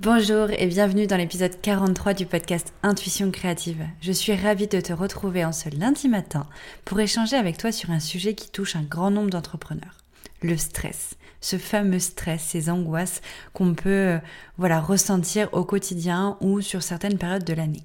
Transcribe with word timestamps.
Bonjour 0.00 0.48
et 0.50 0.66
bienvenue 0.66 1.06
dans 1.06 1.16
l'épisode 1.16 1.60
43 1.60 2.14
du 2.14 2.26
podcast 2.26 2.72
Intuition 2.82 3.30
créative. 3.30 3.84
Je 4.00 4.10
suis 4.10 4.34
ravie 4.34 4.66
de 4.66 4.80
te 4.80 4.92
retrouver 4.92 5.44
en 5.44 5.52
ce 5.52 5.68
lundi 5.68 6.08
matin 6.08 6.46
pour 6.84 6.98
échanger 6.98 7.36
avec 7.36 7.58
toi 7.58 7.70
sur 7.70 7.90
un 7.90 8.00
sujet 8.00 8.34
qui 8.34 8.50
touche 8.50 8.74
un 8.74 8.82
grand 8.82 9.10
nombre 9.10 9.30
d'entrepreneurs. 9.30 9.98
Le 10.40 10.56
stress. 10.56 11.14
Ce 11.40 11.56
fameux 11.56 12.00
stress, 12.00 12.42
ces 12.42 12.70
angoisses 12.70 13.20
qu'on 13.52 13.74
peut 13.74 13.90
euh, 13.90 14.18
voilà 14.56 14.80
ressentir 14.80 15.48
au 15.52 15.64
quotidien 15.64 16.36
ou 16.40 16.60
sur 16.62 16.82
certaines 16.82 17.18
périodes 17.18 17.44
de 17.44 17.54
l'année. 17.54 17.84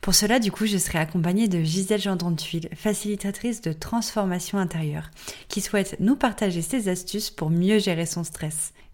Pour 0.00 0.14
cela, 0.14 0.40
du 0.40 0.50
coup, 0.50 0.66
je 0.66 0.76
serai 0.76 0.98
accompagnée 0.98 1.48
de 1.48 1.62
Gisèle 1.62 2.00
Gendron-Tuile, 2.00 2.68
facilitatrice 2.74 3.62
de 3.62 3.72
transformation 3.72 4.58
intérieure, 4.58 5.10
qui 5.48 5.60
souhaite 5.60 5.96
nous 6.00 6.16
partager 6.16 6.62
ses 6.62 6.88
astuces 6.88 7.30
pour 7.30 7.48
mieux 7.50 7.78
gérer 7.78 8.06
son 8.06 8.24
stress. 8.24 8.72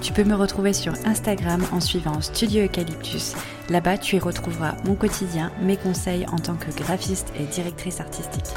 Tu 0.00 0.12
peux 0.12 0.24
me 0.24 0.34
retrouver 0.34 0.72
sur 0.72 0.94
Instagram 1.04 1.64
en 1.72 1.80
suivant 1.80 2.20
Studio 2.20 2.64
Eucalyptus. 2.64 3.34
Là-bas, 3.68 3.98
tu 3.98 4.16
y 4.16 4.18
retrouveras 4.18 4.76
mon 4.84 4.94
quotidien, 4.94 5.50
mes 5.60 5.76
conseils 5.76 6.26
en 6.28 6.36
tant 6.36 6.56
que 6.56 6.70
graphiste 6.70 7.32
et 7.38 7.44
directrice 7.44 8.00
artistique. 8.00 8.54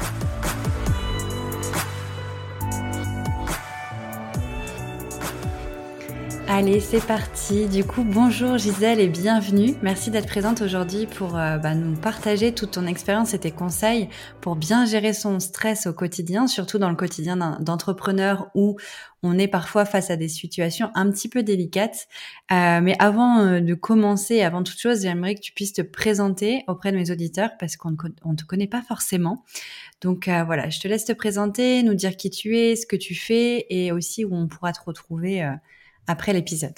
Allez, 6.54 6.80
c'est 6.80 7.04
parti. 7.04 7.66
Du 7.66 7.82
coup, 7.82 8.04
bonjour 8.04 8.58
Gisèle 8.58 9.00
et 9.00 9.08
bienvenue. 9.08 9.74
Merci 9.80 10.10
d'être 10.10 10.26
présente 10.26 10.60
aujourd'hui 10.60 11.06
pour 11.06 11.38
euh, 11.38 11.56
bah, 11.56 11.74
nous 11.74 11.96
partager 11.96 12.52
toute 12.52 12.72
ton 12.72 12.86
expérience 12.86 13.32
et 13.32 13.38
tes 13.38 13.52
conseils 13.52 14.10
pour 14.42 14.54
bien 14.54 14.84
gérer 14.84 15.14
son 15.14 15.40
stress 15.40 15.86
au 15.86 15.94
quotidien, 15.94 16.46
surtout 16.46 16.76
dans 16.76 16.90
le 16.90 16.94
quotidien 16.94 17.56
d'entrepreneur 17.58 18.50
où 18.54 18.76
on 19.22 19.38
est 19.38 19.48
parfois 19.48 19.84
face 19.84 20.10
à 20.10 20.16
des 20.16 20.28
situations 20.28 20.90
un 20.94 21.10
petit 21.10 21.28
peu 21.28 21.42
délicates. 21.42 22.08
Euh, 22.50 22.80
mais 22.80 22.96
avant 22.98 23.38
euh, 23.40 23.60
de 23.60 23.74
commencer, 23.74 24.42
avant 24.42 24.62
toute 24.62 24.78
chose, 24.78 25.02
j'aimerais 25.02 25.34
que 25.34 25.40
tu 25.40 25.52
puisses 25.52 25.72
te 25.72 25.82
présenter 25.82 26.64
auprès 26.68 26.92
de 26.92 26.96
mes 26.96 27.10
auditeurs 27.10 27.50
parce 27.58 27.76
qu'on 27.76 27.90
ne 27.92 28.36
te 28.36 28.44
connaît 28.44 28.66
pas 28.66 28.82
forcément. 28.82 29.44
Donc 30.00 30.28
voilà, 30.28 30.68
je 30.68 30.80
te 30.80 30.88
laisse 30.88 31.04
te 31.04 31.12
présenter, 31.12 31.82
nous 31.84 31.94
dire 31.94 32.16
qui 32.16 32.28
tu 32.28 32.58
es, 32.58 32.74
ce 32.74 32.86
que 32.86 32.96
tu 32.96 33.14
fais 33.14 33.66
et 33.70 33.92
aussi 33.92 34.24
où 34.24 34.34
on 34.34 34.48
pourra 34.48 34.72
te 34.72 34.80
retrouver 34.84 35.48
après 36.08 36.32
l'épisode. 36.32 36.74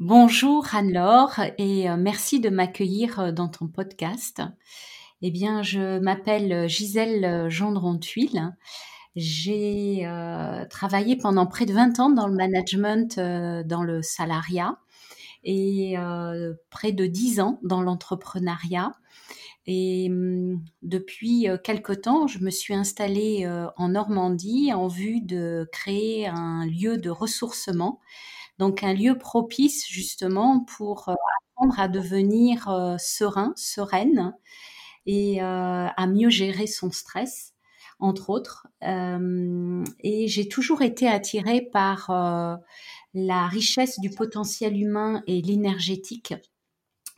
Bonjour 0.00 0.66
Anne-Laure 0.74 1.40
et 1.58 1.90
euh, 1.90 1.98
merci 1.98 2.40
de 2.40 2.48
m'accueillir 2.48 3.20
euh, 3.20 3.32
dans 3.32 3.48
ton 3.48 3.68
podcast. 3.68 4.40
Eh 5.20 5.30
bien, 5.30 5.62
je 5.62 5.98
m'appelle 5.98 6.66
Gisèle 6.70 7.50
Gendron-Tuile. 7.50 8.56
J'ai 9.16 10.06
euh, 10.06 10.64
travaillé 10.66 11.16
pendant 11.16 11.46
près 11.46 11.66
de 11.66 11.72
20 11.72 11.98
ans 12.00 12.10
dans 12.10 12.26
le 12.26 12.34
management, 12.34 13.18
dans 13.18 13.82
le 13.82 14.02
salariat 14.02 14.78
et 15.42 15.96
près 16.70 16.92
de 16.92 17.06
10 17.06 17.40
ans 17.40 17.58
dans 17.62 17.82
l'entrepreneuriat. 17.82 18.92
Et 19.66 20.08
hum, 20.10 20.62
depuis 20.82 21.48
euh, 21.48 21.56
quelque 21.56 21.92
temps, 21.92 22.26
je 22.26 22.38
me 22.40 22.50
suis 22.50 22.74
installée 22.74 23.44
euh, 23.44 23.68
en 23.76 23.90
Normandie 23.90 24.72
en 24.72 24.88
vue 24.88 25.20
de 25.20 25.68
créer 25.72 26.26
un 26.26 26.66
lieu 26.66 26.96
de 26.98 27.10
ressourcement, 27.10 28.00
donc 28.58 28.82
un 28.82 28.94
lieu 28.94 29.18
propice 29.18 29.86
justement 29.88 30.60
pour 30.60 31.08
euh, 31.08 31.14
apprendre 31.56 31.78
à 31.78 31.88
devenir 31.88 32.96
serein, 32.98 33.52
sereine 33.56 34.34
et 35.06 35.40
à 35.40 36.06
mieux 36.06 36.30
gérer 36.30 36.66
son 36.66 36.90
stress, 36.90 37.49
entre 38.00 38.30
autres. 38.30 38.66
et 38.82 40.28
j'ai 40.28 40.48
toujours 40.48 40.82
été 40.82 41.08
attirée 41.08 41.62
par 41.72 42.10
la 43.14 43.46
richesse 43.46 44.00
du 44.00 44.10
potentiel 44.10 44.76
humain 44.76 45.22
et 45.26 45.42
l'énergétique 45.42 46.34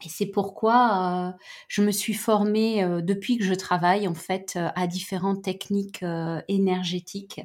et 0.04 0.08
c'est 0.08 0.26
pourquoi 0.26 1.32
euh, 1.34 1.42
je 1.68 1.82
me 1.82 1.92
suis 1.92 2.14
formée 2.14 2.82
euh, 2.82 3.00
depuis 3.00 3.38
que 3.38 3.44
je 3.44 3.54
travaille 3.54 4.08
en 4.08 4.14
fait 4.14 4.54
euh, 4.56 4.68
à 4.74 4.86
différentes 4.86 5.42
techniques 5.42 6.04
énergétiques. 6.48 7.40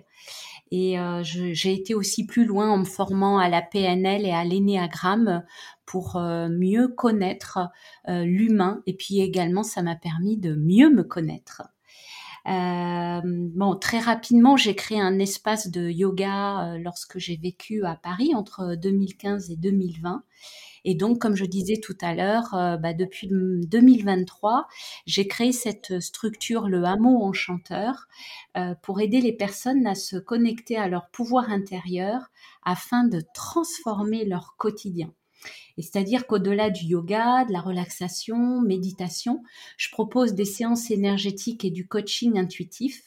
Et 0.70 0.98
j'ai 1.22 1.74
été 1.74 1.96
aussi 1.96 2.26
plus 2.26 2.44
loin 2.44 2.70
en 2.70 2.80
me 2.80 2.86
formant 2.86 3.38
à 3.38 3.48
la 3.48 3.62
PNL 3.62 4.26
et 4.26 4.34
à 4.34 4.44
l'énéagramme 4.44 5.46
pour 5.86 6.20
mieux 6.20 6.90
connaître 6.90 7.60
l'humain. 8.06 8.82
Et 8.86 8.94
puis 8.94 9.22
également, 9.22 9.64
ça 9.64 9.82
m'a 9.82 9.96
permis 9.96 10.38
de 10.38 10.56
mieux 10.56 10.90
me 10.90 11.04
connaître. 11.04 11.64
Bon, 12.48 13.76
très 13.76 14.00
rapidement, 14.00 14.58
j'ai 14.58 14.76
créé 14.76 15.00
un 15.00 15.20
espace 15.20 15.70
de 15.70 15.90
yoga 15.90 16.78
lorsque 16.78 17.18
j'ai 17.18 17.38
vécu 17.38 17.86
à 17.86 17.96
Paris 17.96 18.34
entre 18.36 18.76
2015 18.76 19.52
et 19.52 19.56
2020. 19.56 20.24
Et 20.90 20.96
donc, 20.96 21.20
comme 21.20 21.36
je 21.36 21.44
disais 21.44 21.82
tout 21.84 21.98
à 22.00 22.16
l'heure, 22.16 22.54
euh, 22.54 22.78
bah, 22.78 22.94
depuis 22.94 23.28
2023, 23.28 24.68
j'ai 25.06 25.28
créé 25.28 25.52
cette 25.52 26.00
structure, 26.00 26.70
le 26.70 26.82
hameau 26.86 27.24
enchanteur, 27.24 28.08
euh, 28.56 28.74
pour 28.84 29.02
aider 29.02 29.20
les 29.20 29.34
personnes 29.34 29.86
à 29.86 29.96
se 29.96 30.16
connecter 30.16 30.78
à 30.78 30.88
leur 30.88 31.10
pouvoir 31.10 31.50
intérieur 31.50 32.32
afin 32.64 33.04
de 33.04 33.22
transformer 33.34 34.24
leur 34.24 34.56
quotidien. 34.58 35.12
C'est-à-dire 35.78 36.28
qu'au-delà 36.28 36.70
du 36.70 36.86
yoga, 36.86 37.46
de 37.46 37.54
la 37.54 37.62
relaxation, 37.62 38.62
méditation, 38.62 39.44
je 39.78 39.90
propose 39.92 40.34
des 40.34 40.46
séances 40.46 40.92
énergétiques 40.92 41.66
et 41.66 41.72
du 41.72 41.88
coaching 41.88 42.38
intuitif. 42.38 43.04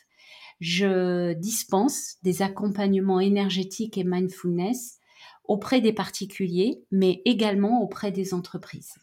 Je 0.61 1.33
dispense 1.35 2.17
des 2.23 2.43
accompagnements 2.43 3.21
énergétiques 3.21 3.99
et 3.99 4.05
mindfulness 4.05 4.99
auprès 5.45 5.81
des 5.81 5.93
particuliers, 5.93 6.85
mais 6.91 7.23
également 7.25 7.83
auprès 7.83 8.13
des 8.13 8.35
entreprises. 8.35 8.95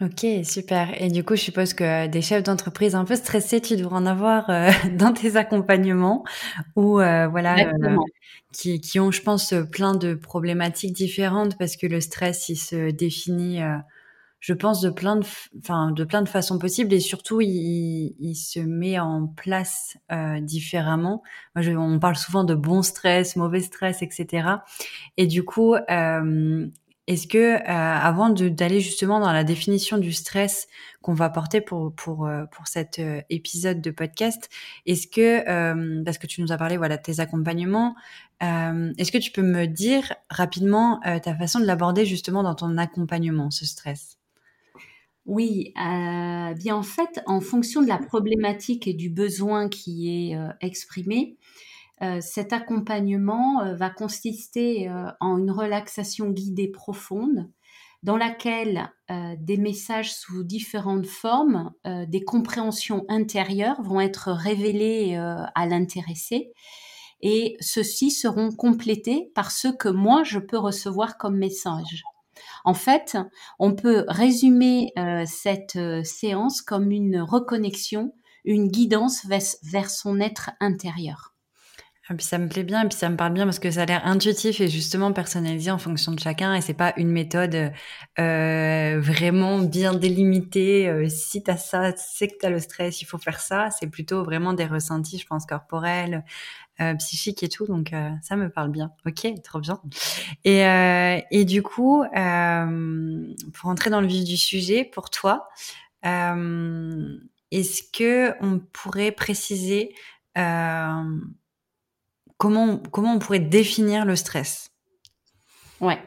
Ok, 0.00 0.24
super. 0.44 1.02
Et 1.02 1.08
du 1.08 1.24
coup, 1.24 1.34
je 1.34 1.42
suppose 1.42 1.74
que 1.74 2.06
des 2.06 2.22
chefs 2.22 2.44
d'entreprise 2.44 2.94
un 2.94 3.04
peu 3.04 3.16
stressés, 3.16 3.60
tu 3.60 3.76
devrais 3.76 3.96
en 3.96 4.06
avoir 4.06 4.48
euh, 4.48 4.70
dans 4.96 5.12
tes 5.12 5.36
accompagnements 5.36 6.24
ou 6.76 7.00
euh, 7.00 7.26
voilà, 7.26 7.58
euh, 7.58 7.96
qui, 8.52 8.80
qui, 8.80 9.00
ont, 9.00 9.10
je 9.10 9.22
pense, 9.22 9.54
plein 9.72 9.94
de 9.94 10.14
problématiques 10.14 10.92
différentes 10.92 11.58
parce 11.58 11.76
que 11.76 11.86
le 11.88 12.00
stress, 12.00 12.48
il 12.48 12.56
se 12.56 12.90
définit 12.92 13.60
je 14.40 14.52
pense, 14.52 14.80
de 14.80 14.90
plein 14.90 15.16
de, 15.16 15.26
enfin, 15.60 15.90
de 15.90 16.04
plein 16.04 16.22
de 16.22 16.28
façons 16.28 16.58
possibles 16.58 16.92
et 16.92 17.00
surtout, 17.00 17.40
il, 17.40 18.14
il 18.20 18.34
se 18.36 18.60
met 18.60 18.98
en 18.98 19.26
place 19.26 19.96
euh, 20.12 20.40
différemment. 20.40 21.22
Moi, 21.54 21.62
je, 21.62 21.72
on 21.72 21.98
parle 21.98 22.16
souvent 22.16 22.44
de 22.44 22.54
bon 22.54 22.82
stress, 22.82 23.34
mauvais 23.36 23.60
stress, 23.60 24.02
etc. 24.02 24.48
Et 25.16 25.26
du 25.26 25.44
coup, 25.44 25.74
euh, 25.74 26.68
est-ce 27.08 27.26
que, 27.26 27.38
euh, 27.38 27.62
avant 27.64 28.28
d'aller 28.28 28.80
justement 28.80 29.18
dans 29.18 29.32
la 29.32 29.42
définition 29.42 29.96
du 29.96 30.12
stress 30.12 30.68
qu'on 31.00 31.14
va 31.14 31.30
porter 31.30 31.62
pour 31.62 31.94
pour 31.94 32.26
euh, 32.26 32.44
pour 32.52 32.66
cet 32.68 32.98
euh, 32.98 33.22
épisode 33.30 33.80
de 33.80 33.90
podcast, 33.90 34.50
est-ce 34.84 35.06
que, 35.06 36.04
parce 36.04 36.18
que 36.18 36.26
tu 36.26 36.42
nous 36.42 36.52
as 36.52 36.58
parlé, 36.58 36.76
voilà, 36.76 36.98
de 36.98 37.02
tes 37.02 37.18
accompagnements, 37.20 37.96
est-ce 38.42 39.10
que 39.10 39.16
tu 39.16 39.32
peux 39.32 39.42
me 39.42 39.66
dire 39.66 40.12
rapidement 40.28 41.00
ta 41.02 41.34
façon 41.34 41.60
de 41.60 41.64
l'aborder 41.64 42.04
justement 42.04 42.42
dans 42.42 42.54
ton 42.54 42.76
accompagnement, 42.76 43.50
ce 43.50 43.64
stress? 43.64 44.18
Oui, 45.24 45.72
bien 45.74 46.76
en 46.76 46.82
fait, 46.82 47.22
en 47.26 47.40
fonction 47.40 47.82
de 47.82 47.88
la 47.88 47.98
problématique 47.98 48.86
et 48.86 48.92
du 48.92 49.08
besoin 49.08 49.70
qui 49.70 50.30
est 50.30 50.38
exprimé, 50.60 51.38
euh, 52.02 52.20
cet 52.20 52.52
accompagnement 52.52 53.74
va 53.74 53.90
consister 53.90 54.90
en 55.20 55.38
une 55.38 55.50
relaxation 55.50 56.30
guidée 56.30 56.68
profonde 56.68 57.50
dans 58.04 58.16
laquelle 58.16 58.92
des 59.40 59.56
messages 59.56 60.14
sous 60.14 60.44
différentes 60.44 61.06
formes, 61.06 61.72
des 61.84 62.22
compréhensions 62.22 63.04
intérieures 63.08 63.82
vont 63.82 64.00
être 64.00 64.30
révélés 64.30 65.16
à 65.16 65.66
l'intéressé 65.66 66.52
et 67.20 67.56
ceux-ci 67.60 68.10
seront 68.10 68.50
complétés 68.52 69.30
par 69.34 69.50
ce 69.50 69.68
que 69.68 69.88
moi 69.88 70.22
je 70.24 70.38
peux 70.38 70.58
recevoir 70.58 71.18
comme 71.18 71.36
message. 71.36 72.04
En 72.64 72.74
fait, 72.74 73.16
on 73.58 73.74
peut 73.74 74.04
résumer 74.08 74.92
euh, 74.98 75.24
cette 75.26 75.76
euh, 75.76 76.04
séance 76.04 76.62
comme 76.62 76.90
une 76.90 77.20
reconnexion, 77.20 78.12
une 78.44 78.68
guidance 78.68 79.26
vers, 79.26 79.90
son 79.90 80.20
être 80.20 80.50
intérieur. 80.60 81.27
Et 82.10 82.14
puis 82.14 82.24
ça 82.24 82.38
me 82.38 82.48
plaît 82.48 82.62
bien 82.62 82.84
et 82.84 82.88
puis 82.88 82.96
ça 82.96 83.10
me 83.10 83.16
parle 83.16 83.34
bien 83.34 83.44
parce 83.44 83.58
que 83.58 83.70
ça 83.70 83.82
a 83.82 83.86
l'air 83.86 84.06
intuitif 84.06 84.60
et 84.60 84.68
justement 84.68 85.12
personnalisé 85.12 85.70
en 85.70 85.78
fonction 85.78 86.12
de 86.12 86.18
chacun 86.18 86.54
et 86.54 86.62
c'est 86.62 86.72
pas 86.74 86.94
une 86.96 87.10
méthode 87.10 87.72
euh, 88.18 89.00
vraiment 89.00 89.58
bien 89.58 89.92
délimitée. 89.92 90.88
Euh, 90.88 91.08
si 91.08 91.42
t'as 91.42 91.58
ça, 91.58 91.92
c'est 91.96 92.28
que 92.28 92.34
t'as 92.40 92.48
le 92.50 92.60
stress, 92.60 93.02
il 93.02 93.04
faut 93.04 93.18
faire 93.18 93.40
ça. 93.40 93.68
C'est 93.70 93.88
plutôt 93.88 94.24
vraiment 94.24 94.54
des 94.54 94.64
ressentis, 94.64 95.18
je 95.18 95.26
pense, 95.26 95.44
corporels, 95.44 96.24
euh, 96.80 96.94
psychiques 96.94 97.42
et 97.42 97.48
tout. 97.48 97.66
Donc 97.66 97.92
euh, 97.92 98.10
ça 98.22 98.36
me 98.36 98.48
parle 98.50 98.70
bien. 98.70 98.92
Ok, 99.04 99.26
trop 99.42 99.58
bien. 99.58 99.80
Et, 100.44 100.64
euh, 100.64 101.18
et 101.32 101.44
du 101.44 101.60
coup, 101.62 102.04
pour 102.04 103.70
entrer 103.70 103.90
dans 103.90 104.00
le 104.00 104.06
vif 104.06 104.24
du 104.24 104.36
sujet, 104.36 104.84
pour 104.84 105.10
toi, 105.10 105.48
est-ce 106.04 107.82
que 107.92 108.32
on 108.40 108.60
pourrait 108.60 109.10
préciser 109.10 109.92
comment, 112.38 112.78
comment 112.90 113.14
on 113.14 113.18
pourrait 113.18 113.40
définir 113.40 114.04
le 114.04 114.16
stress? 114.16 114.70
Ouais. 115.80 115.98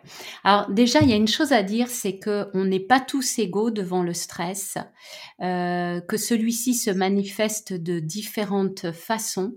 Alors 0.44 0.70
déjà, 0.70 1.00
il 1.02 1.10
y 1.10 1.14
a 1.14 1.18
une 1.18 1.30
chose 1.30 1.54
à 1.54 1.64
dire, 1.64 1.88
c'est 1.88 2.18
que 2.18 2.50
on 2.54 2.66
n'est 2.66 2.82
pas 2.82 3.00
tous 3.00 3.40
égaux 3.40 3.72
devant 3.72 4.04
le 4.04 4.14
stress, 4.14 4.78
euh, 5.42 6.02
que 6.02 6.18
celui-ci 6.18 6.74
se 6.74 6.92
manifeste 6.92 7.72
de 7.72 8.00
différentes 8.00 8.92
façons. 8.92 9.54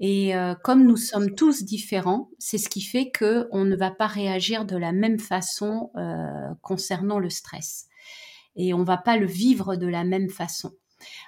Et 0.00 0.34
euh, 0.34 0.54
comme 0.54 0.86
nous 0.86 0.96
sommes 0.96 1.34
tous 1.34 1.64
différents, 1.64 2.30
c'est 2.38 2.56
ce 2.56 2.70
qui 2.70 2.80
fait 2.80 3.10
que 3.10 3.46
on 3.52 3.64
ne 3.64 3.76
va 3.76 3.90
pas 3.90 4.06
réagir 4.06 4.64
de 4.64 4.76
la 4.76 4.92
même 4.92 5.18
façon 5.18 5.90
euh, 5.96 6.54
concernant 6.62 7.18
le 7.18 7.28
stress. 7.28 7.88
Et 8.56 8.72
on 8.72 8.84
va 8.84 8.96
pas 8.96 9.18
le 9.18 9.26
vivre 9.26 9.76
de 9.76 9.86
la 9.86 10.04
même 10.04 10.30
façon. 10.30 10.72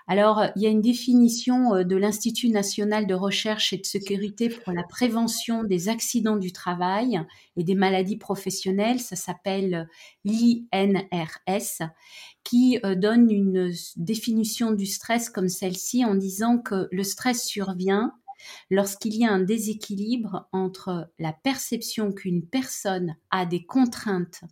Alors, 0.07 0.45
il 0.57 0.63
y 0.63 0.67
a 0.67 0.71
une 0.71 0.81
définition 0.81 1.75
euh, 1.75 1.85
de 1.85 1.97
l'Institut 1.97 2.49
national 2.49 3.07
de 3.07 3.15
recherche 3.15 3.73
et 3.73 3.79
de 3.79 3.87
sécurité 3.87 4.49
pour 4.49 4.73
la 4.73 4.83
prévention 4.83 5.65
des 5.65 5.89
accidents 5.89 6.37
du 6.37 6.53
travail 6.53 7.21
et 7.57 7.65
des 7.65 7.75
maladies 7.75 8.17
professionnelles, 8.17 9.01
ça 9.01 9.17
s'appelle 9.17 9.89
l'INRS, 10.25 11.89
qui 12.43 12.79
euh, 12.85 12.95
donne 12.95 13.31
une 13.31 13.73
définition 13.97 14.73
du 14.73 14.87
stress 14.87 15.31
comme 15.31 15.49
celle-ci 15.49 16.05
en 16.05 16.15
disant 16.15 16.59
que 16.59 16.89
le 16.91 17.03
stress 17.03 17.45
survient 17.45 18.13
lorsqu'il 18.71 19.15
y 19.15 19.25
a 19.25 19.33
un 19.33 19.41
déséquilibre 19.41 20.49
entre 20.53 21.11
la 21.19 21.33
perception 21.33 22.13
qu'une 22.13 22.47
personne 22.47 23.17
a 23.31 23.47
des 23.47 23.65
contraintes 23.65 24.43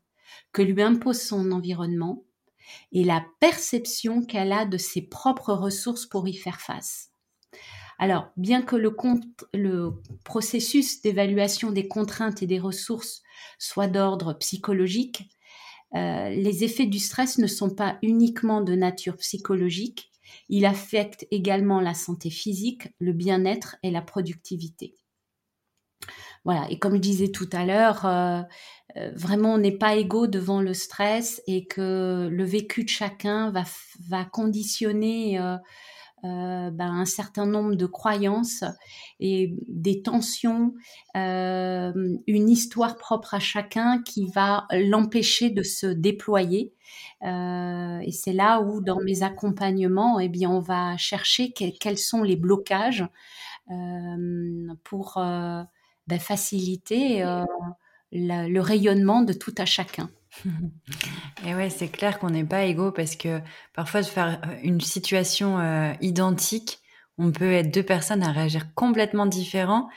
que 0.53 0.63
lui 0.63 0.83
impose 0.83 1.21
son 1.21 1.53
environnement 1.53 2.25
et 2.93 3.05
la 3.05 3.25
perception 3.41 4.25
qu'elle 4.25 4.53
a 4.53 4.65
de 4.65 4.79
ses 4.79 5.03
propres 5.03 5.53
ressources 5.53 6.07
pour 6.07 6.29
y 6.29 6.35
faire 6.35 6.61
face. 6.61 7.11
Alors, 7.99 8.31
bien 8.37 8.63
que 8.63 8.77
le, 8.77 9.93
processus 10.25 11.03
d'évaluation 11.03 11.71
des 11.71 11.87
contraintes 11.87 12.43
et 12.43 12.47
des 12.47 12.59
ressources 12.59 13.23
soit 13.59 13.87
d'ordre 13.87 14.35
psychologique, 14.35 15.31
euh, 15.95 16.31
les 16.31 16.65
effets 16.65 16.87
du 16.87 16.99
stress 16.99 17.39
ne 17.39 17.47
sont 17.47 17.75
pas 17.75 17.99
uniquement 18.03 18.61
de 18.61 18.75
nature 18.75 19.17
psychologique, 19.19 20.11
il 20.49 20.65
affecte 20.65 21.27
également 21.31 21.81
la 21.81 21.95
santé 21.95 22.31
physique, 22.31 22.89
le 22.99 23.13
bien-être 23.13 23.77
et 23.83 23.91
la 23.91 24.03
productivité. 24.03 24.95
Voilà, 26.45 26.69
et 26.71 26.79
comme 26.79 26.95
je 26.97 27.01
disais 27.01 27.29
tout 27.29 27.49
à 27.53 27.65
l'heure, 27.65 28.05
euh, 28.05 28.43
euh, 28.97 29.13
vraiment 29.15 29.55
on 29.55 29.59
n'est 29.59 29.79
pas 29.79 29.95
égaux 29.95 30.27
devant 30.27 30.61
le 30.61 30.75
stress 30.75 31.41
et 31.47 31.67
que 31.67 32.29
le 32.31 32.45
vécu 32.45 32.83
de 32.85 32.89
chacun 32.89 33.51
va, 33.53 33.63
va 34.09 34.25
conditionner 34.25 35.39
euh, 35.39 35.57
ben, 36.25 36.73
un 36.81 37.05
certain 37.05 37.47
nombre 37.47 37.77
de 37.77 37.87
croyances 37.87 38.65
et 39.21 39.55
des 39.69 40.03
tensions, 40.03 40.75
une 41.15 42.49
histoire 42.49 42.97
propre 42.97 43.35
à 43.35 43.41
chacun 43.41 44.03
qui 44.03 44.27
va 44.27 44.67
l'empêcher 44.73 45.51
de 45.51 45.63
se 45.63 45.87
déployer. 45.87 46.73
Et 47.23 48.13
c'est 48.13 48.33
là 48.33 48.61
où, 48.61 48.81
dans 48.81 49.01
mes 49.01 49.23
accompagnements, 49.25 50.21
eh 50.21 50.29
bien, 50.29 50.51
on 50.51 50.61
va 50.61 50.97
chercher 50.97 51.53
quels 51.53 51.99
sont 51.99 52.23
les 52.23 52.37
blocages 52.37 53.05
pour 54.85 55.19
ben, 56.17 56.21
faciliter 56.21 57.25
le 58.13 58.61
rayonnement 58.61 59.23
de 59.23 59.33
tout 59.33 59.55
à 59.59 59.65
chacun. 59.65 60.11
Et 61.47 61.55
ouais, 61.55 61.71
c'est 61.71 61.89
clair 61.89 62.19
qu'on 62.19 62.31
n'est 62.31 62.45
pas 62.45 62.65
égaux 62.65 62.93
parce 62.93 63.17
que 63.17 63.41
parfois, 63.75 64.03
de 64.03 64.07
faire 64.07 64.41
euh, 64.45 64.57
une 64.63 64.81
situation 64.81 65.59
euh, 65.59 65.93
identique, 66.01 66.81
on 67.19 67.33
peut 67.33 67.53
être 67.53 67.73
deux 67.73 67.83
personnes 67.83 68.23
à 68.23 68.33
réagir 68.33 68.75
complètement 68.75 69.27
différents. 69.27 69.89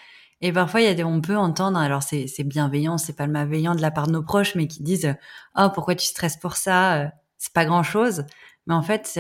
Et 0.42 0.52
parfois, 0.52 0.82
il 0.82 0.86
y 0.86 0.90
a 0.90 0.94
des, 0.94 1.04
on 1.04 1.22
peut 1.22 1.38
entendre, 1.38 1.78
alors 1.80 2.04
c'est, 2.04 2.28
c'est 2.28 2.44
bienveillant, 2.44 2.98
c'est 2.98 3.16
pas 3.16 3.26
le 3.26 3.32
malveillant 3.32 3.74
de 3.74 3.82
la 3.82 3.92
part 3.92 4.08
de 4.08 4.12
nos 4.12 4.24
proches, 4.24 4.56
mais 4.56 4.68
qui 4.68 4.84
disent, 4.84 5.16
oh, 5.58 5.70
pourquoi 5.74 5.96
tu 5.96 6.06
stresses 6.06 6.38
pour 6.38 6.58
ça? 6.58 6.96
Euh, 7.02 7.08
c'est 7.38 7.54
pas 7.54 7.66
grand 7.66 7.84
chose. 7.84 8.26
Mais 8.68 8.74
en 8.74 8.82
fait, 8.82 9.20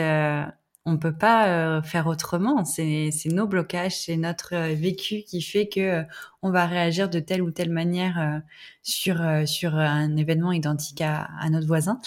on 0.85 0.97
peut 0.97 1.15
pas 1.17 1.47
euh, 1.47 1.81
faire 1.81 2.07
autrement. 2.07 2.63
C'est 2.63 3.11
nos 3.25 3.47
blocages, 3.47 3.97
c'est 3.97 4.17
notre 4.17 4.53
euh, 4.53 4.75
vécu 4.75 5.23
qui 5.23 5.41
fait 5.41 5.67
que 5.67 5.79
euh, 5.79 6.03
on 6.43 6.51
va 6.51 6.67
réagir 6.67 7.09
de 7.09 7.19
telle 7.19 7.41
ou 7.41 7.49
telle 7.51 7.71
manière 7.71 8.41
sur 8.83 9.19
sur 9.47 9.75
un 9.75 10.15
événement 10.15 10.51
identique 10.51 11.01
à, 11.01 11.27
à 11.39 11.49
notre 11.49 11.65
voisin. 11.65 11.99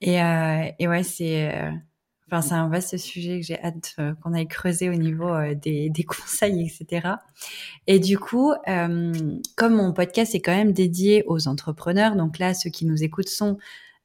Et, 0.00 0.16
et 0.80 0.88
ouais, 0.88 1.04
c'est 1.04 1.54
enfin 2.26 2.42
c'est 2.42 2.54
un 2.54 2.68
vaste 2.68 2.96
sujet 2.96 3.38
que 3.38 3.46
j'ai 3.46 3.62
hâte 3.62 3.94
qu'on 4.20 4.34
aille 4.34 4.48
creuser 4.48 4.88
au 4.90 4.94
niveau 4.94 5.32
des, 5.54 5.88
des 5.88 6.02
conseils, 6.04 6.66
etc. 6.66 7.10
Et 7.86 8.00
du 8.00 8.18
coup, 8.18 8.52
comme 8.64 9.76
mon 9.76 9.92
podcast 9.92 10.34
est 10.34 10.40
quand 10.40 10.56
même 10.56 10.72
dédié 10.72 11.22
aux 11.28 11.46
entrepreneurs, 11.46 12.16
donc 12.16 12.40
là, 12.40 12.54
ceux 12.54 12.70
qui 12.70 12.86
nous 12.86 13.04
écoutent 13.04 13.28
sont 13.28 13.56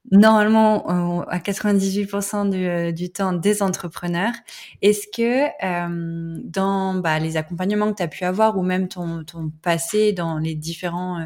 normalement 0.10 1.22
à 1.28 1.38
98% 1.38 2.50
du, 2.50 2.66
euh, 2.66 2.92
du, 2.92 3.12
temps 3.12 3.34
des 3.34 3.62
entrepreneurs. 3.62 4.34
Est-ce 4.82 5.08
que 5.16 5.48
euh, 5.64 6.40
dans 6.44 6.96
bah, 6.96 7.20
les 7.20 7.38
accompagnements 7.38 7.92
que 7.92 7.98
tu 7.98 8.04
as 8.04 8.08
pu 8.08 8.24
avoir 8.24 8.58
ou 8.58 8.64
même 8.64 8.88
ton, 8.88 9.24
ton 9.24 9.52
passé 9.62 10.14
dans 10.14 10.38
les 10.38 10.56
différents 10.56 11.20
euh, 11.20 11.26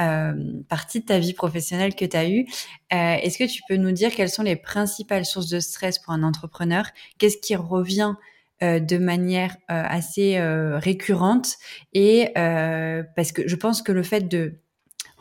euh 0.00 0.62
parties 0.68 1.00
de 1.00 1.06
ta 1.06 1.18
vie 1.18 1.34
professionnelle 1.34 1.94
que 1.94 2.04
tu 2.04 2.16
as 2.16 2.28
eu, 2.28 2.46
euh, 2.94 3.16
est-ce 3.22 3.38
que 3.38 3.44
tu 3.44 3.60
peux 3.68 3.76
nous 3.76 3.92
dire 3.92 4.10
quelles 4.14 4.30
sont 4.30 4.42
les 4.42 4.56
principales 4.56 5.26
sources 5.26 5.48
de 5.48 5.60
stress 5.60 5.98
pour 5.98 6.12
un 6.12 6.22
entrepreneur? 6.22 6.86
Qu'est-ce 7.18 7.38
qui 7.38 7.56
revient 7.56 8.14
de 8.60 8.96
manière 8.96 9.56
assez 9.66 10.38
récurrente? 10.40 11.56
Et 11.94 12.30
parce 12.34 13.32
que 13.32 13.48
je 13.48 13.56
pense 13.56 13.82
que 13.82 13.90
le 13.90 14.04
fait 14.04 14.28
de 14.28 14.60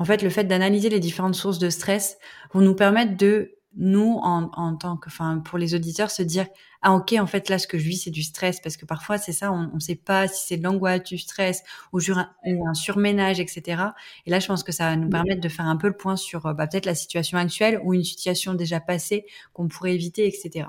en 0.02 0.04
fait, 0.04 0.24
le 0.24 0.32
fait 0.32 0.46
d'analyser 0.46 0.90
les 0.90 1.00
différentes 1.00 1.36
sources 1.36 1.60
de 1.60 1.70
stress 1.70 2.18
vont 2.56 2.62
nous 2.62 2.74
permettre 2.74 3.16
de 3.18 3.54
nous, 3.78 4.20
en, 4.24 4.76
tant 4.76 4.98
que, 4.98 5.10
enfin, 5.10 5.38
pour 5.38 5.60
les 5.60 5.76
auditeurs, 5.76 6.10
se 6.10 6.24
dire 6.24 6.48
ah 6.82 6.94
ok, 6.94 7.14
en 7.20 7.28
fait 7.28 7.50
là, 7.50 7.60
ce 7.60 7.68
que 7.68 7.78
je 7.78 7.84
vis, 7.88 7.98
c'est 7.98 8.10
du 8.10 8.24
stress 8.24 8.60
parce 8.60 8.78
que 8.78 8.88
parfois 8.88 9.20
c'est 9.20 9.32
ça, 9.32 9.52
on 9.52 9.72
ne 9.76 9.80
sait 9.80 9.96
pas 9.96 10.28
si 10.28 10.48
c'est 10.48 10.58
de 10.58 10.64
l'angoisse, 10.64 11.04
du 11.04 11.20
stress 11.20 11.62
ou, 11.94 12.00
un, 12.10 12.32
un, 12.44 12.74
surménage, 12.74 13.40
etc. 13.40 13.84
Et 14.26 14.32
là, 14.32 14.40
je 14.40 14.48
pense 14.48 14.64
que 14.64 14.72
ça 14.72 14.90
va 14.90 14.96
nous 14.96 15.08
permettre 15.08 15.40
de 15.40 15.50
faire 15.50 15.68
un 15.68 15.78
peu 15.78 15.88
le 15.88 15.96
point 15.96 16.16
sur 16.16 16.42
bah, 16.56 16.66
peut-être 16.66 16.88
la 16.88 16.96
situation 16.96 17.38
actuelle 17.38 17.80
ou 17.84 17.94
une 17.94 18.04
situation 18.04 18.56
déjà 18.56 18.80
passée 18.80 19.28
qu'on 19.54 19.68
pourrait 19.68 19.94
éviter, 19.94 20.26
etc. 20.28 20.66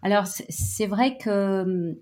Alors 0.00 0.24
c'est 0.26 0.86
vrai 0.86 1.18
que 1.18 1.60
hum, 1.60 1.94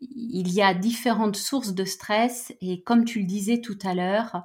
il 0.00 0.52
y 0.52 0.62
a 0.62 0.72
différentes 0.74 1.36
sources 1.36 1.74
de 1.74 1.84
stress 1.84 2.54
et 2.60 2.82
comme 2.82 3.04
tu 3.04 3.20
le 3.20 3.26
disais 3.26 3.60
tout 3.60 3.78
à 3.84 3.94
l'heure, 3.94 4.44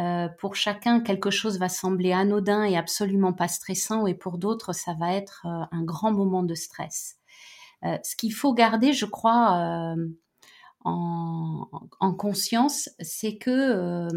euh, 0.00 0.28
pour 0.38 0.56
chacun, 0.56 1.00
quelque 1.00 1.30
chose 1.30 1.58
va 1.58 1.68
sembler 1.68 2.12
anodin 2.12 2.64
et 2.64 2.76
absolument 2.76 3.32
pas 3.32 3.48
stressant, 3.48 4.06
et 4.06 4.14
pour 4.14 4.38
d'autres, 4.38 4.72
ça 4.72 4.94
va 4.94 5.12
être 5.12 5.42
euh, 5.44 5.64
un 5.72 5.82
grand 5.82 6.12
moment 6.12 6.42
de 6.42 6.54
stress. 6.54 7.18
Euh, 7.84 7.98
ce 8.02 8.16
qu'il 8.16 8.32
faut 8.32 8.54
garder, 8.54 8.92
je 8.92 9.04
crois, 9.04 9.94
en, 10.84 11.68
en, 12.00 12.14
conscience, 12.14 12.88
c'est 13.00 13.36
que 13.36 14.08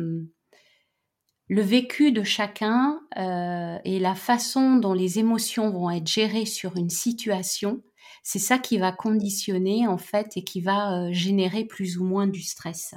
le 1.49 1.61
vécu 1.61 2.11
de 2.11 2.23
chacun 2.23 2.99
et 3.15 3.99
la 3.99 4.15
façon 4.15 4.75
dont 4.75 4.93
les 4.93 5.19
émotions 5.19 5.69
vont 5.69 5.89
être 5.89 6.07
gérées 6.07 6.45
sur 6.45 6.75
une 6.75 6.89
situation, 6.89 7.81
c'est 8.21 8.39
ça 8.39 8.57
qui 8.57 8.77
va 8.77 8.91
conditionner 8.91 9.87
en 9.87 9.97
fait 9.97 10.35
et 10.35 10.43
qui 10.43 10.59
va 10.59 11.09
générer 11.11 11.63
plus 11.63 11.97
ou 11.97 12.03
moins 12.03 12.27
du 12.27 12.41
stress. 12.41 12.95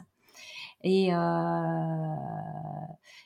Et 0.88 1.12
euh, 1.12 1.18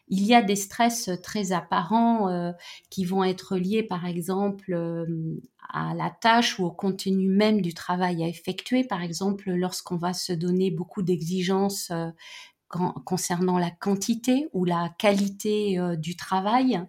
il 0.08 0.24
y 0.24 0.34
a 0.34 0.40
des 0.40 0.56
stress 0.56 1.10
très 1.22 1.52
apparents 1.52 2.30
euh, 2.30 2.52
qui 2.88 3.04
vont 3.04 3.22
être 3.22 3.58
liés, 3.58 3.82
par 3.82 4.06
exemple, 4.06 4.72
euh, 4.72 5.36
à 5.68 5.92
la 5.92 6.08
tâche 6.08 6.58
ou 6.58 6.64
au 6.64 6.70
contenu 6.70 7.28
même 7.28 7.60
du 7.60 7.74
travail 7.74 8.24
à 8.24 8.28
effectuer. 8.28 8.82
Par 8.82 9.02
exemple, 9.02 9.50
lorsqu'on 9.50 9.96
va 9.96 10.14
se 10.14 10.32
donner 10.32 10.70
beaucoup 10.70 11.02
d'exigences 11.02 11.92
concernant 13.04 13.58
la 13.58 13.70
quantité 13.70 14.48
ou 14.54 14.64
la 14.64 14.90
qualité 14.98 15.78
du 15.98 16.16
travail. 16.16 16.80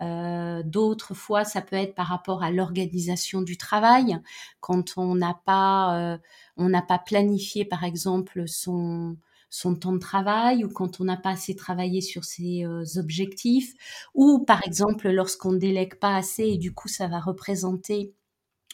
D'autres 0.00 1.14
fois, 1.14 1.44
ça 1.44 1.62
peut 1.62 1.76
être 1.76 1.94
par 1.96 2.06
rapport 2.06 2.44
à 2.44 2.50
l'organisation 2.52 3.42
du 3.42 3.56
travail, 3.56 4.18
quand 4.60 4.96
on 4.96 5.16
n'a 5.16 5.34
pas, 5.44 6.18
on 6.56 6.68
n'a 6.68 6.82
pas 6.82 6.98
planifié, 6.98 7.64
par 7.64 7.82
exemple, 7.82 8.46
son 8.46 9.16
son 9.48 9.74
temps 9.76 9.92
de 9.92 9.98
travail 9.98 10.64
ou 10.64 10.68
quand 10.68 11.00
on 11.00 11.04
n'a 11.04 11.16
pas 11.16 11.30
assez 11.30 11.56
travaillé 11.56 12.00
sur 12.00 12.24
ses 12.24 12.64
objectifs. 12.96 13.74
Ou 14.14 14.44
par 14.44 14.66
exemple 14.66 15.08
lorsqu'on 15.10 15.52
délègue 15.52 15.96
pas 15.96 16.16
assez 16.16 16.44
et 16.44 16.58
du 16.58 16.74
coup 16.74 16.88
ça 16.88 17.08
va 17.08 17.20
représenter 17.20 18.12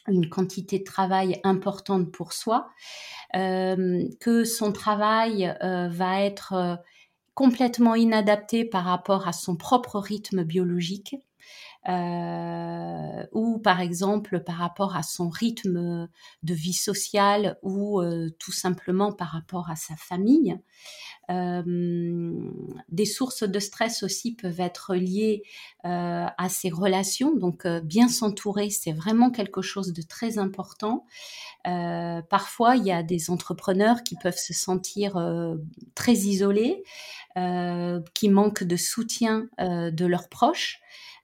une 0.09 0.29
quantité 0.29 0.81
de 0.81 0.85
travail 0.85 1.41
importante 1.45 2.11
pour 2.11 2.33
soi, 2.33 2.69
que 3.33 4.45
son 4.45 4.73
travail 4.73 5.57
va 5.61 6.23
être 6.23 6.79
complètement 7.35 7.95
inadapté 7.95 8.65
par 8.65 8.85
rapport 8.85 9.29
à 9.29 9.33
son 9.33 9.57
propre 9.57 9.99
rythme 9.99 10.45
biologique, 10.45 11.17
euh, 11.89 13.27
ou 13.33 13.59
par 13.59 13.81
exemple 13.81 14.39
par 14.39 14.55
rapport 14.55 14.95
à 14.95 15.03
son 15.03 15.29
rythme 15.29 16.09
de 16.45 16.55
vie 16.55 16.73
sociale 16.73 17.59
ou 17.63 18.01
euh, 18.01 18.31
tout 18.39 18.53
simplement 18.53 19.13
par 19.13 19.29
rapport 19.29 19.69
à 19.69 19.75
sa 19.75 19.97
famille. 19.97 20.57
Euh, 21.31 22.33
des 22.89 23.05
sources 23.05 23.43
de 23.43 23.59
stress 23.59 24.05
aussi 24.05 24.35
peuvent 24.35 24.61
être 24.61 24.95
liées 24.95 25.43
à 25.83 26.49
ses 26.49 26.71
relations, 26.71 27.35
donc 27.35 27.67
bien 27.67 28.09
s'entourer, 28.09 28.71
c'est 28.71 28.93
vraiment 28.93 29.31
quelque 29.31 29.63
chose 29.63 29.93
de 29.93 30.03
très 30.03 30.39
important. 30.39 31.07
parfois, 31.65 32.77
il 32.77 32.85
y 32.85 32.93
a 32.93 33.03
des 33.03 33.31
entrepreneurs 33.31 34.03
qui 34.03 34.17
peuvent 34.17 34.39
se 34.39 34.53
sentir 34.53 35.17
très 35.95 36.13
isolés, 36.13 36.83
qui 37.35 38.29
manquent 38.29 38.65
de 38.65 38.77
soutien 38.77 39.49
de 39.59 40.07
leurs 40.07 40.29
proches. 40.29 40.83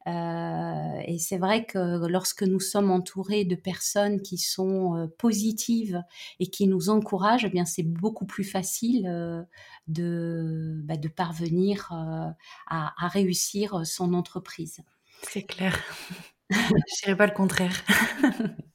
Euh, 0.08 1.02
et 1.04 1.18
c'est 1.18 1.36
vrai 1.36 1.66
que 1.66 2.06
lorsque 2.06 2.42
nous 2.42 2.60
sommes 2.60 2.90
entourés 2.90 3.44
de 3.44 3.54
personnes 3.54 4.22
qui 4.22 4.38
sont 4.38 4.96
euh, 4.96 5.06
positives 5.18 6.02
et 6.40 6.46
qui 6.46 6.66
nous 6.66 6.88
encouragent, 6.88 7.44
eh 7.44 7.50
bien 7.50 7.66
c'est 7.66 7.82
beaucoup 7.82 8.24
plus 8.24 8.44
facile 8.44 9.06
euh, 9.06 9.42
de, 9.86 10.80
bah, 10.84 10.96
de 10.96 11.08
parvenir 11.08 11.88
à, 11.90 12.34
à, 12.68 13.08
réussir 13.08 13.86
son 13.86 14.14
entreprise. 14.14 14.80
C'est 15.22 15.42
clair. 15.42 15.78
Je 16.50 17.02
dirais 17.02 17.16
pas 17.16 17.26
le 17.26 17.34
contraire. 17.34 17.84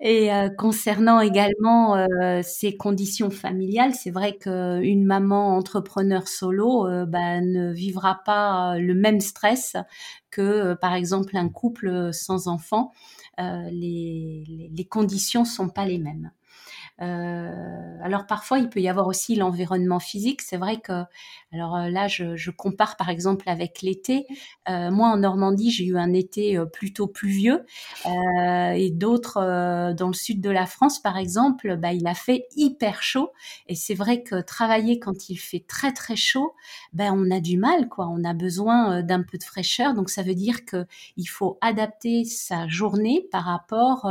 Et 0.00 0.32
euh, 0.32 0.48
concernant 0.48 1.20
également 1.20 1.96
euh, 1.96 2.40
ces 2.42 2.76
conditions 2.76 3.30
familiales, 3.30 3.94
c'est 3.94 4.10
vrai 4.10 4.36
qu'une 4.38 5.04
maman 5.04 5.56
entrepreneur 5.56 6.28
solo 6.28 6.86
euh, 6.86 7.04
bah, 7.04 7.40
ne 7.40 7.72
vivra 7.72 8.20
pas 8.24 8.78
le 8.78 8.94
même 8.94 9.20
stress 9.20 9.76
que, 10.30 10.74
par 10.74 10.94
exemple, 10.94 11.36
un 11.36 11.48
couple 11.48 12.10
sans 12.12 12.48
enfant. 12.48 12.92
Les, 13.38 14.44
les, 14.48 14.70
les, 14.74 14.84
conditions 14.84 15.44
sont 15.44 15.68
pas 15.68 15.84
les 15.86 15.98
mêmes. 15.98 16.32
Euh, 17.00 17.96
alors 18.02 18.26
parfois, 18.26 18.58
il 18.58 18.68
peut 18.68 18.80
y 18.80 18.88
avoir 18.88 19.06
aussi 19.06 19.36
l'environnement 19.36 20.00
physique. 20.00 20.42
C'est 20.42 20.56
vrai 20.56 20.80
que, 20.80 21.04
alors 21.52 21.76
euh, 21.76 21.88
là, 21.90 22.08
je, 22.08 22.36
je 22.36 22.50
compare 22.50 22.96
par 22.96 23.08
exemple 23.08 23.48
avec 23.48 23.82
l'été. 23.82 24.26
Euh, 24.68 24.90
moi, 24.90 25.08
en 25.08 25.18
Normandie, 25.18 25.70
j'ai 25.70 25.84
eu 25.84 25.96
un 25.96 26.12
été 26.12 26.58
plutôt 26.72 27.06
pluvieux, 27.06 27.64
et 28.04 28.90
d'autres 28.90 29.92
dans 29.92 30.08
le 30.08 30.12
sud 30.14 30.40
de 30.40 30.50
la 30.50 30.66
France, 30.66 31.00
par 31.00 31.16
exemple, 31.16 31.76
bah, 31.76 31.92
il 31.92 32.06
a 32.06 32.14
fait 32.14 32.46
hyper 32.56 33.02
chaud. 33.02 33.32
Et 33.66 33.74
c'est 33.74 33.94
vrai 33.94 34.22
que 34.22 34.40
travailler 34.40 34.98
quand 34.98 35.28
il 35.28 35.36
fait 35.36 35.64
très 35.66 35.92
très 35.92 36.16
chaud, 36.16 36.54
ben 36.92 37.12
on 37.14 37.30
a 37.30 37.40
du 37.40 37.58
mal, 37.58 37.88
quoi. 37.88 38.08
On 38.08 38.24
a 38.24 38.34
besoin 38.34 39.02
d'un 39.02 39.22
peu 39.22 39.38
de 39.38 39.44
fraîcheur. 39.44 39.94
Donc 39.94 40.10
ça 40.10 40.22
veut 40.22 40.34
dire 40.34 40.64
que 40.64 40.86
il 41.16 41.26
faut 41.26 41.58
adapter 41.60 42.24
sa 42.24 42.66
journée 42.68 43.26
par 43.30 43.44
rapport 43.44 44.06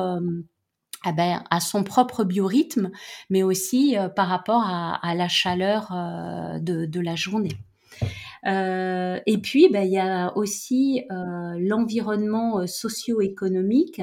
ah 1.04 1.12
ben, 1.12 1.44
à 1.51 1.60
son 1.60 1.84
propre 1.84 2.24
biorhythme, 2.24 2.92
mais 3.30 3.44
aussi 3.44 3.98
euh, 3.98 4.10
par 4.10 4.27
rapport 4.27 4.63
à, 4.66 5.16
la 5.16 5.27
chaleur 5.27 5.92
euh, 5.92 6.60
de, 6.60 7.00
la 7.00 7.16
journée. 7.16 7.58
Euh, 8.46 9.20
et 9.25 9.38
puis, 9.38 9.70
ben, 9.72 9.84
il 9.84 9.92
y 9.92 10.00
a 10.00 10.36
aussi 10.36 11.04
l'environnement 11.10 12.66
socio-économique 12.66 14.01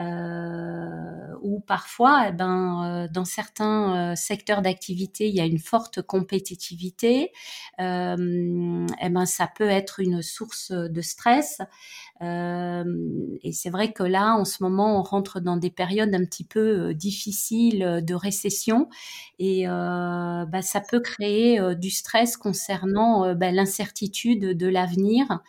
euh, 0.00 1.34
où 1.42 1.60
parfois, 1.60 2.26
eh 2.28 2.32
ben, 2.32 3.04
euh, 3.04 3.08
dans 3.12 3.24
certains 3.24 4.12
euh, 4.12 4.14
secteurs 4.16 4.62
d'activité, 4.62 5.28
il 5.28 5.34
y 5.34 5.40
a 5.40 5.44
une 5.44 5.58
forte 5.58 6.02
compétitivité. 6.02 7.32
Euh, 7.80 8.86
eh 9.02 9.08
ben, 9.08 9.26
ça 9.26 9.46
peut 9.46 9.68
être 9.68 10.00
une 10.00 10.22
source 10.22 10.72
de 10.72 11.00
stress. 11.00 11.60
Et 12.22 13.52
c'est 13.52 13.70
vrai 13.70 13.92
que 13.92 14.02
là, 14.02 14.34
en 14.34 14.44
ce 14.44 14.62
moment, 14.62 14.98
on 14.98 15.02
rentre 15.02 15.40
dans 15.40 15.56
des 15.56 15.70
périodes 15.70 16.14
un 16.14 16.24
petit 16.24 16.44
peu 16.44 16.92
difficiles 16.92 18.02
de 18.04 18.14
récession, 18.14 18.90
et 19.38 19.64
bah, 19.66 20.60
ça 20.60 20.82
peut 20.82 21.00
créer 21.00 21.74
du 21.76 21.88
stress 21.88 22.36
concernant 22.36 23.34
bah, 23.34 23.52
l'incertitude 23.52 24.54
de 24.54 24.66
l'avenir 24.66 25.40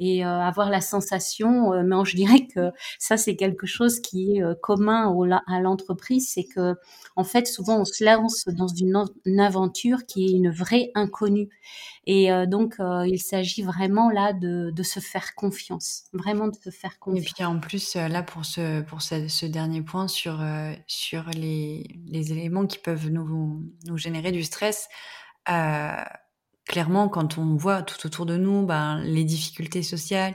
et 0.00 0.22
avoir 0.24 0.70
la 0.70 0.80
sensation. 0.80 1.72
mais 1.82 2.04
je 2.04 2.16
dirais 2.16 2.46
que 2.46 2.70
ça, 2.98 3.16
c'est 3.16 3.36
quelque 3.36 3.66
chose 3.66 4.00
qui 4.00 4.36
est 4.36 4.42
euh, 4.42 4.54
commun 4.54 5.14
à 5.46 5.60
l'entreprise, 5.60 6.30
c'est 6.32 6.44
que 6.44 6.74
en 7.16 7.24
fait 7.24 7.46
souvent 7.46 7.80
on 7.80 7.84
se 7.84 8.04
lance 8.04 8.44
dans 8.46 8.68
une, 8.68 9.06
aventure 9.40 10.06
qui 10.06 10.26
est 10.26 10.30
une 10.30 10.50
vraie 10.50 10.90
inconnue. 10.94 11.48
Et 12.06 12.32
euh, 12.32 12.46
donc 12.46 12.76
euh, 12.80 13.06
il 13.06 13.20
s'agit 13.20 13.62
vraiment 13.62 14.10
là 14.10 14.32
de, 14.32 14.72
se 14.82 15.00
faire 15.00 15.34
confiance, 15.34 16.04
vraiment 16.12 16.48
de 16.48 16.56
se 16.56 16.70
faire 16.70 16.98
confiance. 16.98 17.26
Et 17.26 17.34
puis 17.34 17.44
en 17.44 17.58
plus 17.58 17.94
là 17.94 18.22
pour 18.22 18.44
ce 18.44 18.82
pour 18.82 19.02
ce, 19.02 19.46
dernier 19.46 19.82
point 19.82 20.08
sur 20.08 20.42
sur 20.86 21.24
les, 21.30 22.00
les, 22.06 22.32
éléments 22.32 22.66
qui 22.66 22.78
peuvent 22.78 23.08
nous 23.08 23.64
nous 23.86 23.96
générer 23.96 24.32
du 24.32 24.42
stress. 24.42 24.88
Clairement, 26.68 27.08
quand 27.08 27.38
on 27.38 27.56
voit 27.56 27.82
tout 27.82 28.06
autour 28.06 28.26
de 28.26 28.36
nous 28.36 28.64
ben, 28.64 29.00
les 29.00 29.24
difficultés 29.24 29.82
sociales, 29.82 30.34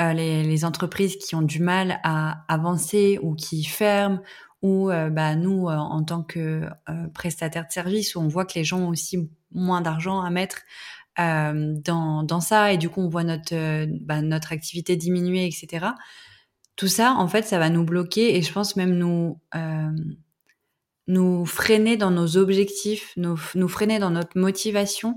euh, 0.00 0.12
les, 0.12 0.64
entreprises 0.64 1.16
qui 1.16 1.34
ont 1.34 1.42
du 1.42 1.60
mal 1.60 2.00
à 2.04 2.44
avancer 2.48 3.18
ou 3.22 3.34
qui 3.34 3.64
ferment, 3.64 4.20
ou 4.62 4.90
euh, 4.90 5.10
bah, 5.10 5.34
nous, 5.34 5.68
euh, 5.68 5.76
en 5.76 6.04
tant 6.04 6.22
que 6.22 6.68
prestataires 7.14 7.66
de 7.66 7.72
services, 7.72 8.14
où 8.14 8.20
on 8.20 8.28
voit 8.28 8.44
que 8.44 8.54
les 8.54 8.64
gens 8.64 8.80
ont 8.80 8.88
aussi 8.88 9.30
moins 9.50 9.80
d'argent 9.80 10.20
à 10.20 10.30
mettre 10.30 10.62
dans, 11.18 12.22
dans, 12.22 12.40
ça, 12.40 12.72
et 12.72 12.78
du 12.78 12.88
coup, 12.88 13.02
on 13.02 13.08
voit 13.10 13.24
notre, 13.24 13.54
bah, 14.06 14.22
notre 14.22 14.52
activité 14.52 14.96
diminuer, 14.96 15.44
etc. 15.44 15.88
Tout 16.76 16.88
ça, 16.88 17.14
en 17.18 17.28
fait, 17.28 17.42
ça 17.42 17.58
va 17.58 17.68
nous 17.68 17.84
bloquer 17.84 18.38
et 18.38 18.42
je 18.42 18.50
pense 18.50 18.74
même 18.74 18.96
nous, 18.96 19.38
nous 21.08 21.44
freiner 21.44 21.98
dans 21.98 22.10
nos 22.10 22.38
objectifs, 22.38 23.12
nous, 23.18 23.38
nous 23.54 23.68
freiner 23.68 23.98
dans 23.98 24.08
notre 24.08 24.38
motivation 24.38 25.14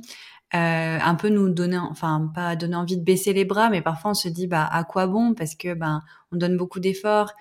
euh, 0.55 0.99
un 1.01 1.15
peu 1.15 1.29
nous 1.29 1.49
donner, 1.49 1.77
enfin 1.77 2.31
pas 2.33 2.55
donner 2.55 2.75
envie 2.75 2.97
de 2.97 3.03
baisser 3.03 3.33
les 3.33 3.45
bras, 3.45 3.69
mais 3.69 3.81
parfois 3.81 4.11
on 4.11 4.13
se 4.13 4.27
dit 4.29 4.47
bah 4.47 4.67
à 4.71 4.83
quoi 4.83 5.07
bon? 5.07 5.33
Parce 5.33 5.55
que 5.55 5.73
ben 5.73 6.01
on 6.31 6.37
donne 6.37 6.57
beaucoup 6.57 6.79
d'efforts, 6.79 7.33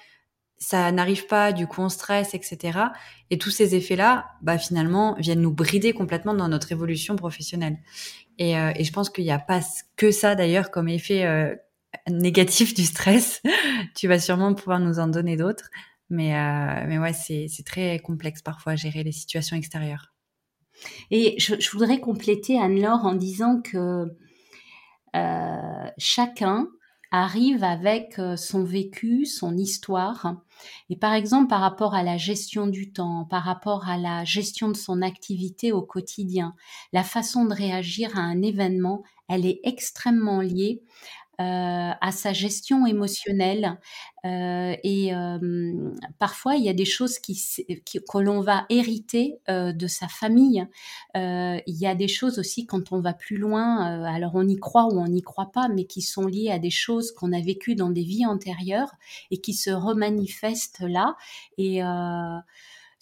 ça 0.62 0.92
n'arrive 0.92 1.26
pas, 1.26 1.52
du 1.52 1.66
coup 1.66 1.82
on 1.82 1.88
stresse, 1.88 2.34
etc. 2.34 2.78
Et 3.30 3.38
tous 3.38 3.50
ces 3.50 3.74
effets-là, 3.74 4.26
bah 4.42 4.58
finalement 4.58 5.14
viennent 5.18 5.40
nous 5.42 5.52
brider 5.52 5.92
complètement 5.92 6.34
dans 6.34 6.48
notre 6.48 6.72
évolution 6.72 7.16
professionnelle. 7.16 7.78
Et, 8.38 8.56
euh, 8.56 8.72
et 8.76 8.84
je 8.84 8.92
pense 8.92 9.10
qu'il 9.10 9.24
n'y 9.24 9.32
a 9.32 9.38
pas 9.38 9.60
que 9.96 10.10
ça 10.10 10.34
d'ailleurs 10.34 10.70
comme 10.70 10.88
effet 10.88 11.24
euh, 11.26 11.54
négatif 12.08 12.74
du 12.74 12.84
stress. 12.84 13.42
tu 13.96 14.08
vas 14.08 14.20
sûrement 14.20 14.54
pouvoir 14.54 14.80
nous 14.80 14.98
en 15.00 15.08
donner 15.08 15.36
d'autres, 15.36 15.68
mais 16.10 16.36
euh, 16.36 16.84
mais 16.88 16.98
ouais 16.98 17.12
c'est 17.12 17.46
c'est 17.48 17.64
très 17.64 17.98
complexe 17.98 18.42
parfois 18.42 18.72
à 18.72 18.76
gérer 18.76 19.02
les 19.04 19.12
situations 19.12 19.56
extérieures. 19.56 20.11
Et 21.10 21.38
je, 21.38 21.70
voudrais 21.70 22.00
compléter 22.00 22.58
Anne-Laure 22.58 23.04
en 23.04 23.14
disant 23.14 23.60
que 23.60 24.06
euh, 25.14 25.90
chacun 25.98 26.68
arrive 27.10 27.62
avec 27.62 28.18
euh, 28.18 28.36
son 28.36 28.64
vécu, 28.64 29.26
son 29.26 29.56
histoire. 29.58 30.36
Et 30.88 30.96
par 30.96 31.12
exemple, 31.12 31.48
par 31.48 31.60
rapport 31.60 31.94
à 31.94 32.02
la 32.02 32.16
gestion 32.16 32.66
du 32.66 32.92
temps, 32.92 33.26
par 33.28 33.42
rapport 33.42 33.86
à 33.86 33.98
la 33.98 34.24
gestion 34.24 34.68
de 34.68 34.76
son 34.76 35.02
activité 35.02 35.72
au 35.72 35.82
quotidien, 35.82 36.54
la 36.94 37.02
façon 37.02 37.44
de 37.44 37.52
réagir 37.52 38.16
à 38.16 38.22
un 38.22 38.40
événement, 38.40 39.02
elle 39.28 39.44
est 39.44 39.60
extrêmement 39.64 40.40
liée 40.40 40.82
euh, 41.40 41.92
à 41.98 42.12
sa 42.12 42.34
gestion 42.34 42.86
émotionnelle. 42.86 43.78
Euh, 44.26 44.76
et 44.84 45.14
euh, 45.14 45.90
parfois, 46.18 46.56
il 46.56 46.64
y 46.64 46.68
a 46.68 46.74
des 46.74 46.84
choses 46.84 47.18
qui, 47.18 47.40
que 47.86 48.18
l'on 48.18 48.42
va 48.42 48.66
hériter 48.68 49.38
de 49.48 49.86
sa 49.86 50.08
famille. 50.08 50.66
il 51.14 51.62
y 51.66 51.86
a 51.86 51.94
des 51.94 52.08
choses 52.08 52.38
aussi 52.38 52.66
quand 52.66 52.92
on 52.92 53.00
va 53.00 53.14
plus 53.14 53.38
loin, 53.38 54.04
alors 54.04 54.32
on 54.34 54.46
y 54.46 54.56
croit 54.56 54.84
ou 54.84 54.98
on 55.00 55.08
n'y 55.08 55.22
croit 55.22 55.50
pas, 55.52 55.68
mais 55.68 55.84
qui 55.84 56.02
sont 56.02 56.26
liées 56.26 56.50
à 56.50 56.58
des 56.58 56.70
choses 56.70 57.12
qu'on 57.12 57.32
a 57.32 57.40
vécues 57.40 57.74
dans 57.76 57.90
des 57.90 58.04
vies 58.04 58.26
antérieures 58.26 58.92
et 59.30 59.38
qui 59.38 59.54
se 59.54 59.70
remanifestent 59.70 60.80
là. 60.80 61.16
Et 61.56 61.82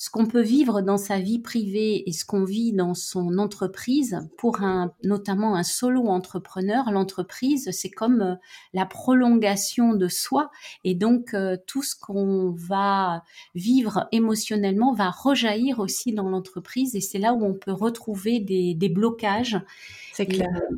ce 0.00 0.08
qu'on 0.08 0.24
peut 0.24 0.40
vivre 0.40 0.80
dans 0.80 0.96
sa 0.96 1.18
vie 1.18 1.40
privée 1.40 2.08
et 2.08 2.12
ce 2.12 2.24
qu'on 2.24 2.44
vit 2.44 2.72
dans 2.72 2.94
son 2.94 3.36
entreprise, 3.36 4.26
pour 4.38 4.62
un, 4.62 4.94
notamment 5.04 5.56
un 5.56 5.62
solo 5.62 6.06
entrepreneur, 6.06 6.90
l'entreprise, 6.90 7.68
c'est 7.70 7.90
comme 7.90 8.22
euh, 8.22 8.34
la 8.72 8.86
prolongation 8.86 9.92
de 9.92 10.08
soi. 10.08 10.50
Et 10.84 10.94
donc, 10.94 11.34
euh, 11.34 11.58
tout 11.66 11.82
ce 11.82 11.94
qu'on 11.94 12.50
va 12.56 13.24
vivre 13.54 14.08
émotionnellement 14.10 14.94
va 14.94 15.10
rejaillir 15.10 15.80
aussi 15.80 16.14
dans 16.14 16.30
l'entreprise. 16.30 16.96
Et 16.96 17.02
c'est 17.02 17.18
là 17.18 17.34
où 17.34 17.44
on 17.44 17.52
peut 17.52 17.70
retrouver 17.70 18.40
des, 18.40 18.72
des 18.72 18.88
blocages. 18.88 19.60
C'est 20.14 20.24
clair. 20.24 20.48
Euh, 20.48 20.76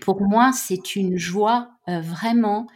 pour 0.00 0.22
moi, 0.22 0.52
c'est 0.52 0.96
une 0.96 1.16
joie 1.16 1.70
vraiment 1.86 2.66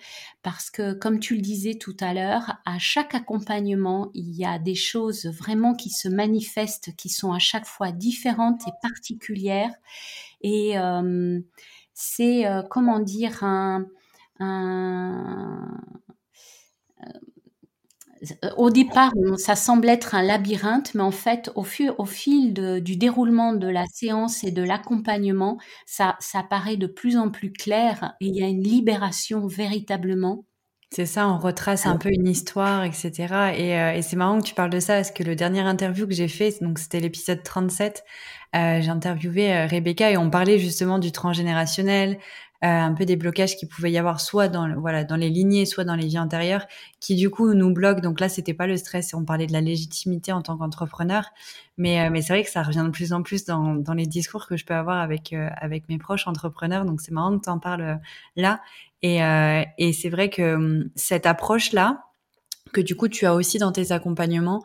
parce 0.43 0.71
que, 0.71 0.93
comme 0.95 1.19
tu 1.19 1.35
le 1.35 1.41
disais 1.41 1.75
tout 1.75 1.97
à 2.01 2.15
l'heure, 2.15 2.59
à 2.65 2.79
chaque 2.79 3.15
accompagnement, 3.15 4.11
il 4.15 4.31
y 4.35 4.45
a 4.45 4.59
des 4.59 4.75
choses 4.75 5.27
vraiment 5.27 5.75
qui 5.75 5.91
se 5.91 6.09
manifestent, 6.09 6.95
qui 6.97 7.09
sont 7.09 7.33
à 7.33 7.39
chaque 7.39 7.67
fois 7.67 7.93
différentes 7.93 8.67
et 8.67 8.73
particulières. 8.81 9.75
Et 10.41 10.79
euh, 10.79 11.41
c'est, 11.93 12.47
euh, 12.47 12.63
comment 12.71 13.01
dire, 13.01 13.43
un, 13.43 13.85
un 14.39 15.81
euh, 17.03 17.13
au 18.57 18.71
départ, 18.71 19.13
ça 19.37 19.55
semble 19.55 19.89
être 19.89 20.15
un 20.15 20.23
labyrinthe, 20.23 20.95
mais 20.95 21.03
en 21.03 21.11
fait, 21.11 21.51
au, 21.55 21.63
fil, 21.63 21.93
au 21.99 22.05
fil 22.05 22.53
du 22.83 22.97
déroulement 22.97 23.53
de 23.53 23.69
la 23.69 23.87
séance 23.87 24.45
et 24.45 24.51
de 24.51 24.63
l'accompagnement, 24.63 25.59
ça, 25.87 26.17
ça 26.21 26.43
paraît 26.43 26.77
de 26.77 26.87
plus 26.87 27.17
en 27.17 27.31
plus 27.31 27.53
clair 27.53 28.15
et 28.21 28.27
il 28.27 28.37
y 28.37 28.43
a 28.43 28.49
une 28.49 28.63
libération 28.63 29.47
véritablement. 29.47 30.45
C'est 30.91 31.05
ça, 31.05 31.29
on 31.29 31.39
retrace 31.39 31.85
un 31.85 31.99
peu 31.99 32.09
une 32.09 32.27
histoire, 32.27 32.83
etc. 32.83 33.13
Et, 33.55 33.79
euh, 33.79 33.93
et 33.93 34.01
c'est 34.01 34.17
marrant 34.17 34.39
que 34.41 34.47
tu 34.47 34.55
parles 34.55 34.71
de 34.71 34.81
ça, 34.81 34.95
parce 34.95 35.11
que 35.11 35.23
le 35.23 35.37
dernier 35.37 35.61
interview 35.61 36.07
que 36.07 36.15
j'ai 36.15 36.29
fait, 36.29 36.63
donc 36.63 36.79
c'était 36.79 37.01
l'épisode 37.01 37.43
37, 37.43 38.05
euh, 38.57 38.81
j'ai 38.81 38.89
interviewé 38.89 39.53
euh, 39.53 39.67
Rebecca 39.67 40.11
et 40.11 40.17
on 40.17 40.31
parlait 40.31 40.59
justement 40.59 40.99
du 40.99 41.13
transgénérationnel, 41.13 42.19
un 42.61 42.93
peu 42.93 43.05
des 43.05 43.17
blocages 43.17 43.57
qui 43.57 43.67
pouvaient 43.67 43.93
y 43.93 43.99
avoir 43.99 44.21
soit 44.21 44.49
dans 44.49 44.75
voilà 44.81 45.05
dans 45.05 45.17
les 45.17 45.31
lignées, 45.31 45.65
soit 45.65 45.85
dans 45.85 45.95
les 45.95 46.07
vies 46.07 46.19
antérieures, 46.19 46.67
qui 47.01 47.15
du 47.15 47.31
coup 47.31 47.55
nous 47.55 47.73
bloquent. 47.73 48.01
Donc 48.01 48.21
là, 48.21 48.29
c'était 48.29 48.55
pas 48.55 48.67
le 48.67 48.77
stress, 48.77 49.15
on 49.15 49.25
parlait 49.25 49.47
de 49.47 49.53
la 49.53 49.61
légitimité 49.61 50.33
en 50.33 50.43
tant 50.43 50.57
qu'entrepreneur, 50.57 51.27
mais 51.77 52.01
euh, 52.01 52.11
mais 52.11 52.21
c'est 52.23 52.33
vrai 52.33 52.43
que 52.43 52.51
ça 52.51 52.63
revient 52.63 52.83
de 52.85 52.91
plus 52.91 53.13
en 53.13 53.23
plus 53.23 53.45
dans, 53.45 53.77
dans 53.77 53.95
les 53.95 54.07
discours 54.07 54.47
que 54.47 54.57
je 54.57 54.65
peux 54.65 54.75
avoir 54.75 54.99
avec 54.99 55.33
euh, 55.33 55.49
avec 55.57 55.89
mes 55.89 55.99
proches 55.99 56.27
entrepreneurs. 56.27 56.85
Donc 56.85 57.01
c'est 57.01 57.13
marrant 57.13 57.39
que 57.39 57.45
tu 57.45 57.51
en 57.51 57.59
parles 57.59 58.01
là. 58.37 58.61
Et 59.03 59.21
et 59.79 59.93
c'est 59.93 60.09
vrai 60.09 60.29
que 60.29 60.55
hum, 60.57 60.91
cette 60.97 61.27
approche 61.27 61.73
là 61.73 62.05
que 62.73 62.81
du 62.81 62.97
coup 62.97 63.09
tu 63.09 63.27
as 63.27 63.35
aussi 63.35 63.59
dans 63.59 63.71
tes 63.73 63.93
accompagnements, 63.93 64.63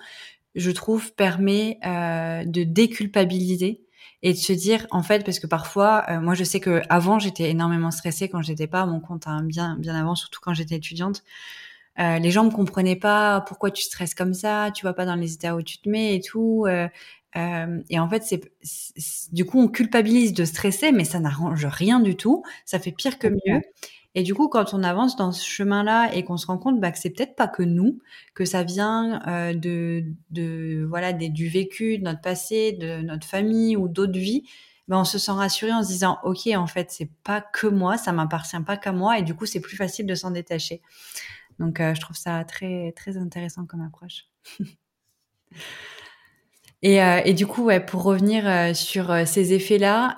je 0.56 0.72
trouve 0.72 1.14
permet 1.14 1.78
de 1.84 2.64
déculpabiliser 2.64 3.84
et 4.24 4.32
de 4.34 4.38
se 4.38 4.54
dire 4.54 4.88
en 4.90 5.04
fait 5.04 5.24
parce 5.24 5.40
que 5.40 5.48
parfois 5.48 6.06
euh, 6.10 6.20
moi 6.22 6.34
je 6.34 6.44
sais 6.44 6.60
que 6.60 6.82
avant 6.90 7.20
j'étais 7.20 7.50
énormément 7.52 7.92
stressée 7.92 8.30
quand 8.30 8.42
j'étais 8.42 8.68
pas 8.68 8.82
à 8.82 8.86
mon 8.86 9.00
compte 9.00 9.28
hein, 9.28 9.44
bien 9.44 9.76
bien 9.78 9.94
avant 9.94 10.16
surtout 10.16 10.40
quand 10.42 10.54
j'étais 10.56 10.76
étudiante. 10.76 11.24
Euh, 12.00 12.18
les 12.18 12.32
gens 12.32 12.44
me 12.44 12.50
comprenaient 12.50 12.96
pas 12.96 13.42
pourquoi 13.42 13.70
tu 13.70 13.84
stresses 13.84 14.16
comme 14.16 14.34
ça 14.34 14.72
tu 14.74 14.84
vas 14.86 14.94
pas 14.94 15.06
dans 15.06 15.16
les 15.16 15.34
états 15.34 15.56
où 15.56 15.62
tu 15.62 15.78
te 15.78 15.88
mets 15.88 16.16
et 16.16 16.22
tout 16.22 16.66
euh, 16.68 16.88
et 17.90 18.00
en 18.00 18.10
fait 18.10 18.24
c'est 18.24 18.42
du 19.34 19.46
coup 19.46 19.60
on 19.60 19.68
culpabilise 19.68 20.34
de 20.34 20.46
stresser 20.46 20.92
mais 20.92 21.04
ça 21.04 21.20
n'arrange 21.20 21.66
rien 21.66 22.00
du 22.00 22.16
tout. 22.16 22.44
Ça 22.66 22.80
fait 22.80 22.92
pire 22.92 23.20
que 23.20 23.28
mieux 23.28 23.62
et 24.16 24.22
du 24.22 24.36
coup, 24.36 24.48
quand 24.48 24.74
on 24.74 24.84
avance 24.84 25.16
dans 25.16 25.32
ce 25.32 25.44
chemin-là 25.46 26.14
et 26.14 26.24
qu'on 26.24 26.38
se 26.38 26.46
rend 26.46 26.60
compte 26.60 26.80
bah, 26.80 26.92
que 26.92 27.00
c'est 27.00 27.10
peut-être 27.10 27.36
pas 27.36 27.48
que 27.48 27.64
nous, 27.64 28.00
que 28.36 28.46
ça 28.46 28.64
vient 28.64 29.22
euh, 29.28 29.54
de, 29.56 30.04
de 30.30 30.86
voilà 30.88 31.14
des, 31.14 31.30
du 31.30 31.50
vécu, 31.50 31.98
de 31.98 32.04
notre 32.04 32.22
passé, 32.22 32.74
de 32.74 33.02
notre 33.02 33.26
famille 33.26 33.76
ou 33.76 33.88
d'autres 33.88 34.20
vies, 34.20 34.44
ben 34.88 35.00
on 35.00 35.04
se 35.04 35.18
sent 35.18 35.32
rassuré 35.32 35.72
en 35.72 35.82
se 35.82 35.88
disant 35.88 36.20
ok 36.24 36.48
en 36.56 36.68
fait 36.68 36.92
c'est 36.92 37.10
pas 37.24 37.42
que 37.42 37.66
moi, 37.68 37.98
ça 37.98 38.12
m'appartient 38.12 38.60
pas 38.60 38.78
qu'à 38.78 38.92
moi 38.92 39.18
et 39.18 39.24
du 39.24 39.34
coup 39.34 39.48
c'est 39.48 39.62
plus 39.62 39.78
facile 39.78 40.06
de 40.06 40.14
s'en 40.14 40.30
détacher. 40.30 40.82
Donc 41.58 41.80
euh, 41.80 41.96
je 41.96 42.02
trouve 42.02 42.18
ça 42.18 42.44
très 42.44 42.94
très 42.96 43.18
intéressant 43.18 43.66
comme 43.66 43.82
approche. 43.82 44.28
et, 46.84 47.02
euh, 47.02 47.22
et, 47.26 47.34
du 47.34 47.48
coup 47.48 47.64
ouais 47.64 47.80
pour 47.80 48.04
revenir 48.04 48.76
sur 48.76 49.26
ces 49.26 49.54
effets 49.54 49.80
là 49.80 50.18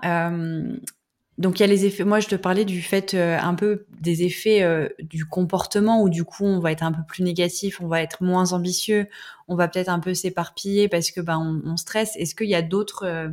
donc 1.37 1.59
il 1.59 1.61
y 1.61 1.63
a 1.63 1.67
les 1.67 1.85
effets. 1.85 2.05
Moi, 2.05 2.19
je 2.21 2.27
te 2.27 2.35
parlais 2.35 2.63
du 2.63 2.81
fait 2.81 3.13
euh, 3.13 3.37
un 3.37 3.55
peu 3.55 3.85
des 3.99 4.23
effets 4.23 4.63
euh, 4.63 4.87
du 4.99 5.25
comportement 5.25 6.01
où 6.01 6.09
du 6.09 6.23
coup 6.23 6.45
on 6.45 6.59
va 6.59 6.71
être 6.71 6.83
un 6.83 6.93
peu 6.93 7.01
plus 7.05 7.23
négatif, 7.23 7.81
on 7.81 7.87
va 7.87 8.01
être 8.01 8.23
moins 8.23 8.53
ambitieux, 8.53 9.07
on 9.49 9.55
va 9.55 9.67
peut-être 9.67 9.89
un 9.89 10.00
peu 10.00 10.13
s'éparpiller 10.13 10.87
parce 10.87 11.11
que 11.11 11.19
ben 11.19 11.37
on, 11.37 11.69
on 11.69 11.77
stresse. 11.77 12.15
Est-ce 12.15 12.35
qu'il 12.35 12.48
y 12.50 12.55
a 12.55 12.61
d'autres 12.61 13.03
euh, 13.05 13.29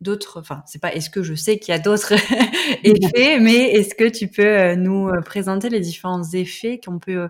d'autres 0.00 0.40
Enfin, 0.40 0.62
c'est 0.66 0.80
pas. 0.80 0.94
Est-ce 0.94 1.10
que 1.10 1.22
je 1.22 1.34
sais 1.34 1.58
qu'il 1.58 1.72
y 1.72 1.76
a 1.76 1.78
d'autres 1.78 2.14
effets, 2.84 3.38
mais 3.38 3.72
est-ce 3.72 3.94
que 3.94 4.08
tu 4.08 4.28
peux 4.28 4.74
nous 4.74 5.10
présenter 5.24 5.68
les 5.68 5.80
différents 5.80 6.24
effets 6.32 6.80
qu'on 6.82 6.98
peut 6.98 7.28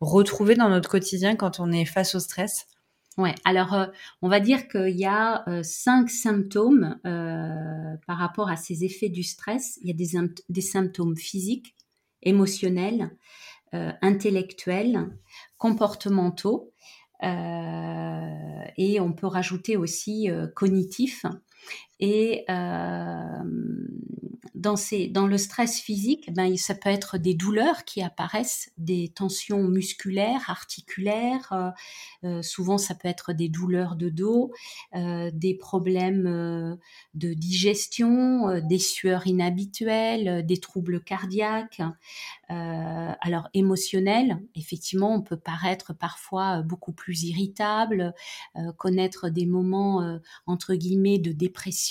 retrouver 0.00 0.54
dans 0.54 0.68
notre 0.68 0.88
quotidien 0.88 1.34
quand 1.36 1.58
on 1.58 1.72
est 1.72 1.84
face 1.84 2.14
au 2.14 2.20
stress? 2.20 2.66
Ouais, 3.18 3.34
alors 3.46 3.72
euh, 3.72 3.86
on 4.20 4.28
va 4.28 4.40
dire 4.40 4.68
qu'il 4.68 4.96
y 4.96 5.06
a 5.06 5.48
euh, 5.48 5.62
cinq 5.62 6.10
symptômes 6.10 6.98
euh, 7.06 7.96
par 8.06 8.18
rapport 8.18 8.50
à 8.50 8.56
ces 8.56 8.84
effets 8.84 9.08
du 9.08 9.22
stress. 9.22 9.78
Il 9.80 9.88
y 9.88 9.90
a 9.90 9.94
des, 9.94 10.18
des 10.50 10.60
symptômes 10.60 11.16
physiques, 11.16 11.74
émotionnels, 12.22 13.16
intellectuels, 14.00 15.10
comportementaux, 15.58 16.72
et 17.22 18.98
on 19.00 19.12
peut 19.12 19.26
rajouter 19.26 19.76
aussi 19.76 20.30
cognitifs. 20.54 21.26
Et 22.00 22.44
dans, 24.56 24.76
ces, 24.76 25.06
dans 25.06 25.26
le 25.26 25.38
stress 25.38 25.78
physique, 25.80 26.32
ben, 26.32 26.56
ça 26.56 26.74
peut 26.74 26.88
être 26.88 27.18
des 27.18 27.34
douleurs 27.34 27.84
qui 27.84 28.02
apparaissent, 28.02 28.72
des 28.78 29.12
tensions 29.14 29.62
musculaires, 29.62 30.48
articulaires. 30.48 31.52
Euh, 31.52 31.70
euh, 32.24 32.42
souvent, 32.42 32.78
ça 32.78 32.94
peut 32.94 33.06
être 33.06 33.32
des 33.32 33.48
douleurs 33.48 33.96
de 33.96 34.08
dos, 34.08 34.50
euh, 34.94 35.30
des 35.32 35.54
problèmes 35.54 36.26
euh, 36.26 36.74
de 37.14 37.34
digestion, 37.34 38.48
euh, 38.48 38.60
des 38.60 38.78
sueurs 38.78 39.26
inhabituelles, 39.26 40.44
des 40.44 40.56
troubles 40.56 41.02
cardiaques. 41.02 41.82
alors, 42.48 43.48
émotionnels, 43.54 44.42
effectivement, 44.54 45.14
on 45.14 45.22
peut 45.22 45.36
paraître 45.36 45.92
parfois 45.92 46.62
beaucoup 46.62 46.92
plus 46.92 47.24
irritable, 47.24 48.14
connaître 48.76 49.28
des 49.28 49.46
moments, 49.46 50.18
entre 50.46 50.74
guillemets, 50.74 51.18
de 51.18 51.32
dépression, 51.32 51.85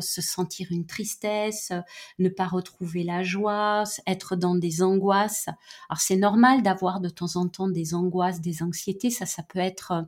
se 0.00 0.20
sentir 0.20 0.68
une 0.70 0.86
tristesse, 0.86 1.72
ne 2.18 2.28
pas 2.28 2.46
retrouver 2.46 3.04
la 3.04 3.22
joie, 3.22 3.84
être 4.06 4.36
dans 4.36 4.54
des 4.54 4.82
angoisses. 4.82 5.48
Alors 5.88 6.00
c'est 6.00 6.16
normal 6.16 6.62
d'avoir 6.62 7.00
de 7.00 7.08
temps 7.08 7.36
en 7.36 7.48
temps 7.48 7.68
des 7.68 7.94
angoisses, 7.94 8.40
des 8.40 8.62
anxiétés, 8.62 9.10
ça 9.10 9.26
ça 9.26 9.42
peut 9.42 9.58
être 9.58 10.06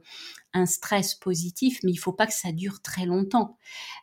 un 0.52 0.66
stress 0.66 1.14
positif, 1.14 1.78
mais 1.84 1.92
il 1.92 1.96
faut 1.96 2.12
pas 2.12 2.26
que 2.26 2.32
ça 2.32 2.52
dure 2.52 2.82
très 2.82 3.06
longtemps. 3.06 3.56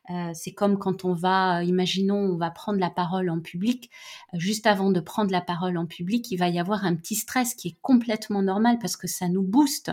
Euh, 0.09 0.31
c'est 0.33 0.53
comme 0.53 0.77
quand 0.77 1.03
on 1.03 1.13
va, 1.13 1.63
imaginons, 1.63 2.17
on 2.17 2.37
va 2.37 2.51
prendre 2.51 2.79
la 2.79 2.89
parole 2.89 3.29
en 3.29 3.39
public. 3.39 3.89
Euh, 4.33 4.39
juste 4.39 4.65
avant 4.65 4.91
de 4.91 4.99
prendre 4.99 5.31
la 5.31 5.41
parole 5.41 5.77
en 5.77 5.85
public, 5.85 6.31
il 6.31 6.37
va 6.37 6.47
y 6.47 6.59
avoir 6.59 6.85
un 6.85 6.95
petit 6.95 7.15
stress 7.15 7.53
qui 7.53 7.69
est 7.69 7.77
complètement 7.81 8.41
normal 8.41 8.79
parce 8.79 8.95
que 8.95 9.07
ça 9.07 9.27
nous 9.27 9.43
booste. 9.43 9.91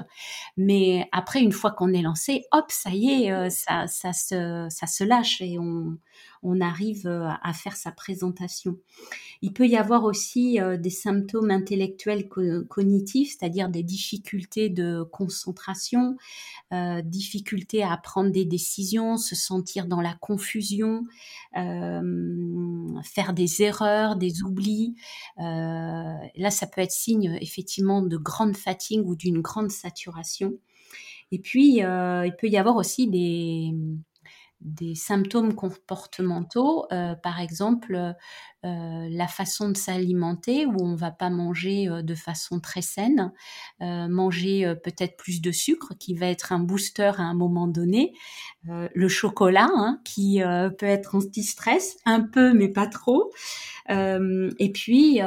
Mais 0.57 1.09
après, 1.13 1.41
une 1.41 1.53
fois 1.53 1.73
qu'on 1.73 1.93
est 1.93 2.03
lancé, 2.03 2.45
hop, 2.53 2.67
ça 2.69 2.91
y 2.91 3.25
est, 3.25 3.33
euh, 3.33 3.51
ça, 3.51 3.87
ça, 3.87 4.13
se, 4.13 4.67
ça 4.71 4.87
se 4.87 5.05
lâche 5.05 5.41
et 5.41 5.59
on, 5.59 5.99
on 6.43 6.61
arrive 6.61 7.07
à 7.07 7.53
faire 7.53 7.77
sa 7.77 7.91
présentation. 7.91 8.79
Il 9.43 9.53
peut 9.53 9.67
y 9.67 9.77
avoir 9.77 10.05
aussi 10.05 10.59
des 10.79 10.91
symptômes 10.91 11.51
intellectuels 11.51 12.29
cognitifs, 12.29 13.37
c'est-à-dire 13.39 13.69
des 13.69 13.83
difficultés 13.83 14.69
de 14.69 15.03
concentration, 15.03 16.17
euh, 16.73 17.03
difficulté 17.03 17.83
à 17.83 17.97
prendre 17.97 18.31
des 18.31 18.45
décisions, 18.45 19.17
se 19.17 19.37
sentir 19.37 19.87
dans 19.87 20.01
la 20.01 20.15
confusion, 20.15 21.05
euh, 21.57 23.01
faire 23.03 23.33
des 23.33 23.63
erreurs, 23.63 24.17
des 24.17 24.43
oublis. 24.43 24.95
Euh, 25.39 25.43
là, 26.37 26.51
ça 26.51 26.67
peut 26.67 26.81
être 26.81 26.91
signe 26.91 27.39
effectivement 27.41 28.03
de 28.03 28.17
grande 28.17 28.57
fatigue 28.57 29.07
ou 29.07 29.15
d'une 29.15 29.41
grande 29.41 29.71
saturation. 29.71 30.55
Et 31.33 31.39
puis, 31.39 31.79
il 31.79 32.35
peut 32.39 32.49
y 32.49 32.57
avoir 32.57 32.77
aussi 32.77 33.09
des, 33.09 33.73
des 34.65 34.95
symptômes 34.95 35.55
comportementaux, 35.55 36.87
euh, 36.91 37.15
par 37.15 37.39
exemple 37.41 37.95
euh, 38.65 39.09
la 39.11 39.29
façon 39.29 39.69
de 39.69 39.77
s'alimenter, 39.77 40.65
où 40.65 40.75
on 40.81 40.95
va 40.95 41.11
pas 41.11 41.29
manger 41.29 41.87
euh, 41.87 42.01
de 42.03 42.15
façon 42.15 42.61
très 42.61 42.81
saine, 42.81 43.33
manger 43.81 44.75
peut-être 44.83 45.17
plus 45.17 45.43
de 45.43 45.53
sucre, 45.53 45.93
qui 45.99 46.15
va 46.15 46.27
être 46.27 46.53
un 46.53 46.59
booster 46.59 47.13
à 47.19 47.23
un 47.23 47.35
moment 47.35 47.67
donné, 47.67 48.15
le 48.65 49.09
chocolat, 49.09 49.69
hein, 49.75 50.01
qui 50.05 50.41
peut 50.79 50.87
être 50.87 51.15
anti-stress, 51.15 51.99
un 52.07 52.21
peu 52.23 52.55
mais 52.55 52.69
pas 52.69 52.87
trop. 52.87 53.31
et 53.91 54.73
puis 54.73 55.21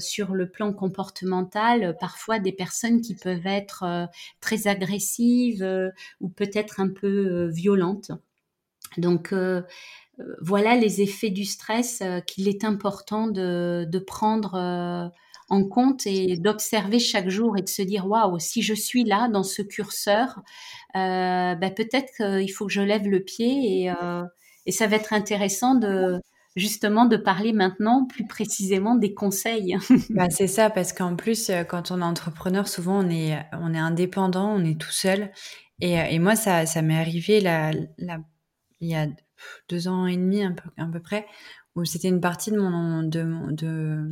sur 0.00 0.34
le 0.34 0.50
plan 0.50 0.72
comportemental, 0.72 1.96
parfois 2.00 2.38
des 2.40 2.52
personnes 2.52 3.00
qui 3.00 3.14
peuvent 3.14 3.46
être 3.46 4.08
très 4.40 4.66
agressives 4.66 5.92
ou 6.20 6.28
peut-être 6.28 6.80
un 6.80 6.88
peu 6.88 7.46
violentes. 7.48 8.10
Donc 8.98 9.32
euh, 9.32 9.62
euh, 10.18 10.24
voilà 10.40 10.76
les 10.76 11.00
effets 11.00 11.30
du 11.30 11.44
stress 11.44 12.00
euh, 12.02 12.20
qu'il 12.20 12.48
est 12.48 12.64
important 12.64 13.28
de, 13.28 13.86
prendre 14.06 15.10
en 15.48 15.64
compte 15.64 16.06
et 16.06 16.36
d'observer 16.36 16.98
chaque 16.98 17.28
jour 17.28 17.56
et 17.56 17.62
de 17.62 17.68
se 17.68 17.82
dire 17.82 18.06
waouh 18.06 18.38
si 18.38 18.62
je 18.62 18.74
suis 18.74 19.04
là 19.04 19.28
dans 19.28 19.42
ce 19.42 19.62
curseur 19.62 20.40
ben, 20.94 21.74
peut-être 21.76 22.12
qu'il 22.16 22.52
faut 22.52 22.66
que 22.66 22.72
je 22.72 22.80
lève 22.80 23.06
le 23.06 23.20
pied 23.20 23.84
et, 23.84 24.72
ça 24.72 24.86
va 24.86 24.96
être 24.96 25.12
intéressant 25.12 25.74
de 25.74 26.20
justement 26.56 27.04
de 27.04 27.16
parler 27.16 27.52
maintenant 27.52 28.06
plus 28.06 28.26
précisément 28.26 28.94
des 28.94 29.14
conseils. 29.14 29.76
bah, 30.10 30.30
c'est 30.30 30.46
ça 30.46 30.70
parce 30.70 30.92
qu'en 30.92 31.16
plus 31.16 31.50
quand 31.68 31.90
on 31.90 32.00
est 32.00 32.04
entrepreneur 32.04 32.68
souvent 32.68 33.04
on 33.04 33.10
est 33.10 33.38
on 33.52 33.74
est 33.74 33.78
indépendant 33.78 34.52
on 34.54 34.64
est 34.64 34.80
tout 34.80 34.92
seul 34.92 35.30
et, 35.80 35.94
et 35.94 36.18
moi 36.18 36.36
ça 36.36 36.66
ça 36.66 36.82
m'est 36.82 36.98
arrivé 36.98 37.40
la, 37.40 37.72
la 37.98 38.18
il 38.80 38.88
y 38.88 38.94
a 38.94 39.06
deux 39.68 39.88
ans 39.88 40.06
et 40.06 40.16
demi 40.16 40.42
à 40.44 40.50
peu, 40.50 40.70
à 40.76 40.86
peu 40.86 41.00
près, 41.00 41.26
où 41.76 41.84
c'était 41.84 42.08
une 42.08 42.20
partie 42.20 42.50
de 42.50 42.58
mon 42.58 43.02
de, 43.02 43.52
de, 43.52 44.04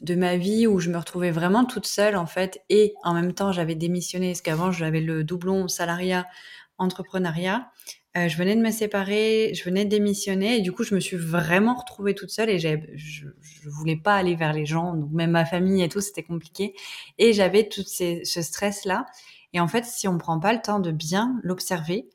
de 0.00 0.14
ma 0.14 0.36
vie 0.36 0.66
où 0.66 0.80
je 0.80 0.90
me 0.90 0.96
retrouvais 0.98 1.30
vraiment 1.30 1.64
toute 1.64 1.86
seule 1.86 2.16
en 2.16 2.26
fait 2.26 2.62
et 2.70 2.94
en 3.04 3.14
même 3.14 3.34
temps 3.34 3.52
j'avais 3.52 3.74
démissionné 3.74 4.28
parce 4.30 4.40
qu'avant 4.42 4.72
j'avais 4.72 5.00
le 5.00 5.24
doublon 5.24 5.68
salariat 5.68 6.26
entrepreneuriat. 6.78 7.70
Euh, 8.16 8.28
je 8.28 8.36
venais 8.36 8.54
de 8.56 8.60
me 8.62 8.70
séparer 8.70 9.52
je 9.54 9.64
venais 9.64 9.84
de 9.84 9.90
démissionner 9.90 10.56
et 10.58 10.60
du 10.60 10.72
coup 10.72 10.84
je 10.84 10.94
me 10.94 11.00
suis 11.00 11.16
vraiment 11.16 11.74
retrouvée 11.74 12.14
toute 12.14 12.30
seule 12.30 12.48
et 12.48 12.58
je, 12.58 12.68
je 12.96 13.68
voulais 13.68 13.96
pas 13.96 14.14
aller 14.16 14.36
vers 14.36 14.52
les 14.52 14.66
gens 14.66 14.94
donc 14.94 15.10
même 15.12 15.32
ma 15.32 15.44
famille 15.44 15.82
et 15.82 15.88
tout 15.88 16.00
c'était 16.00 16.22
compliqué. 16.22 16.74
Et 17.18 17.32
j'avais 17.32 17.68
tout 17.68 17.82
ces, 17.84 18.24
ce 18.24 18.40
stress 18.42 18.84
là 18.84 19.06
et 19.52 19.60
en 19.60 19.68
fait 19.68 19.84
si 19.84 20.08
on 20.08 20.16
prend 20.18 20.40
pas 20.40 20.52
le 20.52 20.62
temps 20.62 20.80
de 20.80 20.90
bien 20.90 21.38
l'observer 21.42 22.08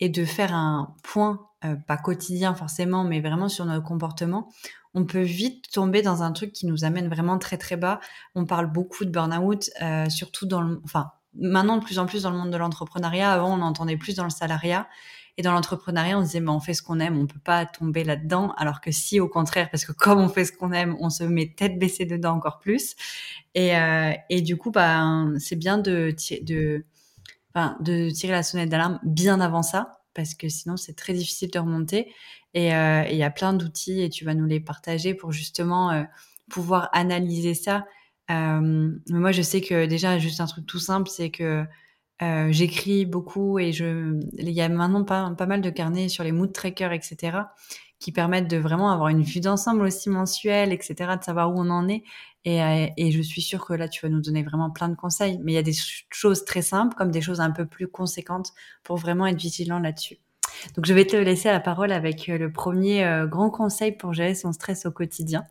et 0.00 0.08
de 0.08 0.24
faire 0.24 0.54
un 0.54 0.94
point, 1.02 1.46
euh, 1.64 1.76
pas 1.76 1.96
quotidien 1.96 2.54
forcément, 2.54 3.04
mais 3.04 3.20
vraiment 3.20 3.48
sur 3.48 3.64
notre 3.64 3.84
comportement, 3.84 4.48
on 4.94 5.04
peut 5.04 5.22
vite 5.22 5.70
tomber 5.72 6.02
dans 6.02 6.22
un 6.22 6.32
truc 6.32 6.52
qui 6.52 6.66
nous 6.66 6.84
amène 6.84 7.08
vraiment 7.08 7.38
très 7.38 7.58
très 7.58 7.76
bas. 7.76 8.00
On 8.34 8.46
parle 8.46 8.70
beaucoup 8.70 9.04
de 9.04 9.10
burn-out, 9.10 9.70
euh, 9.82 10.08
surtout 10.08 10.46
dans 10.46 10.62
le, 10.62 10.80
enfin, 10.84 11.10
maintenant 11.34 11.78
de 11.78 11.84
plus 11.84 11.98
en 11.98 12.06
plus 12.06 12.22
dans 12.22 12.30
le 12.30 12.36
monde 12.36 12.50
de 12.50 12.56
l'entrepreneuriat. 12.56 13.32
Avant, 13.32 13.58
on 13.58 13.62
entendait 13.62 13.96
plus 13.96 14.14
dans 14.14 14.24
le 14.24 14.30
salariat. 14.30 14.86
Et 15.36 15.42
dans 15.42 15.52
l'entrepreneuriat, 15.52 16.16
on 16.16 16.20
se 16.20 16.26
disait, 16.26 16.40
mais 16.40 16.50
on 16.50 16.60
fait 16.60 16.74
ce 16.74 16.82
qu'on 16.82 17.00
aime, 17.00 17.18
on 17.18 17.26
peut 17.26 17.40
pas 17.42 17.66
tomber 17.66 18.04
là-dedans. 18.04 18.54
Alors 18.56 18.80
que 18.80 18.92
si, 18.92 19.18
au 19.18 19.28
contraire, 19.28 19.68
parce 19.68 19.84
que 19.84 19.90
comme 19.90 20.20
on 20.20 20.28
fait 20.28 20.44
ce 20.44 20.52
qu'on 20.52 20.70
aime, 20.70 20.96
on 21.00 21.10
se 21.10 21.24
met 21.24 21.52
tête 21.56 21.76
baissée 21.76 22.06
dedans 22.06 22.36
encore 22.36 22.60
plus. 22.60 22.94
Et, 23.56 23.76
euh, 23.76 24.12
et 24.30 24.42
du 24.42 24.56
coup, 24.56 24.70
bah, 24.70 25.04
c'est 25.40 25.56
bien 25.56 25.78
de, 25.78 26.14
de, 26.42 26.84
de 27.54 28.10
tirer 28.10 28.32
la 28.32 28.42
sonnette 28.42 28.68
d'alarme 28.68 28.98
bien 29.04 29.40
avant 29.40 29.62
ça, 29.62 30.00
parce 30.14 30.34
que 30.34 30.48
sinon 30.48 30.76
c'est 30.76 30.94
très 30.94 31.12
difficile 31.12 31.50
de 31.50 31.58
remonter. 31.58 32.12
Et 32.54 32.74
euh, 32.74 33.04
il 33.10 33.16
y 33.16 33.22
a 33.22 33.30
plein 33.30 33.52
d'outils 33.52 34.02
et 34.02 34.08
tu 34.08 34.24
vas 34.24 34.34
nous 34.34 34.46
les 34.46 34.60
partager 34.60 35.14
pour 35.14 35.32
justement 35.32 35.90
euh, 35.90 36.04
pouvoir 36.50 36.88
analyser 36.92 37.54
ça. 37.54 37.84
Euh, 38.30 38.90
moi, 39.10 39.32
je 39.32 39.42
sais 39.42 39.60
que 39.60 39.86
déjà, 39.86 40.18
juste 40.18 40.40
un 40.40 40.46
truc 40.46 40.66
tout 40.66 40.78
simple, 40.78 41.08
c'est 41.10 41.30
que 41.30 41.64
j'écris 42.48 43.04
beaucoup 43.04 43.58
et 43.58 43.72
je, 43.72 44.18
il 44.38 44.50
y 44.50 44.62
a 44.62 44.68
maintenant 44.70 45.04
pas, 45.04 45.30
pas 45.36 45.46
mal 45.46 45.60
de 45.60 45.68
carnets 45.68 46.08
sur 46.08 46.24
les 46.24 46.32
mood 46.32 46.52
trackers, 46.52 46.92
etc 46.92 47.40
qui 48.04 48.12
permettent 48.12 48.48
de 48.48 48.58
vraiment 48.58 48.90
avoir 48.90 49.08
une 49.08 49.22
vue 49.22 49.40
d'ensemble 49.40 49.80
aussi 49.82 50.10
mensuelle, 50.10 50.74
etc., 50.74 51.16
de 51.18 51.24
savoir 51.24 51.50
où 51.50 51.54
on 51.56 51.70
en 51.70 51.88
est. 51.88 52.04
Et, 52.44 52.62
euh, 52.62 52.86
et, 52.96 53.10
je 53.10 53.22
suis 53.22 53.40
sûre 53.40 53.64
que 53.64 53.72
là, 53.72 53.88
tu 53.88 54.04
vas 54.04 54.10
nous 54.10 54.20
donner 54.20 54.42
vraiment 54.42 54.70
plein 54.70 54.88
de 54.88 54.94
conseils. 54.94 55.38
Mais 55.42 55.52
il 55.52 55.54
y 55.54 55.58
a 55.58 55.62
des 55.62 55.76
choses 56.10 56.44
très 56.44 56.62
simples 56.62 56.94
comme 56.94 57.10
des 57.10 57.22
choses 57.22 57.40
un 57.40 57.50
peu 57.50 57.66
plus 57.66 57.88
conséquentes 57.88 58.52
pour 58.82 58.96
vraiment 58.96 59.26
être 59.26 59.40
vigilant 59.40 59.78
là-dessus. 59.78 60.18
Donc, 60.76 60.84
je 60.84 60.92
vais 60.92 61.06
te 61.06 61.16
laisser 61.16 61.48
la 61.48 61.60
parole 61.60 61.90
avec 61.90 62.28
euh, 62.28 62.36
le 62.36 62.52
premier 62.52 63.04
euh, 63.04 63.26
grand 63.26 63.50
conseil 63.50 63.92
pour 63.92 64.12
gérer 64.12 64.34
son 64.34 64.52
stress 64.52 64.84
au 64.84 64.90
quotidien. 64.90 65.44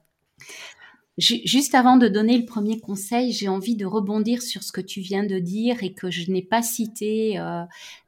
Juste 1.19 1.75
avant 1.75 1.97
de 1.97 2.07
donner 2.07 2.39
le 2.39 2.45
premier 2.45 2.79
conseil, 2.79 3.33
j'ai 3.33 3.47
envie 3.47 3.75
de 3.75 3.85
rebondir 3.85 4.41
sur 4.41 4.63
ce 4.63 4.71
que 4.71 4.81
tu 4.81 4.99
viens 4.99 5.23
de 5.23 5.37
dire 5.37 5.83
et 5.83 5.93
que 5.93 6.09
je 6.09 6.31
n'ai 6.31 6.41
pas 6.41 6.63
cité 6.63 7.37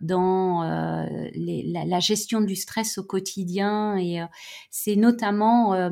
dans 0.02 0.64
la, 0.64 2.00
gestion 2.00 2.42
du 2.42 2.56
stress 2.56 2.98
au 2.98 3.04
quotidien. 3.04 3.96
Et 4.00 4.22
c'est 4.72 4.96
notamment 4.96 5.92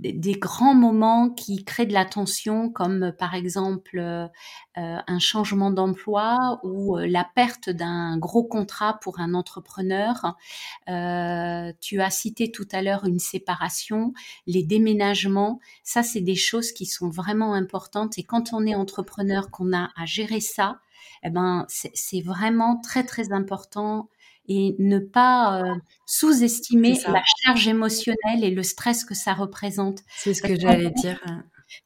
des, 0.00 0.32
grands 0.32 0.74
moments 0.74 1.30
qui 1.30 1.64
créent 1.64 1.86
de 1.86 1.92
la 1.92 2.04
tension, 2.04 2.70
comme 2.70 3.04
euh, 3.04 3.12
par 3.12 3.34
exemple 3.34 3.98
euh, 3.98 4.26
euh, 4.78 4.98
un 5.06 5.18
changement 5.18 5.70
d'emploi 5.70 6.60
ou 6.62 6.96
la 6.96 7.24
perte 7.24 7.70
d'un 7.70 8.16
gros 8.18 8.44
contrat 8.44 8.98
pour 9.00 9.20
un 9.20 9.34
entrepreneur. 9.34 10.36
tu 11.80 12.00
as 12.00 12.10
cité 12.10 12.50
tout 12.50 12.68
à 12.72 12.82
l'heure 12.82 13.04
une 13.04 13.18
séparation, 13.18 14.12
les 14.46 14.62
déménagements. 14.62 15.60
Ça, 15.82 16.02
c'est 16.02 16.20
des 16.20 16.36
choses 16.36 16.72
qui 16.72 16.86
sont 16.86 17.10
vraiment 17.10 17.54
importantes. 17.54 18.18
Et 18.18 18.22
quand 18.22 18.52
on 18.52 18.66
est 18.66 18.74
entrepreneur, 18.74 19.50
qu'on 19.50 19.72
a 19.72 19.90
à 19.96 20.06
gérer 20.06 20.40
ça, 20.40 20.80
eh 21.22 21.30
ben, 21.30 21.66
c'est 21.68 22.20
vraiment 22.20 22.80
très 22.80 23.04
très 23.04 23.32
important 23.32 24.08
et 24.50 24.74
ne 24.80 24.98
pas 24.98 25.62
euh, 25.62 25.74
sous-estimer 26.06 26.98
la 27.06 27.22
charge 27.44 27.68
émotionnelle 27.68 28.42
et 28.42 28.50
le 28.50 28.64
stress 28.64 29.04
que 29.04 29.14
ça 29.14 29.32
représente. 29.32 30.00
C'est 30.16 30.34
ce 30.34 30.42
que 30.42 30.58
j'allais 30.58 30.90
dire. 30.90 31.20
Hein. 31.24 31.44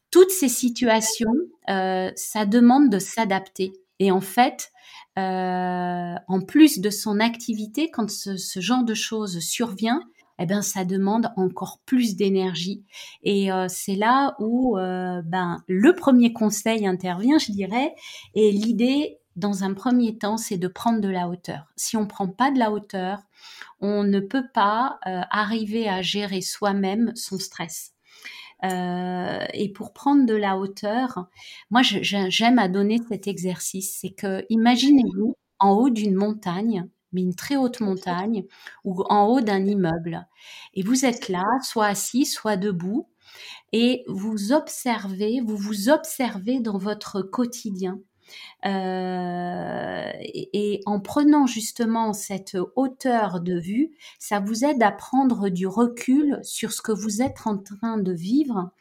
Toutes 0.09 0.31
ces 0.31 0.49
situations, 0.49 1.35
euh, 1.69 2.11
ça 2.15 2.47
demande 2.47 2.89
de 2.89 2.97
s'adapter. 2.97 3.71
Et 3.99 4.11
en 4.11 4.19
fait, 4.19 4.71
euh, 5.19 6.15
en 6.27 6.41
plus 6.41 6.79
de 6.79 6.89
son 6.89 7.19
activité, 7.19 7.91
quand 7.91 8.09
ce, 8.09 8.35
ce 8.35 8.59
genre 8.61 8.83
de 8.83 8.95
choses 8.95 9.39
survient, 9.39 10.01
eh 10.39 10.45
ben 10.45 10.61
ça 10.61 10.85
demande 10.85 11.31
encore 11.37 11.79
plus 11.85 12.15
d'énergie 12.15 12.83
et 13.23 13.51
euh, 13.51 13.67
c'est 13.69 13.95
là 13.95 14.35
où 14.39 14.77
euh, 14.77 15.21
ben 15.23 15.63
le 15.67 15.95
premier 15.95 16.33
conseil 16.33 16.85
intervient 16.85 17.37
je 17.39 17.53
dirais 17.53 17.95
et 18.33 18.51
l'idée 18.51 19.17
dans 19.35 19.63
un 19.63 19.73
premier 19.73 20.17
temps, 20.17 20.37
c'est 20.37 20.57
de 20.57 20.67
prendre 20.67 21.01
de 21.01 21.09
la 21.09 21.27
hauteur. 21.27 21.65
Si 21.75 21.97
on 21.97 22.07
prend 22.07 22.27
pas 22.27 22.51
de 22.51 22.59
la 22.59 22.71
hauteur, 22.71 23.19
on 23.81 24.03
ne 24.03 24.19
peut 24.19 24.47
pas 24.53 24.99
euh, 25.07 25.21
arriver 25.29 25.89
à 25.89 26.01
gérer 26.01 26.41
soi-même 26.41 27.11
son 27.15 27.37
stress. 27.37 27.93
Euh, 28.63 29.45
et 29.53 29.71
pour 29.71 29.93
prendre 29.93 30.25
de 30.25 30.33
la 30.33 30.57
hauteur, 30.57 31.27
moi 31.69 31.81
j'aime 31.83 32.57
à 32.57 32.69
donner 32.69 32.99
cet 33.09 33.27
exercice, 33.27 33.97
c'est 33.99 34.11
que 34.11 34.45
imaginez-vous 34.49 35.35
en 35.59 35.71
haut 35.71 35.89
d'une 35.89 36.15
montagne, 36.15 36.87
mais 37.11 37.21
une 37.21 37.35
très 37.35 37.57
haute 37.57 37.81
montagne, 37.81 38.45
ou 38.83 39.03
en 39.09 39.27
haut 39.27 39.41
d'un 39.41 39.65
immeuble, 39.65 40.27
et 40.73 40.83
vous 40.83 41.05
êtes 41.05 41.29
là, 41.29 41.43
soit 41.61 41.87
assis, 41.87 42.25
soit 42.25 42.57
debout, 42.57 43.09
et 43.73 44.03
vous 44.07 44.53
observez, 44.53 45.41
vous 45.41 45.57
vous 45.57 45.89
observez 45.89 46.59
dans 46.59 46.77
votre 46.77 47.21
quotidien. 47.21 47.99
Euh, 48.65 50.11
et, 50.21 50.81
en 50.85 50.99
prenant 50.99 51.45
justement 51.45 52.13
cette 52.13 52.57
hauteur 52.75 53.39
de 53.39 53.59
vue, 53.59 53.91
ça 54.19 54.39
vous 54.39 54.65
aide 54.65 54.81
à 54.81 54.91
prendre 54.91 55.49
du 55.49 55.67
recul 55.67 56.39
sur 56.43 56.71
ce 56.71 56.81
que 56.81 56.91
vous 56.91 57.21
êtes 57.21 57.45
en 57.45 57.57
train 57.57 57.97
de 57.97 58.11
vivre 58.11 58.71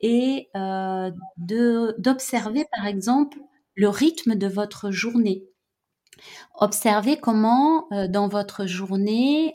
et 0.00 0.48
euh, 0.56 1.10
d'observer 1.38 2.66
par 2.76 2.86
exemple 2.86 3.38
le 3.74 3.88
rythme 3.88 4.34
de 4.36 4.46
votre 4.46 4.90
journée. 4.90 5.44
Observez 6.54 7.18
comment 7.18 7.86
euh, 7.92 8.08
dans 8.08 8.28
votre 8.28 8.66
journée 8.66 9.54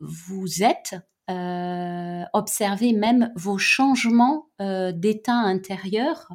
vous 0.00 0.62
êtes 0.62 0.94
euh, 1.30 2.24
observer 2.32 2.92
même 2.92 3.32
vos 3.36 3.56
changements 3.56 4.46
euh, 4.60 4.90
d'état 4.90 5.36
intérieur 5.36 6.28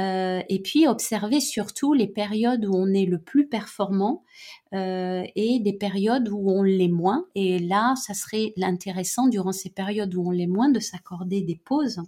euh, 0.00 0.42
et 0.50 0.60
puis 0.60 0.86
observer 0.86 1.40
surtout 1.40 1.94
les 1.94 2.08
périodes 2.08 2.66
où 2.66 2.74
on 2.74 2.92
est 2.92 3.06
le 3.06 3.18
plus 3.22 3.48
performant 3.48 4.22
et 4.70 5.60
des 5.64 5.72
périodes 5.72 6.28
où 6.28 6.50
on 6.50 6.62
l'est 6.62 6.88
moins. 6.88 7.24
Et 7.34 7.58
là, 7.58 7.94
ça 7.96 8.12
serait 8.12 8.52
intéressant 8.60 9.26
durant 9.26 9.52
ces 9.52 9.70
périodes 9.70 10.14
où 10.14 10.28
on 10.28 10.30
l'est 10.30 10.46
moins 10.46 10.68
de 10.68 10.78
s'accorder 10.78 11.40
des 11.40 11.56
pauses. 11.56 12.02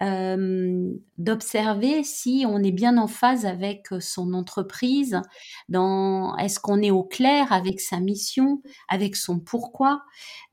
D'observer 0.00 2.04
si 2.04 2.44
on 2.48 2.62
est 2.62 2.72
bien 2.72 2.98
en 2.98 3.08
phase 3.08 3.46
avec 3.46 3.88
son 4.00 4.32
entreprise, 4.32 5.20
dans 5.68 6.36
est-ce 6.36 6.60
qu'on 6.60 6.80
est 6.82 6.90
au 6.90 7.02
clair 7.02 7.52
avec 7.52 7.80
sa 7.80 8.00
mission, 8.00 8.62
avec 8.88 9.16
son 9.16 9.40
pourquoi, 9.40 10.02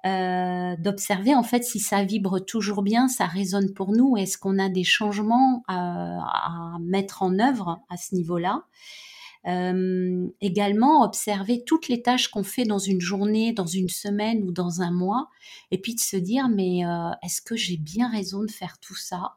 d'observer 0.03 1.35
en 1.35 1.43
fait 1.43 1.63
si 1.63 1.79
ça 1.79 2.03
vibre 2.03 2.43
toujours 2.43 2.81
bien, 2.81 3.07
ça 3.07 3.25
résonne 3.25 3.73
pour 3.73 3.91
nous, 3.91 4.17
est-ce 4.17 4.37
qu'on 4.37 4.59
a 4.59 4.69
des 4.69 4.83
changements 4.83 5.63
à 5.67 6.77
mettre 6.81 7.23
en 7.23 7.39
œuvre 7.39 7.79
à 7.89 7.97
ce 7.97 8.15
niveau-là. 8.15 8.63
Euh, 9.47 10.27
également, 10.41 11.03
observer 11.03 11.63
toutes 11.65 11.87
les 11.87 12.01
tâches 12.01 12.29
qu'on 12.29 12.43
fait 12.43 12.63
dans 12.63 12.79
une 12.79 13.01
journée, 13.01 13.53
dans 13.53 13.67
une 13.67 13.89
semaine 13.89 14.43
ou 14.43 14.51
dans 14.51 14.81
un 14.81 14.91
mois, 14.91 15.29
et 15.71 15.79
puis 15.79 15.93
de 15.93 15.99
se 15.99 16.17
dire, 16.17 16.49
mais 16.49 16.85
euh, 16.85 17.11
est-ce 17.23 17.41
que 17.41 17.55
j'ai 17.55 17.77
bien 17.77 18.09
raison 18.09 18.43
de 18.43 18.51
faire 18.51 18.79
tout 18.79 18.95
ça? 18.95 19.35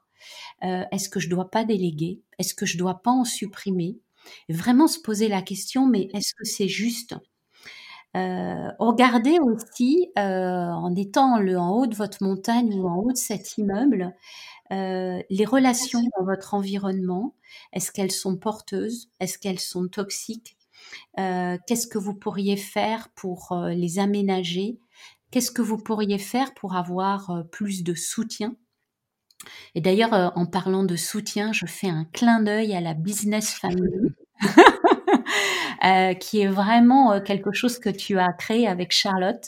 Euh, 0.64 0.85
Est-ce 0.92 1.09
que 1.09 1.21
je 1.21 1.29
dois 1.29 1.51
pas 1.51 1.64
déléguer? 1.64 2.23
Est-ce 2.38 2.55
que 2.55 2.66
je 2.66 2.79
dois 2.79 3.03
pas 3.03 3.11
en 3.11 3.25
supprimer? 3.25 3.99
Vraiment 4.49 4.88
se 4.88 4.99
poser 4.99 5.29
la 5.29 5.42
question, 5.42 5.87
mais 5.87 6.09
est-ce 6.14 6.35
que 6.35 6.44
c'est 6.44 6.68
juste? 6.68 7.14
Regardez 8.14 9.38
aussi, 9.38 10.09
en 10.16 10.92
étant 10.97 11.38
le, 11.38 11.57
en 11.57 11.71
haut 11.71 11.87
de 11.87 11.94
votre 11.94 12.25
montagne 12.25 12.75
ou 12.75 12.88
en 12.88 12.97
haut 12.97 13.12
de 13.12 13.16
cet 13.16 13.59
immeuble, 13.59 14.12
euh, 14.72 15.22
les 15.31 15.44
relations 15.44 16.02
dans 16.18 16.24
votre 16.24 16.54
environnement, 16.54 17.35
est-ce 17.72 17.90
qu'elles 17.90 18.12
sont 18.12 18.37
porteuses 18.37 19.11
Est-ce 19.20 19.38
qu'elles 19.38 19.61
sont 19.61 19.88
toxiques 19.88 20.57
euh, 21.18 21.57
Qu'est-ce 21.66 21.87
que 21.87 21.98
vous 21.98 22.14
pourriez 22.14 22.57
faire 22.57 23.09
pour 23.14 23.52
euh, 23.52 23.70
les 23.70 23.98
aménager 23.98 24.78
Qu'est-ce 25.31 25.50
que 25.50 25.62
vous 25.62 25.78
pourriez 25.78 26.18
faire 26.18 26.54
pour 26.54 26.74
avoir 26.74 27.44
plus 27.50 27.85
de 27.85 27.94
soutien? 27.94 28.57
Et 29.74 29.81
d'ailleurs, 29.81 30.33
en 30.37 30.46
parlant 30.46 30.85
de 30.85 30.96
soutien, 30.96 31.52
je 31.52 31.66
fais 31.66 31.88
un 31.88 32.07
clin 32.07 32.40
d'œil 32.40 32.74
à 32.74 32.81
la 32.81 32.94
business 32.94 33.50
family. 33.50 34.14
Euh, 35.85 36.12
qui 36.14 36.40
est 36.40 36.48
vraiment 36.48 37.12
euh, 37.12 37.20
quelque 37.20 37.53
chose 37.53 37.79
que 37.79 37.88
tu 37.88 38.18
as 38.18 38.33
créé 38.33 38.66
avec 38.66 38.90
Charlotte 38.90 39.44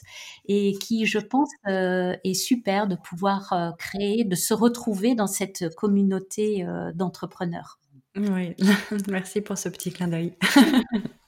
et 0.47 0.75
qui, 0.81 1.05
je 1.05 1.19
pense, 1.19 1.49
euh, 1.69 2.15
est 2.23 2.35
super 2.35 2.87
de 2.87 2.95
pouvoir 2.95 3.75
créer, 3.79 4.23
de 4.23 4.37
se 4.37 4.55
retrouver 4.55 5.17
dans 5.17 5.27
cette 5.27 5.75
communauté 5.75 6.65
d'entrepreneurs. 6.95 7.80
Oui, 8.17 8.57
merci 9.09 9.41
pour 9.41 9.57
ce 9.57 9.69
petit 9.69 9.93
clin 9.93 10.09
d'œil. 10.09 10.35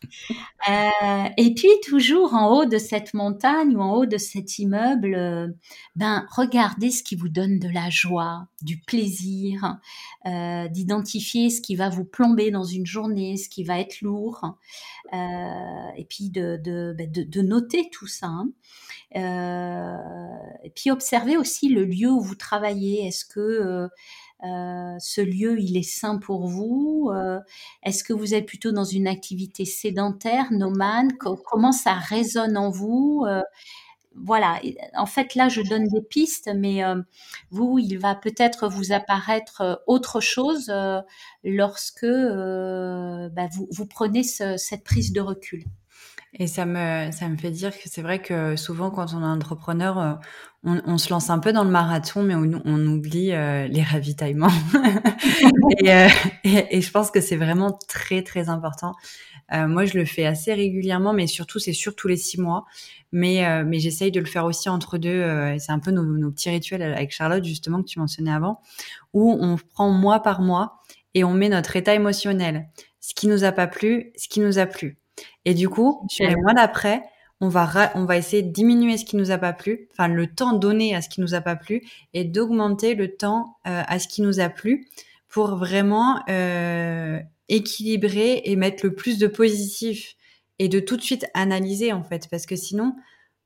Euh, 0.68 1.28
et 1.38 1.54
puis 1.54 1.70
toujours 1.82 2.34
en 2.34 2.50
haut 2.50 2.64
de 2.66 2.78
cette 2.78 3.14
montagne 3.14 3.74
ou 3.74 3.80
en 3.80 3.94
haut 3.94 4.06
de 4.06 4.18
cet 4.18 4.58
immeuble, 4.58 5.14
euh, 5.14 5.48
ben 5.96 6.26
regardez 6.30 6.90
ce 6.90 7.02
qui 7.02 7.16
vous 7.16 7.28
donne 7.28 7.58
de 7.58 7.68
la 7.68 7.88
joie, 7.88 8.46
du 8.60 8.78
plaisir, 8.78 9.78
euh, 10.26 10.68
d'identifier 10.68 11.50
ce 11.50 11.60
qui 11.62 11.74
va 11.74 11.88
vous 11.88 12.04
plomber 12.04 12.50
dans 12.50 12.64
une 12.64 12.86
journée, 12.86 13.38
ce 13.38 13.48
qui 13.48 13.64
va 13.64 13.80
être 13.80 14.02
lourd, 14.02 14.56
et 15.12 16.04
puis 16.08 16.30
ben, 16.30 16.60
de, 16.62 17.40
noter 17.40 17.88
tout 17.90 18.06
ça. 18.06 18.28
Hein. 18.28 18.50
et 20.62 20.70
puis 20.70 20.90
observer 20.90 21.36
aussi 21.36 21.70
le 21.70 21.84
lieu 21.84 22.10
où 22.10 22.20
vous 22.20 22.36
travaillez. 22.36 23.06
Est-ce 23.06 23.24
que 23.24 23.88
euh, 24.44 24.96
ce 24.98 25.20
lieu, 25.20 25.60
il 25.60 25.76
est 25.76 25.82
sain 25.82 26.18
pour 26.18 26.48
vous 26.48 27.10
euh, 27.12 27.38
Est-ce 27.84 28.02
que 28.02 28.12
vous 28.12 28.34
êtes 28.34 28.46
plutôt 28.46 28.72
dans 28.72 28.84
une 28.84 29.06
activité 29.06 29.64
sédentaire, 29.64 30.52
nomade? 30.52 31.12
Comment 31.18 31.72
ça 31.72 31.94
résonne 31.94 32.56
en 32.56 32.70
vous 32.70 33.24
euh, 33.26 33.42
Voilà, 34.16 34.60
en 34.96 35.06
fait 35.06 35.34
là, 35.34 35.48
je 35.48 35.62
donne 35.62 35.86
des 35.86 36.02
pistes, 36.02 36.50
mais 36.54 36.82
vous, 37.50 37.78
il 37.78 37.98
va 37.98 38.14
peut-être 38.14 38.68
vous 38.68 38.92
apparaître 38.92 39.82
autre 39.86 40.20
chose 40.20 40.72
lorsque 41.44 42.06
bah, 42.06 43.48
vous, 43.52 43.68
vous, 43.70 43.86
prenez 43.86 44.22
cette 44.22 44.84
prise 44.84 45.12
de 45.12 45.20
recul. 45.20 45.64
Et 46.38 46.46
ça 46.46 46.64
me, 46.64 47.10
ça 47.12 47.28
me 47.28 47.36
fait 47.36 47.50
dire 47.50 47.72
que 47.72 47.88
c'est 47.90 48.00
vrai 48.00 48.20
que 48.20 48.56
souvent, 48.56 48.90
quand 48.90 49.12
on 49.12 49.20
est 49.20 49.26
entrepreneur, 49.26 49.98
euh, 49.98 50.14
on, 50.64 50.96
se 50.96 51.10
lance 51.10 51.28
un 51.28 51.38
peu 51.38 51.52
dans 51.52 51.64
le 51.64 51.70
marathon, 51.70 52.22
mais 52.22 52.34
on, 52.34 52.86
oublie 52.86 53.32
euh, 53.32 53.66
les 53.68 53.82
ravitaillements. 53.82 54.52
Euh, 55.86 56.08
et, 56.44 56.76
et, 56.76 56.80
je 56.80 56.90
pense 56.92 57.10
que 57.10 57.20
c'est 57.20 57.36
vraiment 57.36 57.76
très, 57.88 58.22
très 58.22 58.48
important. 58.48 58.94
moi, 59.50 59.84
je 59.84 59.98
le 59.98 60.04
fais 60.04 60.26
assez 60.26 60.54
régulièrement, 60.54 61.12
mais 61.12 61.26
surtout, 61.26 61.58
c'est 61.58 61.72
sur 61.72 61.96
tous 61.96 62.08
les 62.08 62.16
six 62.16 62.40
mois. 62.40 62.66
Mais, 63.10 63.64
mais 63.64 63.78
j'essaye 63.80 64.12
de 64.12 64.20
le 64.20 64.26
faire 64.26 64.44
aussi 64.44 64.68
entre 64.68 64.98
deux. 64.98 65.24
c'est 65.58 65.72
un 65.72 65.78
peu 65.80 65.90
nos, 65.90 66.04
nos, 66.04 66.30
petits 66.30 66.50
rituels 66.50 66.82
avec 66.82 67.10
Charlotte, 67.10 67.44
justement, 67.44 67.82
que 67.82 67.88
tu 67.88 67.98
mentionnais 67.98 68.32
avant, 68.32 68.60
où 69.12 69.36
on 69.40 69.56
prend 69.56 69.90
mois 69.90 70.20
par 70.20 70.40
mois 70.40 70.82
et 71.14 71.24
on 71.24 71.32
met 71.32 71.48
notre 71.48 71.74
état 71.74 71.94
émotionnel. 71.94 72.68
Ce 73.00 73.14
qui 73.14 73.26
nous 73.26 73.42
a 73.44 73.50
pas 73.50 73.66
plu, 73.66 74.12
ce 74.16 74.28
qui 74.28 74.40
nous 74.40 74.58
a 74.58 74.66
plu 74.66 75.01
et 75.44 75.54
du 75.54 75.68
coup, 75.68 76.04
sur 76.08 76.26
les 76.26 76.36
mois 76.36 76.54
d'après, 76.54 77.02
on 77.40 77.48
va, 77.48 77.90
on 77.96 78.04
va 78.04 78.16
essayer 78.16 78.42
de 78.42 78.52
diminuer 78.52 78.96
ce 78.96 79.04
qui 79.04 79.16
nous 79.16 79.32
a 79.32 79.38
pas 79.38 79.52
plu, 79.52 79.88
enfin 79.90 80.06
le 80.06 80.28
temps 80.28 80.52
donné 80.52 80.94
à 80.94 81.02
ce 81.02 81.08
qui 81.08 81.20
nous 81.20 81.34
a 81.34 81.40
pas 81.40 81.56
plu, 81.56 81.82
et 82.14 82.24
d'augmenter 82.24 82.94
le 82.94 83.16
temps 83.16 83.56
euh, 83.66 83.82
à 83.86 83.98
ce 83.98 84.06
qui 84.06 84.22
nous 84.22 84.38
a 84.38 84.48
plu 84.48 84.86
pour 85.28 85.56
vraiment 85.56 86.20
euh, 86.28 87.18
équilibrer 87.48 88.42
et 88.44 88.54
mettre 88.54 88.86
le 88.86 88.94
plus 88.94 89.18
de 89.18 89.26
positif 89.26 90.14
et 90.60 90.68
de 90.68 90.78
tout 90.78 90.96
de 90.96 91.02
suite 91.02 91.26
analyser 91.34 91.92
en 91.92 92.04
fait, 92.04 92.28
parce 92.30 92.46
que 92.46 92.54
sinon, 92.54 92.94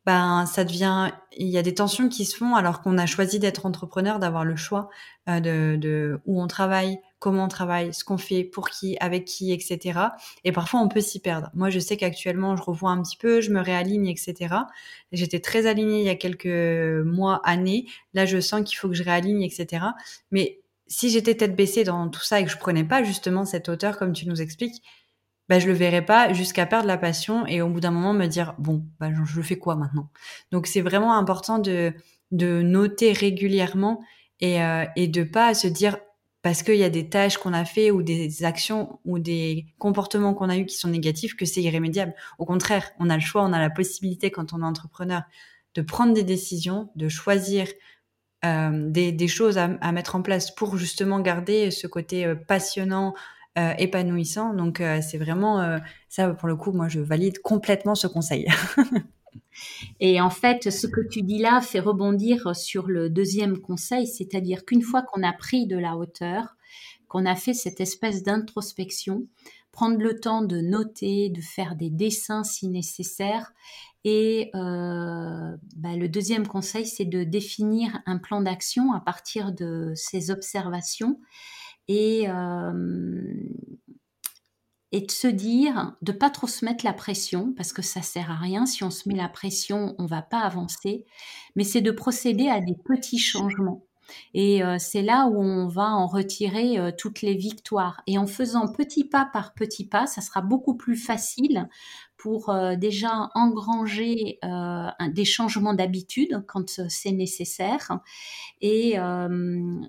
ben 0.04 0.44
ça 0.44 0.64
devient, 0.64 1.10
il 1.32 1.48
y 1.48 1.56
a 1.56 1.62
des 1.62 1.74
tensions 1.74 2.10
qui 2.10 2.26
se 2.26 2.36
font 2.36 2.54
alors 2.54 2.82
qu'on 2.82 2.98
a 2.98 3.06
choisi 3.06 3.38
d'être 3.38 3.64
entrepreneur, 3.64 4.18
d'avoir 4.18 4.44
le 4.44 4.56
choix 4.56 4.90
euh, 5.30 5.40
de, 5.40 5.76
de, 5.76 6.20
où 6.26 6.42
on 6.42 6.46
travaille, 6.48 6.98
comment 7.18 7.44
on 7.44 7.48
travaille, 7.48 7.94
ce 7.94 8.04
qu'on 8.04 8.18
fait, 8.18 8.44
pour 8.44 8.68
qui, 8.68 8.96
avec 9.00 9.24
qui, 9.24 9.52
etc. 9.52 10.00
Et 10.44 10.52
parfois 10.52 10.80
on 10.80 10.88
peut 10.88 11.00
s'y 11.00 11.20
perdre. 11.20 11.50
Moi 11.54 11.70
je 11.70 11.78
sais 11.78 11.96
qu'actuellement 11.96 12.56
je 12.56 12.62
revois 12.62 12.90
un 12.90 13.02
petit 13.02 13.16
peu, 13.16 13.40
je 13.40 13.50
me 13.50 13.60
réaligne, 13.60 14.06
etc. 14.06 14.54
J'étais 15.12 15.40
très 15.40 15.66
alignée 15.66 16.00
il 16.00 16.06
y 16.06 16.10
a 16.10 16.16
quelques 16.16 16.46
mois, 17.06 17.40
années. 17.44 17.86
Là 18.14 18.26
je 18.26 18.40
sens 18.40 18.62
qu'il 18.64 18.78
faut 18.78 18.88
que 18.88 18.94
je 18.94 19.04
réaligne, 19.04 19.42
etc. 19.42 19.86
Mais 20.30 20.60
si 20.88 21.10
j'étais 21.10 21.34
tête 21.34 21.56
baissée 21.56 21.84
dans 21.84 22.08
tout 22.08 22.22
ça 22.22 22.40
et 22.40 22.44
que 22.44 22.50
je 22.50 22.58
prenais 22.58 22.84
pas 22.84 23.02
justement 23.02 23.44
cette 23.44 23.68
hauteur 23.68 23.98
comme 23.98 24.12
tu 24.12 24.28
nous 24.28 24.40
expliques, 24.40 24.82
bah, 25.48 25.58
je 25.58 25.66
le 25.68 25.72
verrai 25.72 26.04
pas 26.04 26.32
jusqu'à 26.32 26.66
perdre 26.66 26.88
la 26.88 26.98
passion 26.98 27.46
et 27.46 27.62
au 27.62 27.68
bout 27.68 27.80
d'un 27.80 27.92
moment 27.92 28.12
me 28.12 28.26
dire 28.26 28.54
bon 28.58 28.84
bah 28.98 29.10
je 29.12 29.42
fais 29.42 29.58
quoi 29.58 29.76
maintenant? 29.76 30.10
Donc 30.50 30.66
c'est 30.66 30.80
vraiment 30.80 31.16
important 31.16 31.58
de 31.58 31.92
de 32.32 32.62
noter 32.62 33.12
régulièrement 33.12 34.02
et 34.40 34.62
euh, 34.62 34.84
et 34.96 35.06
de 35.06 35.22
pas 35.22 35.54
se 35.54 35.68
dire 35.68 35.98
parce 36.46 36.62
qu'il 36.62 36.76
y 36.76 36.84
a 36.84 36.90
des 36.90 37.08
tâches 37.08 37.38
qu'on 37.38 37.52
a 37.52 37.64
fait 37.64 37.90
ou 37.90 38.04
des 38.04 38.44
actions 38.44 39.00
ou 39.04 39.18
des 39.18 39.66
comportements 39.78 40.32
qu'on 40.32 40.48
a 40.48 40.56
eu 40.56 40.64
qui 40.64 40.76
sont 40.76 40.86
négatifs 40.86 41.34
que 41.34 41.44
c'est 41.44 41.60
irrémédiable 41.60 42.14
au 42.38 42.44
contraire 42.44 42.92
on 43.00 43.10
a 43.10 43.16
le 43.16 43.20
choix 43.20 43.42
on 43.42 43.52
a 43.52 43.58
la 43.58 43.68
possibilité 43.68 44.30
quand 44.30 44.52
on 44.52 44.62
est 44.62 44.64
entrepreneur 44.64 45.22
de 45.74 45.82
prendre 45.82 46.14
des 46.14 46.22
décisions 46.22 46.88
de 46.94 47.08
choisir 47.08 47.66
euh, 48.44 48.90
des, 48.90 49.26
choses 49.26 49.58
à, 49.58 49.66
mettre 49.90 50.14
en 50.14 50.22
place 50.22 50.54
pour 50.54 50.76
justement 50.76 51.18
garder 51.18 51.72
ce 51.72 51.88
côté 51.88 52.24
euh, 52.24 52.36
passionnant, 52.36 53.14
euh, 53.58 53.72
épanouissant. 53.78 54.54
Donc 54.54 54.80
c'est 55.00 55.18
vraiment 55.18 55.78
ça 56.08 56.28
pour 56.28 56.46
le 56.46 56.54
coup, 56.54 56.70
moi 56.70 56.86
je 56.86 57.00
valide 57.00 57.40
complètement 57.40 57.96
ce 57.96 58.06
conseil. 58.06 58.46
Et 60.00 60.20
en 60.20 60.30
fait, 60.30 60.70
ce 60.70 60.86
que 60.86 61.00
tu 61.00 61.22
dis 61.22 61.38
là 61.38 61.60
fait 61.60 61.80
rebondir 61.80 62.54
sur 62.54 62.86
le 62.86 63.10
deuxième 63.10 63.58
conseil, 63.58 64.06
c'est-à-dire 64.06 64.64
qu'une 64.64 64.82
fois 64.82 65.02
qu'on 65.02 65.22
a 65.22 65.32
pris 65.32 65.66
de 65.66 65.78
la 65.78 65.96
hauteur, 65.96 66.56
qu'on 67.08 67.26
a 67.26 67.36
fait 67.36 67.54
cette 67.54 67.80
espèce 67.80 68.22
d'introspection, 68.22 69.26
prendre 69.72 69.98
le 69.98 70.18
temps 70.18 70.42
de 70.42 70.60
noter, 70.60 71.28
de 71.28 71.40
faire 71.40 71.76
des 71.76 71.90
dessins 71.90 72.44
si 72.44 72.68
nécessaire. 72.68 73.52
Et 74.04 74.50
euh, 74.54 75.56
bah, 75.76 75.96
le 75.96 76.08
deuxième 76.08 76.46
conseil, 76.46 76.86
c'est 76.86 77.04
de 77.04 77.24
définir 77.24 78.00
un 78.06 78.18
plan 78.18 78.40
d'action 78.40 78.92
à 78.92 79.00
partir 79.00 79.52
de 79.52 79.92
ces 79.94 80.30
observations 80.30 81.20
et, 81.88 82.28
euh, 82.28 82.72
et 84.92 85.00
de 85.00 85.10
se 85.10 85.26
dire, 85.26 85.94
de 86.02 86.12
pas 86.12 86.30
trop 86.30 86.46
se 86.46 86.64
mettre 86.64 86.84
la 86.84 86.92
pression, 86.92 87.52
parce 87.56 87.72
que 87.72 87.82
ça 87.82 88.02
sert 88.02 88.30
à 88.30 88.36
rien. 88.36 88.66
Si 88.66 88.84
on 88.84 88.90
se 88.90 89.08
met 89.08 89.16
la 89.16 89.28
pression, 89.28 89.94
on 89.98 90.06
va 90.06 90.22
pas 90.22 90.40
avancer. 90.40 91.04
Mais 91.56 91.64
c'est 91.64 91.80
de 91.80 91.90
procéder 91.90 92.48
à 92.48 92.60
des 92.60 92.76
petits 92.84 93.18
changements. 93.18 93.84
Et 94.34 94.62
euh, 94.62 94.76
c'est 94.78 95.02
là 95.02 95.26
où 95.26 95.42
on 95.42 95.66
va 95.66 95.88
en 95.88 96.06
retirer 96.06 96.78
euh, 96.78 96.90
toutes 96.96 97.22
les 97.22 97.34
victoires. 97.34 98.02
Et 98.06 98.18
en 98.18 98.26
faisant 98.26 98.68
petit 98.68 99.04
pas 99.04 99.28
par 99.32 99.54
petit 99.54 99.86
pas, 99.86 100.06
ça 100.06 100.20
sera 100.20 100.42
beaucoup 100.42 100.76
plus 100.76 100.96
facile 100.96 101.68
pour 102.16 102.48
euh, 102.48 102.76
déjà 102.76 103.30
engranger 103.34 104.38
euh, 104.44 104.88
des 105.12 105.24
changements 105.24 105.74
d'habitude 105.74 106.42
quand 106.46 106.78
euh, 106.78 106.86
c'est 106.88 107.12
nécessaire. 107.12 108.00
Et 108.60 108.96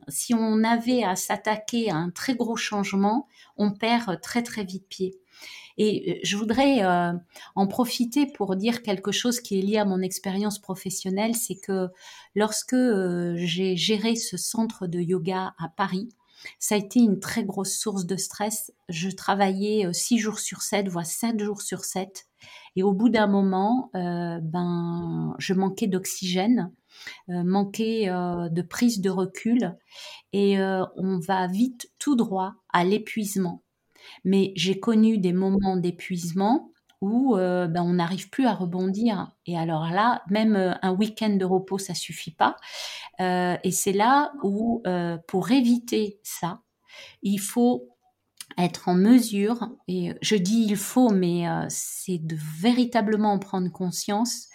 si 0.09 0.33
on 0.33 0.63
avait 0.63 1.03
à 1.03 1.15
s'attaquer 1.15 1.89
à 1.89 1.95
un 1.95 2.09
très 2.09 2.35
gros 2.35 2.57
changement, 2.57 3.27
on 3.55 3.71
perd 3.71 4.19
très 4.21 4.43
très 4.43 4.63
vite 4.63 4.87
pied. 4.89 5.15
Et 5.77 6.19
je 6.23 6.35
voudrais 6.35 6.83
en 7.55 7.67
profiter 7.67 8.25
pour 8.25 8.55
dire 8.55 8.81
quelque 8.81 9.11
chose 9.11 9.39
qui 9.39 9.59
est 9.59 9.61
lié 9.61 9.77
à 9.77 9.85
mon 9.85 10.01
expérience 10.01 10.59
professionnelle, 10.59 11.35
c'est 11.35 11.55
que 11.55 11.87
lorsque 12.35 12.75
j'ai 13.35 13.77
géré 13.77 14.15
ce 14.15 14.37
centre 14.37 14.87
de 14.87 14.99
yoga 14.99 15.53
à 15.57 15.69
Paris, 15.69 16.09
ça 16.59 16.75
a 16.75 16.77
été 16.77 16.99
une 16.99 17.19
très 17.19 17.43
grosse 17.43 17.77
source 17.77 18.05
de 18.05 18.15
stress. 18.15 18.71
Je 18.89 19.09
travaillais 19.09 19.91
6 19.91 20.19
jours 20.19 20.39
sur 20.39 20.61
7, 20.61 20.87
voire 20.87 21.05
7 21.05 21.39
jours 21.39 21.61
sur 21.61 21.83
7. 21.83 22.27
Et 22.75 22.83
au 22.83 22.93
bout 22.93 23.09
d'un 23.09 23.27
moment, 23.27 23.89
ben, 23.93 25.35
je 25.39 25.53
manquais 25.53 25.87
d'oxygène. 25.87 26.71
Euh, 27.29 27.43
manquer 27.43 28.09
euh, 28.09 28.49
de 28.49 28.61
prise 28.61 29.01
de 29.01 29.09
recul 29.09 29.75
et 30.33 30.59
euh, 30.59 30.85
on 30.95 31.19
va 31.19 31.47
vite 31.47 31.91
tout 31.99 32.15
droit 32.15 32.55
à 32.71 32.83
l'épuisement. 32.83 33.63
Mais 34.23 34.53
j'ai 34.55 34.79
connu 34.79 35.17
des 35.17 35.33
moments 35.33 35.77
d'épuisement 35.77 36.71
où 37.01 37.35
ben, 37.35 37.81
on 37.81 37.93
n'arrive 37.93 38.29
plus 38.29 38.45
à 38.47 38.53
rebondir. 38.53 39.31
Et 39.45 39.57
alors 39.57 39.89
là, 39.89 40.23
même 40.29 40.77
un 40.81 40.91
week-end 40.93 41.29
de 41.29 41.45
repos, 41.45 41.77
ça 41.77 41.93
suffit 41.93 42.31
pas. 42.31 42.55
et 43.19 43.71
c'est 43.71 43.93
là 43.93 44.31
où, 44.43 44.83
pour 45.27 45.51
éviter 45.51 46.19
ça, 46.23 46.61
il 47.21 47.39
faut 47.39 47.89
être 48.57 48.87
en 48.87 48.95
mesure, 48.95 49.69
et 49.87 50.13
je 50.21 50.35
dis 50.35 50.65
il 50.67 50.77
faut, 50.77 51.09
mais 51.09 51.45
c'est 51.69 52.17
de 52.17 52.35
véritablement 52.59 53.33
en 53.33 53.39
prendre 53.39 53.71
conscience, 53.71 54.47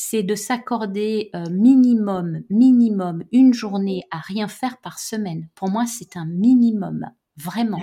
c'est 0.00 0.22
de 0.22 0.36
s'accorder 0.36 1.28
euh, 1.34 1.50
minimum, 1.50 2.42
minimum 2.50 3.24
une 3.32 3.52
journée 3.52 4.04
à 4.12 4.18
rien 4.18 4.46
faire 4.46 4.78
par 4.78 5.00
semaine. 5.00 5.48
Pour 5.56 5.70
moi, 5.70 5.86
c'est 5.86 6.16
un 6.16 6.24
minimum, 6.24 7.10
vraiment. 7.36 7.80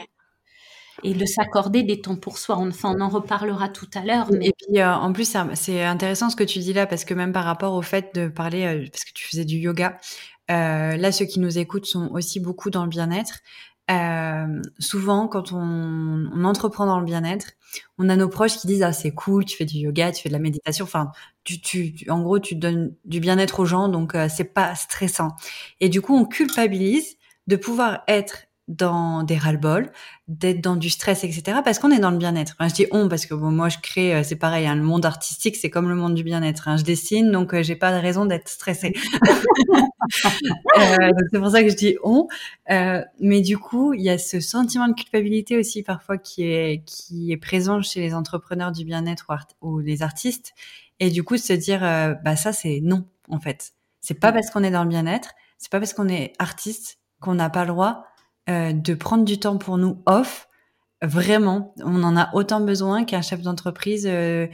Et 1.04 1.14
de 1.14 1.26
s'accorder 1.26 1.84
des 1.84 2.02
temps 2.02 2.16
pour 2.16 2.38
soi. 2.38 2.56
Enfin, 2.58 2.96
on 2.98 3.02
en 3.02 3.10
reparlera 3.10 3.70
tout 3.70 3.90
à 3.96 4.04
l'heure. 4.04 4.28
Mais... 4.32 4.48
Et 4.48 4.54
puis, 4.54 4.80
euh, 4.80 4.94
en 4.94 5.12
plus, 5.14 5.36
c'est 5.54 5.84
intéressant 5.84 6.30
ce 6.30 6.36
que 6.36 6.44
tu 6.44 6.60
dis 6.60 6.74
là, 6.74 6.86
parce 6.86 7.06
que 7.06 7.14
même 7.14 7.34
par 7.34 7.44
rapport 7.44 7.74
au 7.74 7.82
fait 7.82 8.16
de 8.16 8.28
parler, 8.28 8.66
euh, 8.66 8.86
parce 8.92 9.04
que 9.04 9.12
tu 9.14 9.28
faisais 9.28 9.46
du 9.46 9.58
yoga, 9.58 9.98
là, 10.50 11.12
ceux 11.12 11.26
qui 11.26 11.40
nous 11.40 11.58
écoutent 11.58 11.86
sont 11.86 12.10
aussi 12.12 12.40
beaucoup 12.40 12.70
dans 12.70 12.84
le 12.84 12.90
bien-être. 12.90 13.40
Euh, 13.92 14.62
souvent, 14.80 15.28
quand 15.28 15.52
on, 15.52 16.28
on, 16.34 16.44
entreprend 16.44 16.88
dans 16.88 17.00
le 17.00 17.06
bien-être, 17.06 17.52
on 18.00 18.10
a 18.10 18.16
nos 18.16 18.30
proches 18.30 18.58
qui 18.58 18.66
disent 18.66 18.82
ah 18.82 18.94
c'est 18.94 19.12
cool, 19.12 19.46
tu 19.46 19.56
fais 19.56 19.66
du 19.66 19.78
yoga, 19.78 20.12
tu 20.12 20.24
fais 20.24 20.30
de 20.30 20.34
la 20.34 20.40
méditation, 20.40 20.86
enfin 20.86 21.12
tu, 21.44 21.62
tu, 21.62 21.94
en 22.10 22.22
gros 22.22 22.40
tu 22.40 22.56
donnes 22.56 22.96
du 23.06 23.20
bien-être 23.20 23.60
aux 23.60 23.66
gens, 23.66 23.88
donc 23.88 24.16
euh, 24.16 24.28
c'est 24.28 24.54
pas 24.56 24.74
stressant. 24.74 25.36
Et 25.82 25.90
du 25.90 26.02
coup, 26.02 26.16
on 26.16 26.26
culpabilise 26.26 27.18
de 27.46 27.56
pouvoir 27.58 28.02
être 28.08 28.48
dans 28.68 29.22
des 29.22 29.38
ras-le-bol, 29.38 29.92
d'être 30.28 30.60
dans 30.60 30.76
du 30.76 30.90
stress, 30.90 31.24
etc. 31.24 31.60
Parce 31.64 31.78
qu'on 31.78 31.92
est 31.92 32.00
dans 32.00 32.10
le 32.10 32.18
bien-être. 32.18 32.56
je 32.60 32.74
dis 32.74 32.88
on 32.92 33.08
parce 33.08 33.28
que 33.28 33.36
bon, 33.36 33.52
moi 33.52 33.70
je 33.70 33.78
crée, 33.78 34.16
euh, 34.16 34.24
c'est 34.24 34.38
pareil, 34.38 34.66
hein, 34.66 34.76
le 34.76 34.82
monde 34.82 35.06
artistique 35.06 35.56
c'est 35.56 35.70
comme 35.70 35.88
le 35.88 35.96
monde 35.96 36.16
du 36.16 36.24
bien-être. 36.24 36.68
Hein. 36.68 36.78
Je 36.78 36.84
dessine 36.84 37.32
donc 37.32 37.54
euh, 37.54 37.62
j'ai 37.62 37.76
pas 37.76 37.96
de 37.96 38.02
raison 38.02 38.26
d'être 38.26 38.50
stressée. 38.50 38.94
euh, 40.80 41.12
c'est 41.32 41.40
pour 41.40 41.50
ça 41.50 41.64
que 41.64 41.70
je 41.70 41.76
dis 41.76 41.98
on. 42.04 42.28
Euh, 42.72 43.04
mais 43.20 43.42
du 43.42 43.58
coup, 43.58 43.94
il 43.94 44.02
y 44.02 44.10
a 44.10 44.18
ce 44.18 44.40
sentiment 44.40 44.88
de 44.88 44.94
culpabilité 44.94 45.58
aussi 45.58 45.84
parfois 45.84 46.18
qui 46.18 46.44
est 46.44 46.84
qui 46.86 47.32
est 47.32 47.38
présent 47.38 47.82
chez 47.82 48.02
les 48.02 48.16
entrepreneurs 48.16 48.72
du 48.72 48.84
bien-être 48.84 49.28
ou, 49.62 49.76
ou, 49.76 49.80
les 49.80 50.02
artistes. 50.02 50.54
Et 51.00 51.12
du 51.12 51.24
coup, 51.24 51.38
se 51.38 51.54
dire 51.54 51.82
bah 51.82 52.36
ça 52.36 52.52
c'est 52.52 52.80
non 52.82 53.06
en 53.30 53.40
fait. 53.40 53.74
C'est 54.02 54.20
pas 54.20 54.32
parce 54.32 54.50
qu'on 54.50 54.64
est 54.64 54.72
dans 54.72 54.84
le 54.84 54.90
bien-être, 54.90 55.34
c'est 55.58 55.72
pas 55.72 55.80
parce 55.80 55.94
qu'on 55.94 56.08
est 56.08 56.34
artiste 56.40 56.98
qu'on 57.20 57.36
n'a 57.36 57.50
pas 57.50 57.62
le 57.62 57.70
droit 57.70 58.06
euh, 58.50 58.74
de 58.74 58.94
prendre 58.94 59.26
du 59.26 59.40
temps 59.40 59.58
pour 59.58 59.78
nous 59.78 60.02
off. 60.06 60.48
Vraiment, 61.02 61.74
on 61.84 62.04
en 62.04 62.16
a 62.16 62.34
autant 62.34 62.62
besoin 62.62 63.04
qu'un 63.04 63.22
chef 63.22 63.42
d'entreprise 63.42 64.08
euh, 64.08 64.48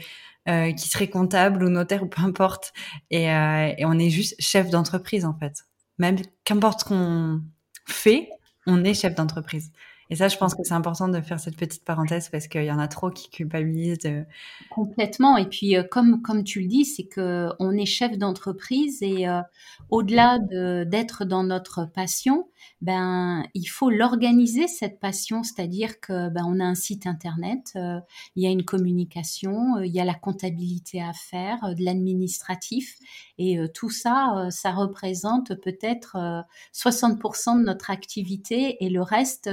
euh, 0.48 0.72
qui 0.72 0.88
serait 0.88 1.08
comptable 1.08 1.62
ou 1.62 1.68
notaire 1.68 2.02
ou 2.02 2.06
peu 2.06 2.22
importe. 2.22 2.72
Et, 3.10 3.24
et 3.24 3.84
on 3.84 3.98
est 3.98 4.10
juste 4.10 4.34
chef 4.40 4.70
d'entreprise 4.70 5.24
en 5.24 5.34
fait. 5.34 5.64
Même 5.98 6.16
qu'importe 6.44 6.80
ce 6.80 6.84
qu'on 6.86 7.42
fait, 7.86 8.28
on 8.66 8.84
est 8.84 8.94
chef 8.94 9.14
d'entreprise. 9.14 9.70
Et 10.12 10.14
ça, 10.14 10.28
je 10.28 10.36
pense 10.36 10.54
que 10.54 10.62
c'est 10.62 10.74
important 10.74 11.08
de 11.08 11.22
faire 11.22 11.40
cette 11.40 11.56
petite 11.56 11.86
parenthèse 11.86 12.28
parce 12.28 12.46
qu'il 12.46 12.64
y 12.64 12.70
en 12.70 12.78
a 12.78 12.86
trop 12.86 13.08
qui 13.08 13.30
culpabilisent. 13.30 14.26
Complètement. 14.68 15.38
Et 15.38 15.46
puis, 15.46 15.74
euh, 15.74 15.84
comme, 15.84 16.20
comme 16.20 16.44
tu 16.44 16.60
le 16.60 16.66
dis, 16.66 16.84
c'est 16.84 17.06
que 17.06 17.48
on 17.58 17.72
est 17.72 17.86
chef 17.86 18.18
d'entreprise 18.18 19.02
et 19.02 19.26
euh, 19.26 19.40
au-delà 19.88 20.38
d'être 20.38 21.24
dans 21.24 21.44
notre 21.44 21.86
passion, 21.86 22.46
ben, 22.82 23.42
il 23.54 23.64
faut 23.64 23.88
l'organiser, 23.88 24.68
cette 24.68 25.00
passion. 25.00 25.44
C'est-à-dire 25.44 25.98
que 25.98 26.28
ben, 26.28 26.60
a 26.60 26.64
un 26.64 26.74
site 26.74 27.06
internet, 27.06 27.72
euh, 27.76 27.98
il 28.36 28.44
y 28.44 28.46
a 28.46 28.50
une 28.50 28.66
communication, 28.66 29.78
il 29.78 29.92
y 29.92 30.00
a 30.00 30.04
la 30.04 30.12
comptabilité 30.12 31.00
à 31.00 31.14
faire, 31.14 31.74
de 31.74 31.82
l'administratif. 31.82 32.98
Et 33.38 33.58
tout 33.72 33.90
ça, 33.90 34.48
ça 34.50 34.72
représente 34.72 35.54
peut-être 35.54 36.44
60% 36.74 37.58
de 37.58 37.64
notre 37.64 37.90
activité 37.90 38.84
et 38.84 38.90
le 38.90 39.00
reste, 39.00 39.50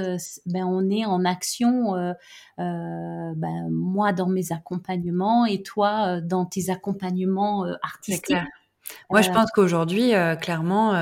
ben, 0.50 0.64
on 0.64 0.88
est 0.90 1.04
en 1.04 1.24
action, 1.24 1.94
euh, 1.94 2.12
euh, 2.58 3.32
ben, 3.36 3.68
moi 3.70 4.12
dans 4.12 4.28
mes 4.28 4.52
accompagnements 4.52 5.46
et 5.46 5.62
toi 5.62 6.06
euh, 6.16 6.20
dans 6.20 6.46
tes 6.46 6.70
accompagnements 6.70 7.64
artistiques. 7.82 8.36
Moi, 9.10 9.22
je 9.22 9.30
pense 9.30 9.50
qu'aujourd'hui, 9.52 10.12
clairement, 10.40 10.94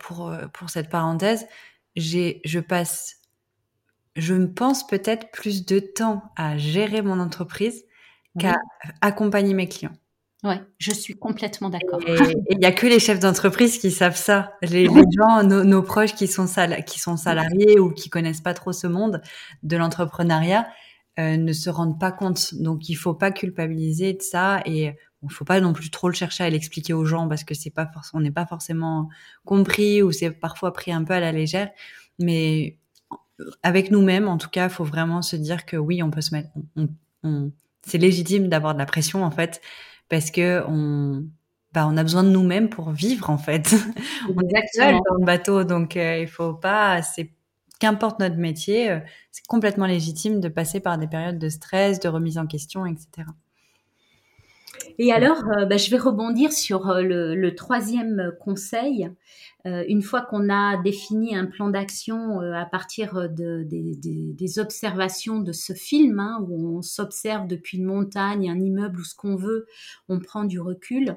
pour, 0.00 0.34
pour 0.52 0.70
cette 0.70 0.88
parenthèse, 0.88 1.46
j'ai, 1.94 2.40
je 2.44 2.58
passe, 2.58 3.20
je 4.16 4.34
me 4.34 4.52
pense 4.52 4.84
peut-être 4.84 5.30
plus 5.30 5.64
de 5.64 5.78
temps 5.78 6.22
à 6.36 6.56
gérer 6.58 7.00
mon 7.00 7.20
entreprise 7.20 7.84
qu'à 8.40 8.56
accompagner 9.02 9.54
mes 9.54 9.68
clients. 9.68 9.92
Ouais, 10.44 10.60
je 10.78 10.92
suis 10.92 11.14
complètement 11.14 11.70
d'accord. 11.70 12.00
Et 12.08 12.16
il 12.50 12.58
y 12.60 12.64
a 12.64 12.72
que 12.72 12.86
les 12.86 12.98
chefs 12.98 13.20
d'entreprise 13.20 13.78
qui 13.78 13.92
savent 13.92 14.16
ça. 14.16 14.54
Les, 14.62 14.86
gens, 14.86 15.44
nos, 15.44 15.82
proches 15.82 16.14
qui 16.14 16.26
sont, 16.26 16.46
qui 16.84 16.98
sont 16.98 17.16
salariés 17.16 17.78
ou 17.78 17.92
qui 17.92 18.10
connaissent 18.10 18.40
pas 18.40 18.54
trop 18.54 18.72
ce 18.72 18.88
monde 18.88 19.22
de 19.62 19.76
l'entrepreneuriat 19.76 20.66
euh, 21.20 21.36
ne 21.36 21.52
se 21.52 21.70
rendent 21.70 22.00
pas 22.00 22.10
compte. 22.10 22.54
Donc 22.54 22.88
il 22.88 22.94
faut 22.94 23.14
pas 23.14 23.30
culpabiliser 23.30 24.14
de 24.14 24.22
ça 24.22 24.62
et 24.66 24.92
il 25.22 25.30
faut 25.30 25.44
pas 25.44 25.60
non 25.60 25.72
plus 25.72 25.90
trop 25.90 26.08
le 26.08 26.14
chercher 26.14 26.42
à 26.42 26.50
l'expliquer 26.50 26.92
aux 26.92 27.04
gens 27.04 27.28
parce 27.28 27.44
que 27.44 27.54
c'est 27.54 27.70
pas 27.70 27.88
on 28.12 28.20
n'est 28.20 28.32
pas 28.32 28.46
forcément 28.46 29.08
compris 29.44 30.02
ou 30.02 30.10
c'est 30.10 30.32
parfois 30.32 30.72
pris 30.72 30.90
un 30.90 31.04
peu 31.04 31.14
à 31.14 31.20
la 31.20 31.30
légère. 31.30 31.70
Mais 32.18 32.78
avec 33.62 33.92
nous-mêmes, 33.92 34.26
en 34.26 34.38
tout 34.38 34.50
cas, 34.50 34.66
il 34.66 34.70
faut 34.70 34.84
vraiment 34.84 35.22
se 35.22 35.36
dire 35.36 35.66
que 35.66 35.76
oui, 35.76 36.02
on 36.02 36.10
peut 36.10 36.20
se 36.20 36.34
mettre, 36.34 36.50
on, 37.22 37.52
c'est 37.86 37.98
légitime 37.98 38.48
d'avoir 38.48 38.74
de 38.74 38.78
la 38.78 38.86
pression 38.86 39.24
en 39.24 39.30
fait 39.30 39.60
parce 40.08 40.30
que 40.30 40.62
on, 40.68 41.24
bah, 41.72 41.86
on 41.88 41.96
a 41.96 42.02
besoin 42.02 42.22
de 42.22 42.28
nous-mêmes 42.28 42.68
pour 42.68 42.90
vivre 42.90 43.30
en 43.30 43.38
fait. 43.38 43.74
on 44.28 44.40
est 44.40 44.66
seul 44.74 44.94
dans 44.94 45.16
le 45.18 45.24
bateau, 45.24 45.64
donc 45.64 45.96
euh, 45.96 46.18
il 46.20 46.28
faut 46.28 46.54
pas. 46.54 47.02
C'est 47.02 47.32
qu'importe 47.80 48.20
notre 48.20 48.36
métier, 48.36 48.90
euh, 48.90 49.00
c'est 49.30 49.46
complètement 49.46 49.86
légitime 49.86 50.40
de 50.40 50.48
passer 50.48 50.80
par 50.80 50.98
des 50.98 51.06
périodes 51.06 51.38
de 51.38 51.48
stress, 51.48 51.98
de 52.00 52.08
remise 52.08 52.38
en 52.38 52.46
question, 52.46 52.86
etc. 52.86 53.26
Et 54.98 55.12
alors, 55.12 55.42
euh, 55.56 55.64
bah, 55.66 55.76
je 55.76 55.90
vais 55.90 55.98
rebondir 55.98 56.52
sur 56.52 56.88
euh, 56.90 57.02
le, 57.02 57.54
troisième 57.54 58.32
conseil. 58.40 59.10
Euh, 59.66 59.84
une 59.88 60.02
fois 60.02 60.22
qu'on 60.22 60.50
a 60.50 60.76
défini 60.82 61.36
un 61.36 61.46
plan 61.46 61.68
d'action 61.68 62.40
à 62.40 62.66
partir 62.66 63.28
de, 63.30 63.64
des 63.64 64.58
observations 64.58 65.40
de 65.40 65.52
ce 65.52 65.72
film, 65.72 66.18
hein, 66.18 66.44
où 66.48 66.78
on 66.78 66.82
s'observe 66.82 67.46
depuis 67.46 67.78
une 67.78 67.84
montagne, 67.84 68.50
un 68.50 68.60
immeuble 68.60 69.00
ou 69.00 69.04
ce 69.04 69.14
qu'on 69.14 69.36
veut, 69.36 69.66
on 70.08 70.18
prend 70.18 70.44
du 70.44 70.58
recul, 70.58 71.16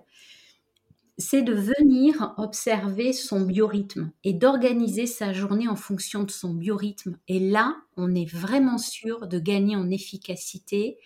c'est 1.18 1.41
de 1.41 1.54
venir 1.54 2.34
observer 2.38 3.13
son 3.13 3.41
biorhythme 3.41 4.12
et 4.24 4.34
d'organiser 4.34 5.06
sa 5.06 5.32
journée 5.32 5.68
en 5.68 5.78
fonction 5.78 6.24
de 6.24 6.32
son 6.32 6.54
biorhythme. 6.54 7.18
Et 7.28 7.39
là, 7.39 7.78
on 7.96 8.13
est 8.13 8.30
vraiment 8.30 8.78
sûr 8.78 9.28
de 9.28 9.39
gagner 9.39 9.76
en 9.76 9.89
efficacité 9.89 10.98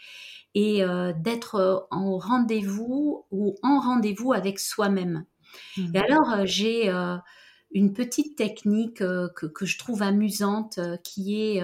et 0.55 0.83
euh, 0.83 1.13
d'être 1.13 1.55
euh, 1.55 1.77
en 1.91 2.17
rendez-vous 2.17 3.25
ou 3.31 3.55
en 3.63 3.79
rendez-vous 3.79 4.33
avec 4.33 4.59
soi-même. 4.59 5.25
Mmh. 5.77 5.95
Et 5.95 5.99
alors, 5.99 6.31
euh, 6.31 6.45
j'ai 6.45 6.91
une 7.71 7.93
petite 7.93 8.35
technique 8.35 8.97
que, 8.97 9.47
que, 9.47 9.65
je 9.65 9.77
trouve 9.77 10.01
amusante 10.01 10.79
qui 11.03 11.39
est 11.39 11.63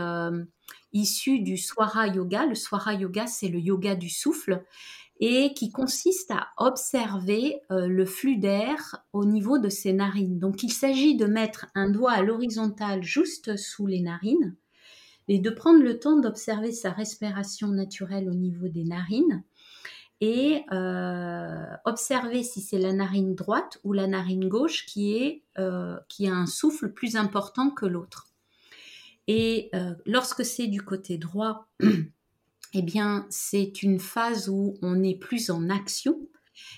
issue 0.93 1.39
du 1.39 1.57
Swara 1.57 2.07
Yoga. 2.07 2.45
Le 2.45 2.55
Swara 2.55 2.93
Yoga, 2.93 3.25
c'est 3.27 3.47
le 3.47 3.59
yoga 3.59 3.95
du 3.95 4.09
souffle 4.09 4.63
et 5.19 5.53
qui 5.53 5.71
consiste 5.71 6.29
à 6.29 6.49
observer 6.57 7.61
le 7.69 8.05
flux 8.05 8.37
d'air 8.37 9.03
au 9.13 9.25
niveau 9.25 9.57
de 9.57 9.69
ses 9.69 9.93
narines. 9.93 10.37
Donc 10.37 10.61
il 10.61 10.71
s'agit 10.71 11.15
de 11.15 11.25
mettre 11.25 11.67
un 11.73 11.89
doigt 11.89 12.11
à 12.11 12.21
l'horizontale 12.21 13.01
juste 13.01 13.57
sous 13.57 13.87
les 13.87 14.01
narines 14.01 14.55
et 15.27 15.39
de 15.39 15.49
prendre 15.49 15.81
le 15.81 15.99
temps 15.99 16.19
d'observer 16.19 16.71
sa 16.71 16.91
respiration 16.91 17.69
naturelle 17.69 18.29
au 18.29 18.33
niveau 18.33 18.67
des 18.67 18.83
narines 18.83 19.43
et 20.21 20.63
euh, 20.71 21.65
observer 21.83 22.43
si 22.43 22.61
c'est 22.61 22.79
la 22.79 22.93
narine 22.93 23.35
droite 23.35 23.79
ou 23.83 23.93
la 23.93 24.07
narine 24.07 24.47
gauche 24.47 24.85
qui, 24.85 25.43
euh, 25.57 25.97
a 25.97 26.31
un 26.31 26.45
souffle 26.45 26.91
plus 26.91 27.15
important 27.15 27.69
que 27.69 27.85
l'autre. 27.85 28.27
Et 29.27 29.69
euh, 29.73 29.93
lorsque 30.05 30.45
c'est 30.45 30.67
du 30.67 30.81
côté 30.81 31.17
droit, 31.17 31.67
eh 32.73 32.81
bien, 32.81 33.25
c'est 33.29 33.83
une 33.83 33.99
phase 33.99 34.49
où 34.49 34.77
on 34.81 35.03
est 35.03 35.15
plus 35.15 35.49
en 35.49 35.69
action. 35.69 36.19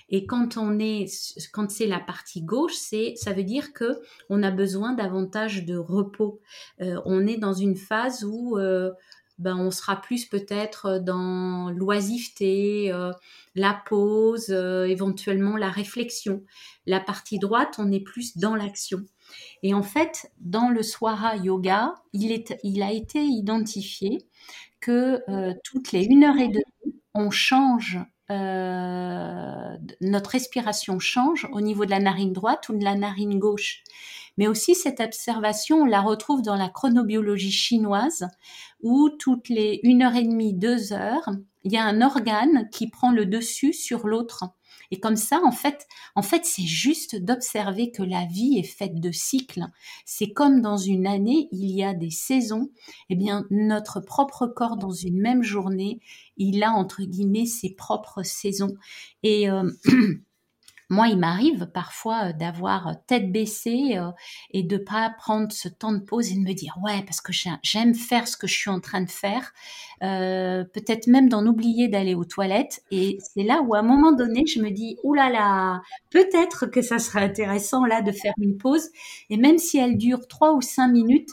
Et 0.08 0.26
quand 0.26 0.56
on 0.56 0.78
est, 0.78 1.06
quand 1.52 1.70
c'est 1.70 1.86
la 1.86 2.00
partie 2.00 2.42
gauche, 2.42 2.74
c'est, 2.74 3.14
ça 3.16 3.32
veut 3.32 3.44
dire 3.44 3.72
que 3.72 4.00
on 4.28 4.42
a 4.42 4.50
besoin 4.50 4.92
davantage 4.92 5.64
de 5.64 5.76
repos. 5.76 6.40
Euh, 6.80 7.00
on 7.04 7.26
est 7.26 7.36
dans 7.36 7.52
une 7.52 7.76
phase 7.76 8.24
où 8.24 8.58
euh, 8.58 8.90
ben, 9.38 9.56
on 9.56 9.70
sera 9.70 10.00
plus 10.00 10.26
peut-être 10.26 10.98
dans 10.98 11.70
l'oisiveté, 11.70 12.92
euh, 12.92 13.12
la 13.54 13.80
pause, 13.86 14.50
éventuellement 14.50 15.56
la 15.56 15.70
réflexion. 15.70 16.42
La 16.86 17.00
partie 17.00 17.38
droite, 17.38 17.76
on 17.78 17.92
est 17.92 18.00
plus 18.00 18.36
dans 18.36 18.54
l'action. 18.54 19.00
Et 19.62 19.74
en 19.74 19.82
fait, 19.82 20.30
dans 20.40 20.70
le 20.70 20.82
Swara 20.82 21.36
Yoga, 21.36 21.94
il, 22.12 22.32
est, 22.32 22.58
il 22.62 22.82
a 22.82 22.92
été 22.92 23.22
identifié 23.22 24.26
que 24.80 25.20
toutes 25.64 25.92
les 25.92 26.04
une 26.04 26.24
heure 26.24 26.38
et 26.38 26.48
demie, 26.48 26.94
on 27.14 27.30
change, 27.30 27.98
euh, 28.30 29.76
notre 30.00 30.30
respiration 30.30 30.98
change 30.98 31.48
au 31.52 31.60
niveau 31.60 31.84
de 31.84 31.90
la 31.90 32.00
narine 32.00 32.32
droite 32.32 32.68
ou 32.68 32.76
de 32.76 32.84
la 32.84 32.94
narine 32.94 33.38
gauche. 33.38 33.82
Mais 34.36 34.46
aussi 34.46 34.74
cette 34.74 35.00
observation, 35.00 35.82
on 35.82 35.84
la 35.84 36.00
retrouve 36.00 36.42
dans 36.42 36.56
la 36.56 36.68
chronobiologie 36.68 37.50
chinoise, 37.50 38.28
où 38.82 39.10
toutes 39.10 39.48
les 39.48 39.80
une 39.82 40.02
heure 40.02 40.14
et 40.14 40.22
demie, 40.22 40.54
deux 40.54 40.92
heures, 40.92 41.30
il 41.64 41.72
y 41.72 41.76
a 41.76 41.84
un 41.84 42.02
organe 42.02 42.68
qui 42.70 42.88
prend 42.88 43.10
le 43.10 43.26
dessus 43.26 43.72
sur 43.72 44.06
l'autre. 44.06 44.44
Et 44.90 45.00
comme 45.00 45.16
ça, 45.16 45.40
en 45.44 45.52
fait, 45.52 45.86
en 46.14 46.22
fait, 46.22 46.44
c'est 46.44 46.66
juste 46.66 47.16
d'observer 47.16 47.90
que 47.90 48.02
la 48.02 48.24
vie 48.24 48.58
est 48.58 48.62
faite 48.62 49.00
de 49.00 49.10
cycles. 49.10 49.66
C'est 50.06 50.32
comme 50.32 50.62
dans 50.62 50.78
une 50.78 51.06
année, 51.06 51.48
il 51.52 51.70
y 51.70 51.84
a 51.84 51.92
des 51.92 52.10
saisons. 52.10 52.70
Eh 53.10 53.16
bien, 53.16 53.44
notre 53.50 54.00
propre 54.00 54.46
corps 54.46 54.76
dans 54.76 54.92
une 54.92 55.20
même 55.20 55.42
journée, 55.42 56.00
il 56.38 56.62
a 56.62 56.72
entre 56.72 57.02
guillemets 57.02 57.46
ses 57.46 57.70
propres 57.70 58.22
saisons. 58.22 58.74
Et 59.22 59.50
euh, 59.50 59.70
Moi, 60.90 61.08
il 61.08 61.18
m'arrive 61.18 61.66
parfois 61.66 62.28
euh, 62.28 62.32
d'avoir 62.32 62.88
euh, 62.88 62.92
tête 63.06 63.30
baissée 63.30 63.98
euh, 63.98 64.10
et 64.52 64.62
de 64.62 64.78
pas 64.78 65.10
prendre 65.18 65.52
ce 65.52 65.68
temps 65.68 65.92
de 65.92 65.98
pause 65.98 66.32
et 66.32 66.34
de 66.34 66.40
me 66.40 66.54
dire 66.54 66.78
ouais 66.82 67.02
parce 67.02 67.20
que 67.20 67.30
j'aime 67.62 67.94
faire 67.94 68.26
ce 68.26 68.38
que 68.38 68.46
je 68.46 68.54
suis 68.54 68.70
en 68.70 68.80
train 68.80 69.02
de 69.02 69.10
faire, 69.10 69.52
peut-être 70.00 71.06
même 71.06 71.28
d'en 71.28 71.46
oublier 71.46 71.88
d'aller 71.88 72.14
aux 72.14 72.24
toilettes. 72.24 72.82
Et 72.90 73.18
c'est 73.20 73.42
là 73.42 73.60
où 73.62 73.74
à 73.74 73.80
un 73.80 73.82
moment 73.82 74.12
donné, 74.12 74.46
je 74.46 74.62
me 74.62 74.70
dis 74.70 74.96
oulala, 75.02 75.30
là, 75.30 75.82
peut-être 76.10 76.66
que 76.66 76.80
ça 76.80 76.98
serait 76.98 77.22
intéressant 77.22 77.84
là 77.84 78.00
de 78.00 78.12
faire 78.12 78.32
une 78.38 78.56
pause 78.56 78.88
et 79.28 79.36
même 79.36 79.58
si 79.58 79.76
elle 79.78 79.98
dure 79.98 80.26
trois 80.26 80.54
ou 80.54 80.62
cinq 80.62 80.88
minutes, 80.88 81.30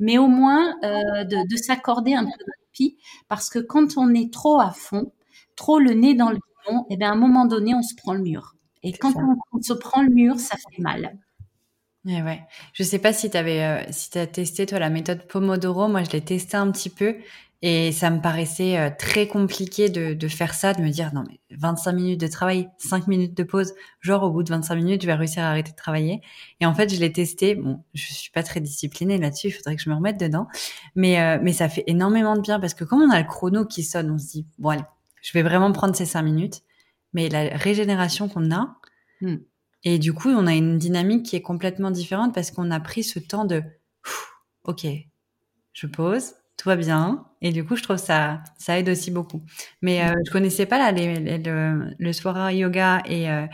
mais 0.00 0.18
au 0.18 0.28
moins 0.28 0.74
de, 0.82 1.56
s'accorder 1.56 2.14
un 2.14 2.24
peu 2.24 2.30
de 2.30 2.52
répit 2.62 2.98
parce 3.28 3.48
que 3.48 3.58
quand 3.58 3.96
on 3.96 4.12
est 4.14 4.32
trop 4.32 4.60
à 4.60 4.70
fond, 4.70 5.12
trop 5.56 5.78
le 5.78 5.94
nez 5.94 6.14
dans 6.14 6.30
le 6.30 6.38
fond, 6.66 6.80
et 6.90 6.94
eh 6.94 6.96
bien 6.98 7.10
à 7.10 7.12
un 7.14 7.16
moment 7.16 7.46
donné, 7.46 7.74
on 7.74 7.82
se 7.82 7.94
prend 7.94 8.12
le 8.12 8.22
mur. 8.22 8.57
Et 8.82 8.92
quand 8.92 9.12
on, 9.52 9.62
se 9.62 9.72
prend 9.72 10.02
le 10.02 10.10
mur, 10.10 10.38
ça 10.38 10.56
fait 10.56 10.80
mal. 10.80 11.18
Et 12.06 12.22
ouais. 12.22 12.40
Je 12.72 12.82
sais 12.82 12.98
pas 12.98 13.12
si 13.12 13.30
tu 13.30 13.36
avais 13.36 13.62
euh, 13.62 13.82
si 13.90 14.16
as 14.18 14.26
testé 14.26 14.66
toi 14.66 14.78
la 14.78 14.90
méthode 14.90 15.26
Pomodoro, 15.26 15.88
moi 15.88 16.04
je 16.04 16.10
l'ai 16.10 16.20
testé 16.20 16.56
un 16.56 16.70
petit 16.70 16.90
peu 16.90 17.16
et 17.60 17.90
ça 17.90 18.10
me 18.10 18.20
paraissait 18.20 18.78
euh, 18.78 18.88
très 18.96 19.26
compliqué 19.26 19.88
de, 19.88 20.14
de, 20.14 20.28
faire 20.28 20.54
ça, 20.54 20.74
de 20.74 20.80
me 20.80 20.90
dire 20.90 21.12
non 21.12 21.24
mais 21.28 21.40
25 21.56 21.92
minutes 21.92 22.20
de 22.20 22.28
travail, 22.28 22.68
5 22.78 23.08
minutes 23.08 23.36
de 23.36 23.42
pause, 23.42 23.74
genre 24.00 24.22
au 24.22 24.30
bout 24.30 24.44
de 24.44 24.50
25 24.50 24.76
minutes, 24.76 25.02
je 25.02 25.06
vais 25.06 25.14
réussir 25.14 25.42
à 25.42 25.48
arrêter 25.48 25.72
de 25.72 25.76
travailler. 25.76 26.22
Et 26.60 26.66
en 26.66 26.74
fait, 26.74 26.94
je 26.94 27.00
l'ai 27.00 27.12
testé. 27.12 27.56
Bon, 27.56 27.82
je 27.94 28.12
suis 28.12 28.30
pas 28.30 28.44
très 28.44 28.60
disciplinée 28.60 29.18
là-dessus, 29.18 29.48
il 29.48 29.50
faudrait 29.50 29.74
que 29.74 29.82
je 29.82 29.90
me 29.90 29.96
remette 29.96 30.20
dedans, 30.20 30.46
mais 30.94 31.20
euh, 31.20 31.38
mais 31.42 31.52
ça 31.52 31.68
fait 31.68 31.84
énormément 31.88 32.36
de 32.36 32.40
bien 32.42 32.60
parce 32.60 32.74
que 32.74 32.84
comme 32.84 33.02
on 33.02 33.10
a 33.10 33.20
le 33.20 33.26
chrono 33.26 33.64
qui 33.64 33.82
sonne, 33.82 34.10
on 34.10 34.18
se 34.18 34.26
dit 34.28 34.46
bon 34.58 34.70
allez, 34.70 34.84
je 35.22 35.32
vais 35.32 35.42
vraiment 35.42 35.72
prendre 35.72 35.96
ces 35.96 36.06
5 36.06 36.22
minutes 36.22 36.62
mais 37.12 37.28
la 37.28 37.56
régénération 37.56 38.28
qu'on 38.28 38.50
a, 38.50 38.76
hmm. 39.20 39.36
et 39.84 39.98
du 39.98 40.12
coup, 40.12 40.28
on 40.28 40.46
a 40.46 40.54
une 40.54 40.78
dynamique 40.78 41.24
qui 41.24 41.36
est 41.36 41.42
complètement 41.42 41.90
différente 41.90 42.34
parce 42.34 42.50
qu'on 42.50 42.70
a 42.70 42.80
pris 42.80 43.04
ce 43.04 43.18
temps 43.18 43.44
de, 43.44 43.62
ok, 44.64 44.86
je 45.72 45.86
pose, 45.86 46.34
tout 46.56 46.68
va 46.68 46.76
bien, 46.76 47.24
et 47.40 47.52
du 47.52 47.64
coup, 47.64 47.76
je 47.76 47.82
trouve 47.82 47.98
ça, 47.98 48.42
ça 48.58 48.78
aide 48.78 48.88
aussi 48.88 49.10
beaucoup. 49.10 49.42
Mais 49.80 50.04
euh, 50.04 50.12
je 50.26 50.30
connaissais 50.32 50.66
pas 50.66 50.78
là 50.78 50.90
les, 50.90 51.38
le, 51.38 51.94
le 51.96 52.12
Swara 52.12 52.52
Yoga 52.52 53.02
et 53.06 53.30
euh, 53.30 53.46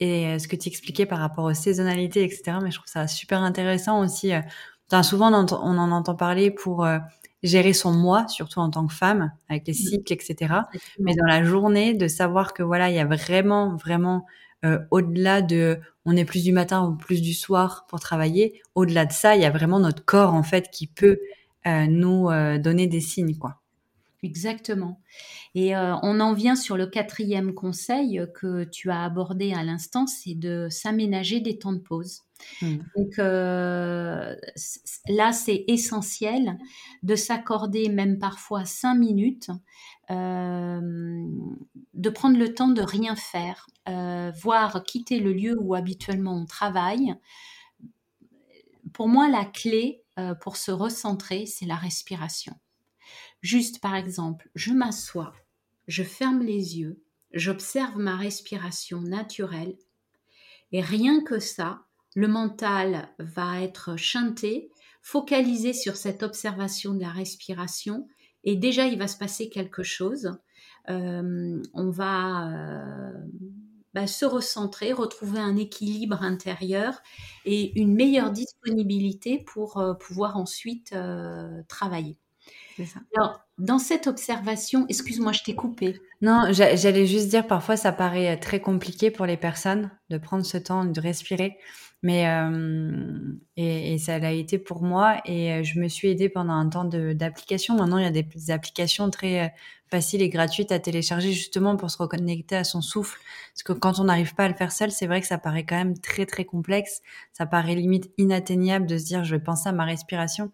et 0.00 0.26
euh, 0.26 0.38
ce 0.38 0.48
que 0.48 0.56
tu 0.56 0.68
expliquais 0.68 1.06
par 1.06 1.18
rapport 1.18 1.44
aux 1.44 1.54
saisonnalités, 1.54 2.24
etc. 2.24 2.58
Mais 2.62 2.70
je 2.70 2.76
trouve 2.76 2.90
ça 2.90 3.06
super 3.06 3.42
intéressant 3.42 4.00
aussi. 4.00 4.32
Euh, 4.32 5.02
souvent, 5.02 5.32
on, 5.32 5.46
on, 5.52 5.78
en 5.78 5.90
entend 5.92 6.16
parler 6.16 6.50
pour 6.50 6.86
gérer 7.42 7.72
son 7.72 7.92
moi, 7.92 8.28
surtout 8.28 8.60
en 8.60 8.70
tant 8.70 8.86
que 8.86 8.92
femme, 8.92 9.32
avec 9.48 9.66
les 9.66 9.72
mmh. 9.72 9.76
cycles, 9.76 10.12
etc. 10.12 10.54
Mais 10.98 11.14
dans 11.14 11.26
la 11.26 11.42
journée, 11.44 11.94
de 11.94 12.08
savoir 12.08 12.52
que 12.52 12.62
voilà, 12.62 12.90
il 12.90 12.96
y 12.96 12.98
a 12.98 13.06
vraiment, 13.06 13.76
vraiment 13.76 14.26
euh, 14.64 14.78
au-delà 14.90 15.40
de, 15.42 15.80
on 16.04 16.16
est 16.16 16.24
plus 16.24 16.44
du 16.44 16.52
matin 16.52 16.86
ou 16.86 16.94
plus 16.94 17.22
du 17.22 17.32
soir 17.32 17.86
pour 17.88 18.00
travailler. 18.00 18.60
Au-delà 18.74 19.06
de 19.06 19.12
ça, 19.12 19.36
il 19.36 19.42
y 19.42 19.46
a 19.46 19.50
vraiment 19.50 19.80
notre 19.80 20.04
corps 20.04 20.34
en 20.34 20.42
fait 20.42 20.70
qui 20.70 20.86
peut 20.86 21.18
euh, 21.66 21.86
nous 21.86 22.28
euh, 22.28 22.58
donner 22.58 22.86
des 22.86 23.00
signes, 23.00 23.36
quoi. 23.36 23.59
Exactement. 24.22 25.00
Et 25.54 25.74
euh, 25.74 25.96
on 26.02 26.20
en 26.20 26.34
vient 26.34 26.54
sur 26.54 26.76
le 26.76 26.86
quatrième 26.86 27.54
conseil 27.54 28.22
que 28.34 28.64
tu 28.64 28.90
as 28.90 29.02
abordé 29.02 29.54
à 29.54 29.62
l'instant, 29.62 30.06
c'est 30.06 30.34
de 30.34 30.68
s'aménager 30.70 31.40
des 31.40 31.58
temps 31.58 31.72
de 31.72 31.78
pause. 31.78 32.20
Hmm. 32.60 32.78
Donc 32.96 33.18
euh, 33.18 34.36
là, 35.08 35.32
c'est 35.32 35.64
essentiel 35.68 36.58
de 37.02 37.14
s'accorder 37.14 37.88
même 37.88 38.18
parfois 38.18 38.66
cinq 38.66 38.96
minutes, 38.96 39.50
euh, 40.10 41.26
de 41.94 42.10
prendre 42.10 42.38
le 42.38 42.52
temps 42.52 42.68
de 42.68 42.82
rien 42.82 43.16
faire, 43.16 43.66
voire 44.42 44.84
quitter 44.84 45.18
le 45.18 45.32
lieu 45.32 45.56
où 45.58 45.74
habituellement 45.74 46.36
on 46.36 46.44
travaille. 46.44 47.14
Pour 48.92 49.08
moi, 49.08 49.28
la 49.28 49.44
clé 49.46 50.02
pour 50.42 50.56
se 50.56 50.70
recentrer, 50.70 51.46
c'est 51.46 51.66
la 51.66 51.76
respiration. 51.76 52.54
Juste 53.40 53.80
par 53.80 53.94
exemple, 53.94 54.50
je 54.54 54.72
m'assois, 54.72 55.34
je 55.88 56.02
ferme 56.02 56.42
les 56.42 56.78
yeux, 56.78 57.02
j'observe 57.32 57.96
ma 57.96 58.16
respiration 58.16 59.00
naturelle 59.00 59.76
et 60.72 60.80
rien 60.80 61.22
que 61.22 61.38
ça, 61.38 61.86
le 62.14 62.28
mental 62.28 63.08
va 63.18 63.60
être 63.62 63.96
chanté, 63.96 64.70
focalisé 65.02 65.72
sur 65.72 65.96
cette 65.96 66.22
observation 66.22 66.94
de 66.94 67.00
la 67.00 67.10
respiration 67.10 68.06
et 68.44 68.56
déjà 68.56 68.86
il 68.86 68.98
va 68.98 69.08
se 69.08 69.18
passer 69.18 69.48
quelque 69.48 69.82
chose. 69.82 70.32
Euh, 70.88 71.62
on 71.74 71.90
va 71.90 72.48
euh, 72.48 73.12
bah, 73.94 74.06
se 74.06 74.24
recentrer, 74.24 74.92
retrouver 74.92 75.38
un 75.38 75.56
équilibre 75.56 76.22
intérieur 76.22 77.00
et 77.44 77.78
une 77.78 77.94
meilleure 77.94 78.30
disponibilité 78.30 79.38
pour 79.46 79.78
euh, 79.78 79.94
pouvoir 79.94 80.36
ensuite 80.36 80.94
travailler. 81.68 82.18
Alors, 83.16 83.40
dans 83.58 83.78
cette 83.78 84.06
observation, 84.06 84.86
excuse-moi, 84.88 85.32
je 85.32 85.42
t'ai 85.42 85.54
coupé. 85.54 86.00
Non, 86.22 86.44
j'allais 86.50 87.06
juste 87.06 87.28
dire, 87.28 87.46
parfois, 87.46 87.76
ça 87.76 87.92
paraît 87.92 88.34
euh, 88.34 88.40
très 88.40 88.60
compliqué 88.60 89.10
pour 89.10 89.26
les 89.26 89.36
personnes 89.36 89.90
de 90.10 90.18
prendre 90.18 90.44
ce 90.44 90.58
temps, 90.58 90.84
de 90.84 91.00
respirer. 91.00 91.58
Mais 92.02 92.26
euh, 92.26 93.34
et, 93.56 93.98
ça 93.98 94.18
l'a 94.18 94.32
été 94.32 94.58
pour 94.58 94.82
moi 94.82 95.20
et 95.26 95.52
euh, 95.52 95.62
je 95.62 95.78
me 95.78 95.86
suis 95.86 96.08
aidée 96.08 96.30
pendant 96.30 96.54
un 96.54 96.66
temps 96.68 96.86
d'application. 96.86 97.76
Maintenant, 97.76 97.98
il 97.98 98.04
y 98.04 98.06
a 98.06 98.10
des, 98.10 98.50
applications 98.50 99.10
très 99.10 99.52
faciles 99.90 100.22
et 100.22 100.30
gratuites 100.30 100.72
à 100.72 100.78
télécharger 100.78 101.32
justement 101.32 101.76
pour 101.76 101.90
se 101.90 101.98
reconnecter 101.98 102.56
à 102.56 102.64
son 102.64 102.80
souffle. 102.80 103.20
Parce 103.52 103.62
que 103.64 103.72
quand 103.74 103.98
on 103.98 104.04
n'arrive 104.04 104.34
pas 104.34 104.44
à 104.44 104.48
le 104.48 104.54
faire 104.54 104.72
seul, 104.72 104.90
c'est 104.90 105.06
vrai 105.06 105.20
que 105.20 105.26
ça 105.26 105.36
paraît 105.36 105.66
quand 105.66 105.76
même 105.76 105.98
très 105.98 106.24
très 106.24 106.46
complexe. 106.46 107.02
Ça 107.34 107.44
paraît 107.44 107.74
limite 107.74 108.10
inatteignable 108.16 108.86
de 108.86 108.96
se 108.96 109.04
dire 109.04 109.24
je 109.24 109.34
vais 109.34 109.42
penser 109.42 109.68
à 109.68 109.72
ma 109.72 109.84
respiration. 109.84 110.52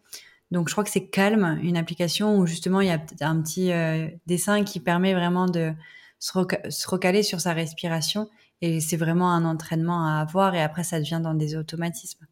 Donc 0.50 0.68
je 0.68 0.74
crois 0.74 0.84
que 0.84 0.90
c'est 0.90 1.08
Calme, 1.08 1.58
une 1.62 1.76
application 1.76 2.38
où 2.38 2.46
justement 2.46 2.80
il 2.80 2.88
y 2.88 2.90
a 2.90 3.00
un 3.20 3.42
petit 3.42 3.72
euh, 3.72 4.08
dessin 4.26 4.62
qui 4.64 4.80
permet 4.80 5.12
vraiment 5.12 5.46
de 5.46 5.72
se, 6.18 6.38
recaler 6.88 7.22
sur 7.22 7.40
sa 7.40 7.52
respiration 7.52 8.28
et 8.62 8.80
c'est 8.80 8.96
vraiment 8.96 9.32
un 9.32 9.44
entraînement 9.44 10.06
à 10.06 10.20
avoir 10.20 10.54
et 10.54 10.62
après 10.62 10.84
ça 10.84 11.00
devient 11.00 11.20
dans 11.22 11.34
des 11.34 11.56
automatismes. 11.56 12.26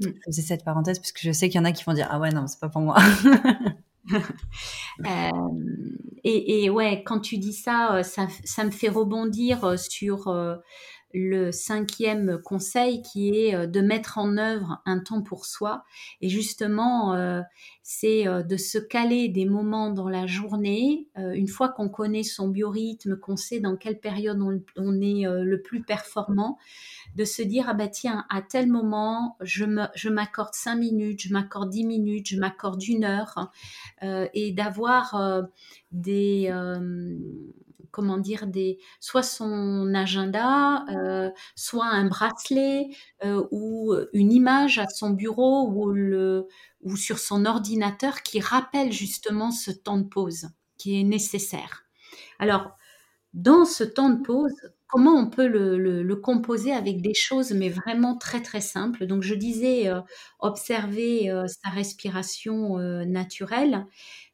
Mm. 0.00 0.06
Je 0.06 0.10
faisais 0.26 0.42
cette 0.42 0.64
parenthèse 0.64 0.98
parce 0.98 1.12
que 1.12 1.20
je 1.22 1.32
sais 1.32 1.48
qu'il 1.48 1.58
y 1.58 1.60
en 1.60 1.66
a 1.66 1.72
qui 1.72 1.84
vont 1.84 1.92
dire 1.92 2.08
ah 2.10 2.18
ouais 2.18 2.30
non 2.30 2.46
c'est 2.46 2.60
pas 2.60 2.70
pour 2.70 2.80
moi. 2.80 2.96
euh, 4.14 5.30
et, 6.24 6.64
et, 6.64 6.70
ouais 6.70 7.02
quand 7.04 7.20
tu 7.20 7.36
dis 7.36 7.52
ça, 7.52 7.96
euh, 7.96 8.02
ça, 8.02 8.28
ça 8.44 8.64
me 8.64 8.70
fait 8.70 8.88
rebondir 8.88 9.78
sur 9.78 10.28
le 11.14 11.52
cinquième 11.52 12.38
conseil 12.42 13.02
qui 13.02 13.30
est 13.30 13.54
euh, 13.54 13.66
de 13.66 13.80
mettre 13.80 14.18
en 14.18 14.36
œuvre 14.36 14.82
un 14.84 14.98
temps 14.98 15.22
pour 15.22 15.46
soi. 15.46 15.84
Et 16.20 16.28
justement, 16.28 17.14
euh, 17.14 17.40
c'est 17.82 18.26
euh, 18.28 18.42
de 18.42 18.56
se 18.56 18.78
caler 18.78 19.28
des 19.28 19.46
moments 19.46 19.90
dans 19.90 20.08
la 20.08 20.26
journée. 20.26 21.08
une 21.16 21.48
fois 21.48 21.70
qu'on 21.70 21.88
connaît 21.88 22.22
son 22.22 22.48
biorhythme, 22.48 23.18
qu'on 23.18 23.36
sait 23.36 23.60
dans 23.60 23.76
quelle 23.76 23.98
période 23.98 24.40
on, 24.40 25.00
est 25.00 25.24
le 25.24 25.62
plus 25.62 25.82
performant, 25.82 26.58
de 27.16 27.24
se 27.24 27.42
dire, 27.42 27.66
ah 27.68 27.74
bah 27.74 27.88
tiens, 27.88 28.24
à 28.30 28.42
tel 28.42 28.68
moment, 28.68 29.36
je 29.40 30.08
m'accorde 30.08 30.54
cinq 30.54 30.76
minutes, 30.76 31.22
je 31.22 31.32
m'accorde 31.32 31.70
dix 31.70 31.84
minutes, 31.84 32.28
je 32.28 32.38
m'accorde 32.38 32.82
une 32.82 33.04
heure, 33.04 33.50
et 34.02 34.52
d'avoir 34.52 35.42
des 35.92 36.52
comment 37.90 38.18
dire 38.18 38.46
des 38.46 38.78
soit 39.00 39.22
son 39.22 39.92
agenda, 39.94 40.84
euh, 40.90 41.30
soit 41.56 41.86
un 41.86 42.06
bracelet 42.06 42.88
euh, 43.24 43.46
ou 43.50 43.94
une 44.12 44.32
image 44.32 44.78
à 44.78 44.88
son 44.88 45.10
bureau 45.10 45.68
ou 45.68 45.90
le 45.90 46.48
ou 46.82 46.96
sur 46.96 47.18
son 47.18 47.44
ordinateur 47.44 48.22
qui 48.22 48.40
rappelle 48.40 48.92
justement 48.92 49.50
ce 49.50 49.70
temps 49.70 49.98
de 49.98 50.08
pause 50.08 50.48
qui 50.76 51.00
est 51.00 51.04
nécessaire. 51.04 51.84
Alors 52.38 52.70
dans 53.34 53.64
ce 53.64 53.84
temps 53.84 54.10
de 54.10 54.22
pause, 54.22 54.54
comment 54.86 55.14
on 55.14 55.28
peut 55.28 55.46
le, 55.46 56.16
composer 56.16 56.72
avec 56.72 57.02
des 57.02 57.14
choses 57.14 57.52
mais 57.52 57.68
vraiment 57.68 58.16
très 58.16 58.42
très 58.42 58.60
simples? 58.60 59.06
Donc 59.06 59.22
je 59.22 59.34
disais 59.34 59.88
euh, 59.88 60.00
observer 60.40 61.30
sa 61.46 61.70
respiration 61.70 62.78
naturelle, 63.04 63.86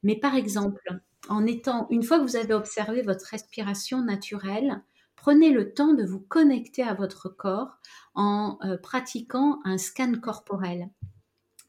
mais 0.02 0.16
par 0.16 0.34
exemple 0.36 1.00
en 1.28 1.46
étant, 1.46 1.86
une 1.90 2.02
fois 2.02 2.18
que 2.18 2.24
vous 2.24 2.36
avez 2.36 2.54
observé 2.54 3.02
votre 3.02 3.26
respiration 3.26 4.02
naturelle, 4.02 4.82
prenez 5.16 5.50
le 5.50 5.72
temps 5.72 5.94
de 5.94 6.04
vous 6.04 6.20
connecter 6.20 6.82
à 6.82 6.94
votre 6.94 7.28
corps 7.28 7.78
en 8.14 8.58
euh, 8.64 8.76
pratiquant 8.76 9.60
un 9.64 9.78
scan 9.78 10.12
corporel. 10.20 10.90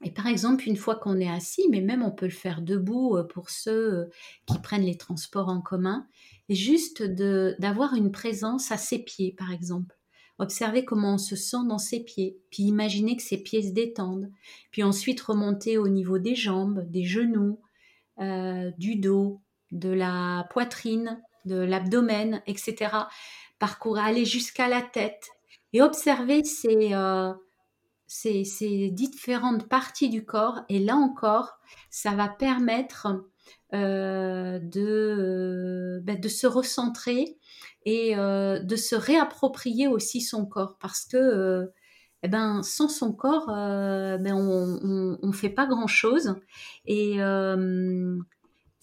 Et 0.04 0.12
par 0.12 0.28
exemple, 0.28 0.68
une 0.68 0.76
fois 0.76 0.98
qu'on 0.98 1.20
est 1.22 1.30
assis, 1.30 1.68
mais 1.70 1.80
même 1.80 2.04
on 2.04 2.12
peut 2.12 2.26
le 2.26 2.32
faire 2.32 2.62
debout 2.62 3.16
euh, 3.16 3.24
pour 3.24 3.50
ceux 3.50 3.94
euh, 3.94 4.06
qui 4.46 4.60
prennent 4.60 4.84
les 4.84 4.98
transports 4.98 5.48
en 5.48 5.62
commun, 5.62 6.06
juste 6.50 7.02
d'avoir 7.02 7.94
une 7.96 8.12
présence 8.12 8.72
à 8.72 8.78
ses 8.78 9.00
pieds, 9.00 9.34
par 9.38 9.52
exemple. 9.52 9.98
Observez 10.38 10.84
comment 10.84 11.14
on 11.14 11.18
se 11.18 11.38
sent 11.38 11.66
dans 11.70 11.78
ses 11.78 12.04
pieds, 12.04 12.38
puis 12.52 12.64
imaginez 12.64 13.16
que 13.16 13.24
ses 13.24 13.42
pieds 13.42 13.64
se 13.64 13.72
détendent, 13.72 14.30
puis 14.70 14.84
ensuite 14.84 15.22
remonter 15.22 15.78
au 15.78 15.88
niveau 15.88 16.18
des 16.18 16.36
jambes, 16.36 16.84
des 16.92 17.06
genoux, 17.06 17.62
du 18.78 18.98
dos, 18.98 19.42
de 19.76 19.90
la 19.90 20.48
poitrine, 20.50 21.22
de 21.46 21.58
l'abdomen, 21.58 22.42
etc. 22.48 22.92
Parcourir, 23.60 24.04
aller 24.04 24.26
jusqu'à 24.26 24.68
la 24.68 24.82
tête 24.82 25.28
et 25.74 25.82
observer 25.82 26.42
euh, 26.66 27.34
ces, 28.08 28.90
différentes 28.92 29.68
parties 29.68 30.10
du 30.10 30.26
corps. 30.26 30.62
Et 30.70 30.80
là 30.80 30.96
encore, 30.96 31.58
ça 31.90 32.12
va 32.12 32.30
permettre 32.30 33.08
euh, 33.74 34.60
de, 34.60 36.02
ben, 36.04 36.20
de 36.20 36.28
se 36.30 36.48
recentrer 36.48 37.38
et 37.84 38.18
euh, 38.18 38.60
de 38.60 38.76
se 38.76 38.96
réapproprier 38.96 39.88
aussi 39.88 40.22
son 40.22 40.46
corps 40.46 40.78
parce 40.80 41.06
que 41.06 41.70
eh 42.24 42.28
ben, 42.28 42.64
sans 42.64 42.88
son 42.88 43.14
corps, 43.14 43.48
ben, 43.48 44.34
on 44.34 45.20
ne 45.22 45.34
fait 45.34 45.50
pas 45.50 45.68
grand-chose. 45.68 46.36
Et 46.86 47.20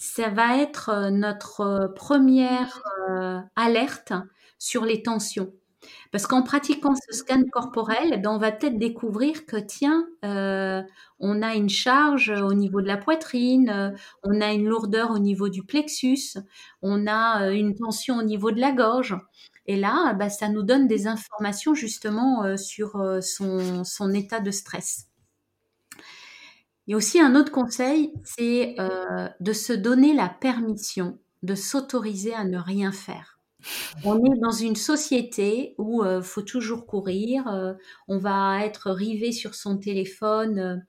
ça 0.02 0.30
va 0.30 0.58
être 0.58 0.88
euh, 0.88 1.10
notre 1.10 1.60
euh, 1.60 1.86
première 1.86 2.82
euh, 3.08 3.38
alerte 3.54 4.12
sur 4.58 4.84
les 4.84 5.00
tensions. 5.00 5.52
Parce 6.10 6.26
qu'en 6.26 6.42
pratiquant 6.42 6.94
ce 6.96 7.16
scan 7.16 7.42
corporel, 7.52 8.20
ben, 8.20 8.30
on 8.30 8.38
va 8.38 8.50
peut-être 8.50 8.78
découvrir 8.78 9.46
que, 9.46 9.56
tiens, 9.56 10.06
on 10.22 11.42
a 11.42 11.54
une 11.54 11.68
charge 11.68 12.30
au 12.30 12.54
niveau 12.54 12.80
de 12.80 12.86
la 12.86 12.96
poitrine, 12.96 13.92
on 14.22 14.40
a 14.40 14.52
une 14.52 14.68
lourdeur 14.68 15.10
au 15.10 15.18
niveau 15.18 15.48
du 15.48 15.64
plexus, 15.64 16.38
on 16.82 17.08
a 17.08 17.50
une 17.50 17.74
tension 17.74 18.18
au 18.18 18.22
niveau 18.22 18.52
de 18.52 18.60
la 18.60 18.70
gorge. 18.70 19.16
Et 19.66 19.76
là, 19.76 20.14
bah, 20.14 20.28
ça 20.28 20.48
nous 20.48 20.62
donne 20.62 20.86
des 20.86 21.08
informations 21.08 21.74
justement 21.74 22.56
sur 22.56 23.02
son 23.20 24.14
état 24.14 24.38
de 24.38 24.52
stress. 24.52 25.11
Il 26.86 26.92
y 26.92 26.94
a 26.94 26.96
aussi 26.96 27.20
un 27.20 27.36
autre 27.36 27.52
conseil, 27.52 28.12
c'est 28.24 28.74
euh, 28.80 29.28
de 29.40 29.52
se 29.52 29.72
donner 29.72 30.14
la 30.14 30.28
permission 30.28 31.18
de 31.42 31.54
s'autoriser 31.54 32.34
à 32.34 32.44
ne 32.44 32.58
rien 32.58 32.92
faire. 32.92 33.38
On 34.04 34.16
est 34.24 34.38
dans 34.40 34.50
une 34.50 34.74
société 34.74 35.74
où 35.78 36.02
il 36.02 36.08
euh, 36.08 36.22
faut 36.22 36.42
toujours 36.42 36.86
courir, 36.86 37.46
euh, 37.46 37.74
on 38.08 38.18
va 38.18 38.64
être 38.64 38.90
rivé 38.90 39.30
sur 39.30 39.54
son 39.54 39.78
téléphone 39.78 40.84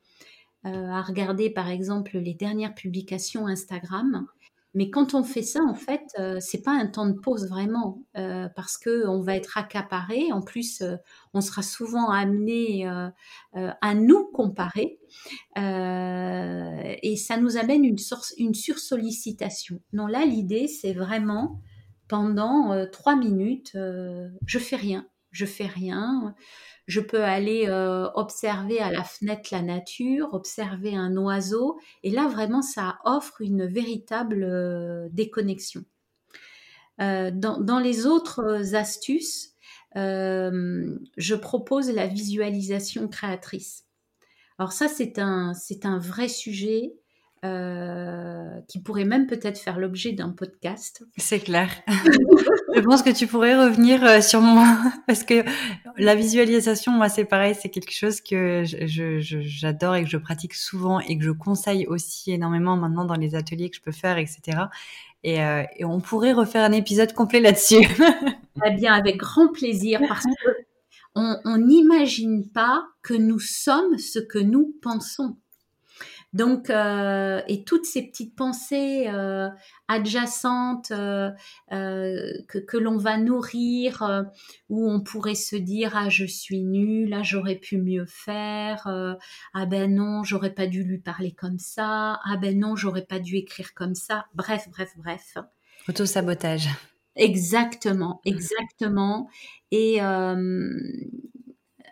à 0.65 1.01
regarder 1.01 1.49
par 1.49 1.67
exemple 1.67 2.17
les 2.17 2.33
dernières 2.33 2.73
publications 2.73 3.47
Instagram. 3.47 4.25
Mais 4.74 4.89
quand 4.89 5.13
on 5.13 5.24
fait 5.24 5.43
ça, 5.43 5.61
en 5.61 5.76
fait, 5.76 6.01
euh, 6.19 6.38
c'est 6.39 6.63
pas 6.63 6.71
un 6.71 6.88
temps 6.88 7.05
de 7.07 7.13
pause 7.13 7.47
vraiment, 7.47 8.03
euh, 8.17 8.49
parce 8.55 8.78
que 8.78 9.07
on 9.07 9.21
va 9.21 9.36
être 9.36 9.57
accaparé. 9.57 10.32
En 10.32 10.41
plus, 10.41 10.82
euh, 10.82 10.95
on 11.34 11.41
sera 11.41 11.61
souvent 11.61 12.09
amené 12.09 12.88
à 13.55 13.93
nous 13.95 14.26
comparer, 14.34 14.99
et 15.55 17.15
ça 17.17 17.38
nous 17.38 17.57
amène 17.57 17.86
une, 17.86 17.97
une 18.38 18.53
sursollicitation. 18.53 19.80
Non, 19.93 20.07
là, 20.07 20.26
l'idée, 20.26 20.67
c'est 20.67 20.93
vraiment 20.93 21.59
pendant 22.07 22.86
trois 22.91 23.15
minutes, 23.15 23.71
je 23.76 24.59
fais 24.59 24.76
rien, 24.76 25.07
je 25.34 25.45
fais 25.45 25.65
rien. 25.65 26.34
Je 26.86 26.99
peux 27.01 27.23
aller 27.23 27.65
euh, 27.67 28.09
observer 28.13 28.79
à 28.79 28.91
la 28.91 29.03
fenêtre 29.03 29.49
la 29.51 29.61
nature, 29.61 30.34
observer 30.34 30.95
un 30.95 31.15
oiseau, 31.17 31.79
et 32.03 32.11
là 32.11 32.27
vraiment 32.27 32.61
ça 32.61 32.99
offre 33.03 33.41
une 33.41 33.65
véritable 33.65 34.43
euh, 34.43 35.07
déconnexion. 35.11 35.84
Euh, 37.01 37.31
dans, 37.34 37.79
les 37.79 38.05
autres 38.05 38.75
astuces, 38.75 39.55
je 39.95 41.36
propose 41.36 41.89
la 41.89 42.07
visualisation 42.07 43.07
créatrice. 43.07 43.86
Alors 44.59 44.73
ça 44.73 44.88
c'est 44.88 45.19
un, 45.19 45.53
c'est 45.53 45.86
un 45.86 45.97
vrai 45.97 46.27
sujet 46.27 46.93
euh, 47.43 48.61
qui 48.69 48.79
pourrait 48.79 49.03
même 49.03 49.27
peut-être 49.27 49.59
faire 49.59 49.77
l'objet 49.77 50.13
d'un 50.13 50.29
podcast. 50.29 51.03
C'est 51.17 51.39
clair. 51.39 51.69
je 52.73 52.79
pense 52.79 53.03
que 53.03 53.09
tu 53.09 53.27
pourrais 53.27 53.61
revenir 53.61 54.01
euh, 54.05 54.21
sur 54.21 54.39
moi 54.39 54.77
parce 55.07 55.25
que 55.25 55.43
la 55.97 56.15
visualisation, 56.15 56.93
moi, 56.93 57.09
c'est 57.09 57.25
pareil, 57.25 57.53
c'est 57.53 57.67
quelque 57.67 57.91
chose 57.93 58.21
que 58.21 58.63
j'adore 58.65 59.95
et 59.95 60.03
que 60.03 60.09
je 60.09 60.15
pratique 60.15 60.53
souvent 60.53 61.01
et 61.01 61.17
que 61.17 61.23
je 61.25 61.31
conseille 61.31 61.85
aussi 61.87 62.31
énormément 62.31 62.77
maintenant 62.77 63.03
dans 63.03 63.15
les 63.15 63.35
ateliers 63.35 63.69
que 63.69 63.75
je 63.75 63.81
peux 63.81 63.91
faire, 63.91 64.17
etc. 64.17 64.59
Et, 65.25 65.43
euh, 65.43 65.63
et 65.75 65.83
on 65.83 65.99
pourrait 65.99 66.31
refaire 66.31 66.63
un 66.63 66.71
épisode 66.71 67.11
complet 67.11 67.41
là-dessus. 67.41 67.85
eh 68.65 68.71
bien, 68.71 68.93
avec 68.93 69.17
grand 69.17 69.49
plaisir 69.49 69.99
parce 70.07 70.23
que 70.23 70.49
on 71.15 71.57
n'imagine 71.57 72.49
pas 72.49 72.85
que 73.01 73.13
nous 73.13 73.39
sommes 73.39 73.97
ce 73.97 74.19
que 74.19 74.39
nous 74.39 74.73
pensons. 74.81 75.35
Donc, 76.34 76.71
euh, 76.71 77.41
et 77.47 77.63
toutes 77.63 77.86
ces 77.86 78.01
petites 78.01 78.36
pensées 78.36 79.05
euh, 79.07 79.49
adjacentes 79.88 80.91
euh, 80.91 81.29
que, 81.69 82.57
que 82.57 82.77
l'on 82.77 82.97
va 82.97 83.17
nourrir, 83.17 84.25
où 84.69 84.89
on 84.89 85.01
pourrait 85.01 85.36
se 85.36 85.55
dire 85.55 85.95
ah 85.95 86.09
je 86.09 86.25
suis 86.25 86.63
nulle, 86.63 87.13
ah 87.13 87.21
j'aurais 87.23 87.57
pu 87.57 87.77
mieux 87.77 88.05
faire, 88.07 88.88
ah 89.53 89.65
ben 89.67 89.93
non 89.93 90.23
j'aurais 90.23 90.53
pas 90.53 90.65
dû 90.65 90.84
lui 90.84 90.97
parler 90.99 91.31
comme 91.31 91.59
ça, 91.59 92.19
ah 92.23 92.38
ben 92.41 92.59
non 92.59 92.75
j'aurais 92.75 93.05
pas 93.05 93.19
dû 93.19 93.36
écrire 93.36 93.73
comme 93.75 93.95
ça. 93.95 94.25
Bref, 94.34 94.67
bref, 94.71 94.89
bref. 94.97 95.38
Auto 95.88 96.05
sabotage. 96.05 96.67
Exactement, 97.15 98.21
exactement. 98.25 99.29
Et, 99.71 99.99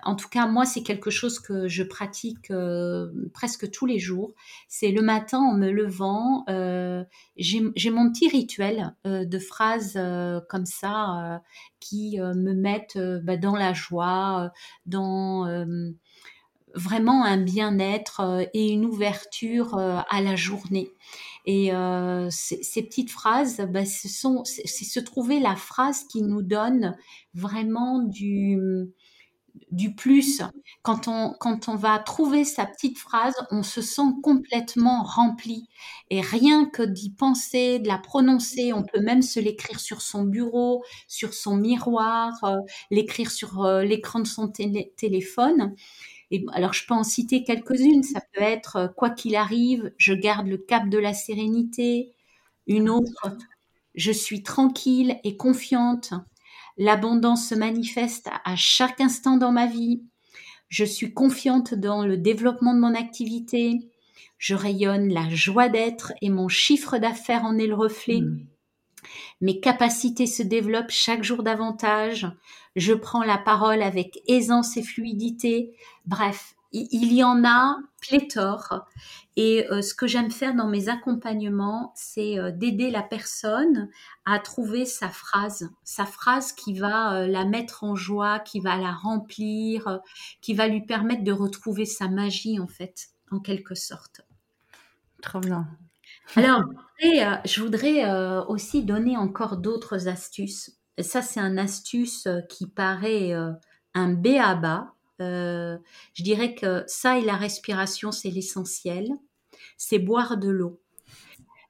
en 0.03 0.15
tout 0.15 0.29
cas, 0.29 0.47
moi, 0.47 0.65
c'est 0.65 0.83
quelque 0.83 1.09
chose 1.09 1.39
que 1.39 1.67
je 1.67 1.83
pratique 1.83 2.51
euh, 2.51 3.11
presque 3.33 3.69
tous 3.71 3.85
les 3.85 3.99
jours. 3.99 4.33
C'est 4.67 4.91
le 4.91 5.01
matin 5.01 5.39
en 5.39 5.53
me 5.53 5.69
levant, 5.69 6.43
euh, 6.49 7.03
j'ai 7.37 7.89
mon 7.89 8.11
petit 8.11 8.29
rituel 8.29 8.95
euh, 9.05 9.25
de 9.25 9.39
phrases 9.39 9.99
comme 10.49 10.65
ça 10.65 11.41
qui 11.79 12.19
me 12.19 12.53
mettent 12.53 12.97
bah, 13.23 13.37
dans 13.37 13.55
la 13.55 13.73
joie, 13.73 14.51
dans 14.85 15.65
vraiment 16.73 17.25
un 17.25 17.37
bien-être 17.37 18.47
et 18.53 18.69
une 18.69 18.85
ouverture 18.85 19.77
à 19.77 20.21
la 20.21 20.35
journée. 20.35 20.89
Et 21.45 21.71
ces, 22.29 22.83
petites 22.83 23.09
phrases, 23.09 23.61
bah, 23.69 23.85
c'est 23.85 24.07
se 24.07 24.99
trouver 24.99 25.39
la 25.39 25.55
phrase 25.55 26.03
qui 26.05 26.21
nous 26.21 26.41
donne 26.41 26.95
vraiment 27.33 27.99
du 27.99 28.57
du 29.71 29.95
plus. 29.95 30.41
Quand 30.81 31.07
on, 31.07 31.33
quand 31.39 31.69
on 31.69 31.75
va 31.75 31.99
trouver 31.99 32.43
sa 32.43 32.65
petite 32.65 32.97
phrase, 32.97 33.33
on 33.51 33.63
se 33.63 33.81
sent 33.81 34.13
complètement 34.23 35.03
rempli. 35.03 35.67
Et 36.09 36.21
rien 36.21 36.65
que 36.65 36.83
d'y 36.83 37.11
penser, 37.11 37.79
de 37.79 37.87
la 37.87 37.97
prononcer, 37.97 38.73
on 38.73 38.83
peut 38.83 38.99
même 38.99 39.21
se 39.21 39.39
l'écrire 39.39 39.79
sur 39.79 40.01
son 40.01 40.23
bureau, 40.23 40.83
sur 41.07 41.33
son 41.33 41.55
miroir, 41.55 42.33
euh, 42.43 42.57
l'écrire 42.89 43.31
sur 43.31 43.63
euh, 43.63 43.83
l'écran 43.83 44.19
de 44.19 44.27
son 44.27 44.49
téléphone. 44.49 45.75
Et, 46.31 46.45
alors, 46.53 46.73
je 46.73 46.85
peux 46.87 46.93
en 46.93 47.03
citer 47.03 47.43
quelques-unes. 47.43 48.03
Ça 48.03 48.21
peut 48.33 48.41
être 48.41 48.75
euh, 48.77 48.87
Quoi 48.87 49.09
qu'il 49.09 49.35
arrive, 49.35 49.91
je 49.97 50.13
garde 50.13 50.47
le 50.47 50.57
cap 50.57 50.89
de 50.89 50.97
la 50.97 51.13
sérénité. 51.13 52.13
Une 52.67 52.89
autre, 52.89 53.37
je 53.95 54.11
suis 54.11 54.43
tranquille 54.43 55.19
et 55.23 55.37
confiante. 55.37 56.13
L'abondance 56.83 57.47
se 57.47 57.53
manifeste 57.53 58.27
à 58.43 58.55
chaque 58.55 59.01
instant 59.01 59.37
dans 59.37 59.51
ma 59.51 59.67
vie. 59.67 60.01
Je 60.67 60.83
suis 60.83 61.13
confiante 61.13 61.75
dans 61.75 62.03
le 62.03 62.17
développement 62.17 62.73
de 62.73 62.79
mon 62.79 62.95
activité. 62.95 63.77
Je 64.39 64.55
rayonne 64.55 65.13
la 65.13 65.29
joie 65.29 65.69
d'être 65.69 66.11
et 66.23 66.31
mon 66.31 66.47
chiffre 66.47 66.97
d'affaires 66.97 67.45
en 67.45 67.59
est 67.59 67.67
le 67.67 67.75
reflet. 67.75 68.21
Hmm. 68.21 68.47
Mes 69.41 69.59
capacités 69.59 70.25
se 70.25 70.41
développent 70.41 70.89
chaque 70.89 71.23
jour 71.23 71.43
davantage. 71.43 72.25
Je 72.75 72.95
prends 72.95 73.23
la 73.23 73.37
parole 73.37 73.83
avec 73.83 74.17
aisance 74.27 74.75
et 74.75 74.81
fluidité. 74.81 75.75
Bref, 76.07 76.55
il 76.71 77.13
y 77.13 77.23
en 77.23 77.43
a 77.43 77.77
pléthore. 78.01 78.85
Et 79.37 79.65
euh, 79.71 79.81
ce 79.81 79.93
que 79.93 80.07
j'aime 80.07 80.31
faire 80.31 80.53
dans 80.55 80.67
mes 80.67 80.89
accompagnements, 80.89 81.93
c'est 81.95 82.37
euh, 82.37 82.51
d'aider 82.51 82.91
la 82.91 83.01
personne 83.01 83.89
à 84.25 84.39
trouver 84.39 84.85
sa 84.85 85.07
phrase, 85.07 85.69
sa 85.85 86.05
phrase 86.05 86.51
qui 86.51 86.77
va 86.77 87.15
euh, 87.15 87.27
la 87.27 87.45
mettre 87.45 87.85
en 87.85 87.95
joie, 87.95 88.39
qui 88.39 88.59
va 88.59 88.75
la 88.75 88.91
remplir, 88.91 90.01
qui 90.41 90.53
va 90.53 90.67
lui 90.67 90.85
permettre 90.85 91.23
de 91.23 91.31
retrouver 91.31 91.85
sa 91.85 92.09
magie, 92.09 92.59
en 92.59 92.67
fait, 92.67 93.09
en 93.31 93.39
quelque 93.39 93.75
sorte. 93.75 94.21
Trop 95.21 95.39
bien. 95.39 95.67
Alors, 96.35 96.63
je 96.99 97.61
voudrais 97.61 98.09
aussi 98.47 98.83
donner 98.83 99.17
encore 99.17 99.57
d'autres 99.57 100.07
astuces. 100.07 100.77
ça, 100.99 101.21
c'est 101.21 101.39
un 101.39 101.57
astuce 101.57 102.27
qui 102.49 102.67
paraît 102.67 103.33
un 103.93 104.13
B 104.13 104.37
à 104.39 104.55
bas, 104.55 104.93
euh, 105.21 105.77
je 106.13 106.23
dirais 106.23 106.55
que 106.55 106.83
ça 106.87 107.17
et 107.17 107.21
la 107.21 107.35
respiration, 107.35 108.11
c'est 108.11 108.29
l'essentiel. 108.29 109.09
C'est 109.77 109.99
boire 109.99 110.37
de 110.37 110.49
l'eau. 110.49 110.81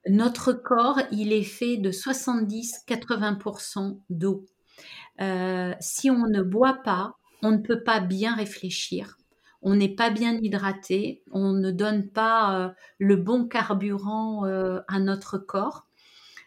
Notre 0.07 0.53
corps, 0.53 0.99
il 1.11 1.33
est 1.33 1.43
fait 1.43 1.77
de 1.77 1.91
70-80% 1.91 3.99
d'eau. 4.09 4.45
Euh, 5.19 5.73
si 5.79 6.09
on 6.09 6.25
ne 6.27 6.41
boit 6.41 6.81
pas, 6.83 7.17
on 7.43 7.51
ne 7.51 7.57
peut 7.57 7.83
pas 7.83 7.99
bien 7.99 8.35
réfléchir. 8.35 9.17
On 9.61 9.75
n'est 9.75 9.93
pas 9.93 10.09
bien 10.09 10.39
hydraté, 10.41 11.21
on 11.31 11.53
ne 11.53 11.69
donne 11.69 12.09
pas 12.09 12.57
euh, 12.57 12.69
le 12.97 13.15
bon 13.15 13.47
carburant 13.47 14.43
à 14.43 14.99
notre 14.99 15.37
corps. 15.37 15.87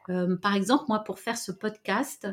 par 0.09 0.57
exemple, 0.57 0.85
moi, 0.89 1.05
pour 1.05 1.21
faire 1.21 1.39
ce 1.39 1.53
podcast, 1.53 2.27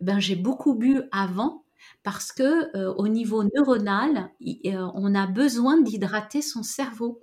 ben, 0.00 0.18
j'ai 0.18 0.36
beaucoup 0.36 0.74
bu 0.74 1.02
avant 1.12 1.64
parce 2.02 2.32
que 2.32 2.76
euh, 2.76 2.92
au 2.94 3.08
niveau 3.08 3.44
neuronal, 3.44 4.30
euh, 4.66 4.88
on 4.94 5.14
a 5.14 5.26
besoin 5.26 5.80
d'hydrater 5.80 6.42
son 6.42 6.62
cerveau. 6.62 7.20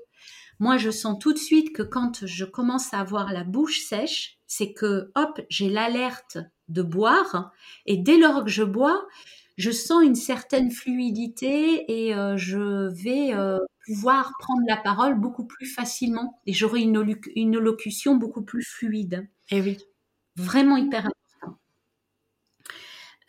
Moi, 0.60 0.78
je 0.78 0.92
sens 0.92 1.18
tout 1.20 1.34
de 1.34 1.38
suite 1.38 1.74
que 1.74 1.84
quand 1.84 2.26
je 2.26 2.46
commence 2.46 2.94
à 2.94 3.00
avoir 3.00 3.32
la 3.32 3.44
bouche 3.44 3.82
sèche, 3.82 4.40
c'est 4.48 4.74
que 4.74 5.12
hop, 5.16 5.40
j'ai 5.50 5.70
l'alerte 5.70 6.38
de 6.68 6.82
boire 6.82 7.52
et 7.86 7.98
dès 7.98 8.18
lors 8.18 8.44
que 8.44 8.50
je 8.50 8.64
bois, 8.64 9.08
je 9.58 9.72
sens 9.72 10.04
une 10.04 10.16
certaine 10.16 10.72
fluidité 10.72 12.08
et 12.08 12.16
euh, 12.16 12.38
je 12.38 12.90
vais 12.90 13.34
pouvoir 13.86 14.34
prendre 14.40 14.62
la 14.68 14.78
parole 14.78 15.20
beaucoup 15.20 15.46
plus 15.46 15.66
facilement 15.66 16.40
et 16.46 16.54
j'aurai 16.54 16.82
une, 16.82 17.18
une, 17.36 17.58
locution 17.58 18.16
beaucoup 18.16 18.44
plus 18.44 18.64
fluide. 18.64 19.28
Et 19.50 19.58
eh 19.58 19.62
oui. 19.62 19.78
Vraiment 20.36 20.78
hyper 20.78 21.08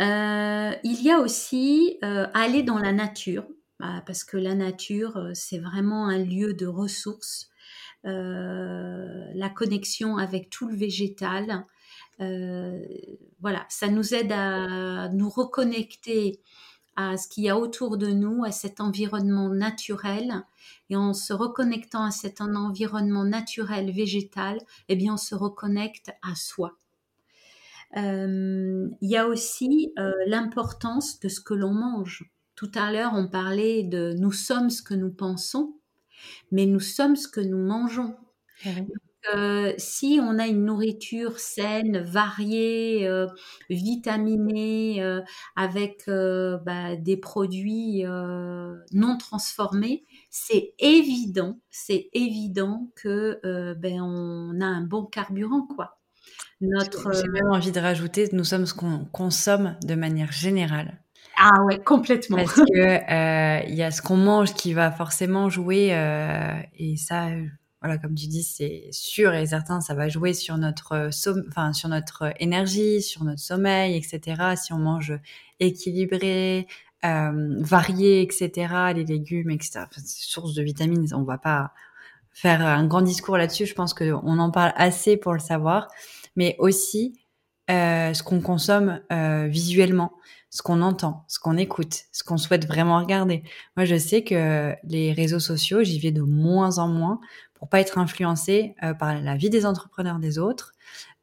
euh, 0.00 0.72
il 0.82 1.02
y 1.02 1.10
a 1.10 1.20
aussi 1.20 1.98
euh, 2.02 2.26
aller 2.32 2.62
dans 2.62 2.78
la 2.78 2.92
nature, 2.92 3.46
bah, 3.78 4.02
parce 4.06 4.24
que 4.24 4.38
la 4.38 4.54
nature, 4.54 5.18
euh, 5.18 5.30
c'est 5.34 5.58
vraiment 5.58 6.08
un 6.08 6.18
lieu 6.18 6.54
de 6.54 6.66
ressources. 6.66 7.48
la 8.04 9.50
connexion 9.50 10.16
avec 10.16 10.48
tout 10.48 10.68
le 10.68 10.76
végétal, 10.76 11.66
voilà, 13.40 13.66
ça 13.68 13.88
nous 13.88 14.14
aide 14.14 14.32
à 14.32 15.08
nous 15.10 15.28
reconnecter 15.28 16.40
à 16.96 17.16
ce 17.16 17.28
qu'il 17.28 17.44
y 17.44 17.50
a 17.50 17.58
autour 17.58 17.98
de 17.98 18.08
nous, 18.08 18.44
à 18.44 18.52
cet 18.52 18.80
environnement 18.80 19.48
naturel. 19.50 20.44
Et 20.88 20.96
en 20.96 21.12
se 21.14 21.32
reconnectant 21.34 22.04
à 22.04 22.10
cet 22.10 22.40
environnement 22.40 23.24
naturel 23.24 23.90
végétal, 23.90 24.58
eh 24.88 24.96
bien, 24.96 25.14
on 25.14 25.18
se 25.18 25.34
reconnecte 25.34 26.10
à 26.22 26.34
soi. 26.34 26.79
Euh, 27.96 28.88
il 29.00 29.10
y 29.10 29.16
a 29.16 29.26
aussi 29.26 29.92
euh, 29.98 30.12
l'importance 30.26 31.18
de 31.20 31.28
ce 31.28 31.40
que 31.40 31.54
l'on 31.54 31.72
mange. 31.72 32.30
Tout 32.54 32.70
à 32.74 32.92
l'heure, 32.92 33.12
on 33.14 33.28
parlait 33.28 33.82
de 33.82 34.14
nous 34.18 34.32
sommes 34.32 34.70
ce 34.70 34.82
que 34.82 34.94
nous 34.94 35.10
pensons, 35.10 35.74
mais 36.52 36.66
nous 36.66 36.80
sommes 36.80 37.16
ce 37.16 37.28
que 37.28 37.40
nous 37.40 37.58
mangeons. 37.58 38.16
Ah 38.64 38.70
euh, 39.34 39.74
si 39.76 40.18
on 40.22 40.38
a 40.38 40.46
une 40.46 40.64
nourriture 40.64 41.38
saine, 41.38 41.98
variée, 41.98 43.08
vitaminée, 43.68 45.02
avec 45.56 46.04
bah, 46.06 46.96
des 46.96 47.16
produits 47.16 48.02
non 48.92 49.18
transformés, 49.18 50.04
c'est 50.30 50.74
évident, 50.78 51.60
c'est 51.70 52.08
évident 52.12 52.90
que 52.96 53.40
ben 53.74 54.00
on 54.00 54.60
a 54.60 54.66
un 54.66 54.82
bon 54.82 55.04
carburant, 55.04 55.66
quoi. 55.66 55.99
Notre... 56.60 57.12
J'ai 57.12 57.28
même 57.28 57.50
envie 57.50 57.72
de 57.72 57.80
rajouter, 57.80 58.28
nous 58.32 58.44
sommes 58.44 58.66
ce 58.66 58.74
qu'on 58.74 59.06
consomme 59.12 59.76
de 59.82 59.94
manière 59.94 60.30
générale. 60.30 61.00
Ah 61.38 61.62
ouais, 61.64 61.78
complètement. 61.78 62.36
Parce 62.36 62.54
que 62.54 62.60
euh, 62.78 63.62
il 63.66 63.74
y 63.74 63.82
a 63.82 63.90
ce 63.90 64.02
qu'on 64.02 64.18
mange 64.18 64.52
qui 64.52 64.74
va 64.74 64.90
forcément 64.90 65.48
jouer, 65.48 65.94
euh, 65.94 66.52
et 66.78 66.98
ça, 66.98 67.28
voilà, 67.80 67.96
comme 67.96 68.14
tu 68.14 68.26
dis, 68.26 68.42
c'est 68.42 68.88
sûr 68.90 69.32
et 69.32 69.46
certain, 69.46 69.80
ça 69.80 69.94
va 69.94 70.10
jouer 70.10 70.34
sur 70.34 70.58
notre, 70.58 71.08
enfin, 71.48 71.72
sur 71.72 71.88
notre 71.88 72.34
énergie, 72.40 73.00
sur 73.00 73.24
notre 73.24 73.40
sommeil, 73.40 73.96
etc. 73.96 74.54
Si 74.56 74.74
on 74.74 74.78
mange 74.78 75.18
équilibré, 75.60 76.66
euh, 77.06 77.56
varié, 77.60 78.20
etc. 78.20 78.92
Les 78.94 79.04
légumes, 79.04 79.50
etc. 79.50 79.80
Enfin, 79.90 80.02
source 80.04 80.52
de 80.52 80.62
vitamines, 80.62 81.08
on 81.14 81.22
va 81.22 81.38
pas 81.38 81.72
faire 82.32 82.60
un 82.60 82.86
grand 82.86 83.00
discours 83.00 83.38
là-dessus. 83.38 83.64
Je 83.64 83.74
pense 83.74 83.94
qu'on 83.94 84.38
en 84.38 84.50
parle 84.50 84.74
assez 84.76 85.16
pour 85.16 85.32
le 85.32 85.40
savoir 85.40 85.88
mais 86.36 86.56
aussi 86.58 87.14
euh, 87.70 88.12
ce 88.14 88.22
qu'on 88.24 88.40
consomme 88.40 89.00
euh, 89.12 89.46
visuellement, 89.46 90.12
ce 90.50 90.60
qu'on 90.60 90.82
entend, 90.82 91.24
ce 91.28 91.38
qu'on 91.38 91.56
écoute, 91.56 92.00
ce 92.10 92.24
qu'on 92.24 92.36
souhaite 92.36 92.66
vraiment 92.66 92.98
regarder. 92.98 93.44
Moi, 93.76 93.84
je 93.84 93.96
sais 93.96 94.24
que 94.24 94.74
les 94.82 95.12
réseaux 95.12 95.38
sociaux, 95.38 95.84
j'y 95.84 96.00
vais 96.00 96.10
de 96.10 96.22
moins 96.22 96.78
en 96.78 96.88
moins 96.88 97.20
pour 97.54 97.68
pas 97.68 97.80
être 97.80 97.98
influencée 97.98 98.74
euh, 98.82 98.92
par 98.92 99.20
la 99.20 99.36
vie 99.36 99.50
des 99.50 99.66
entrepreneurs 99.66 100.18
des 100.18 100.38
autres, 100.38 100.72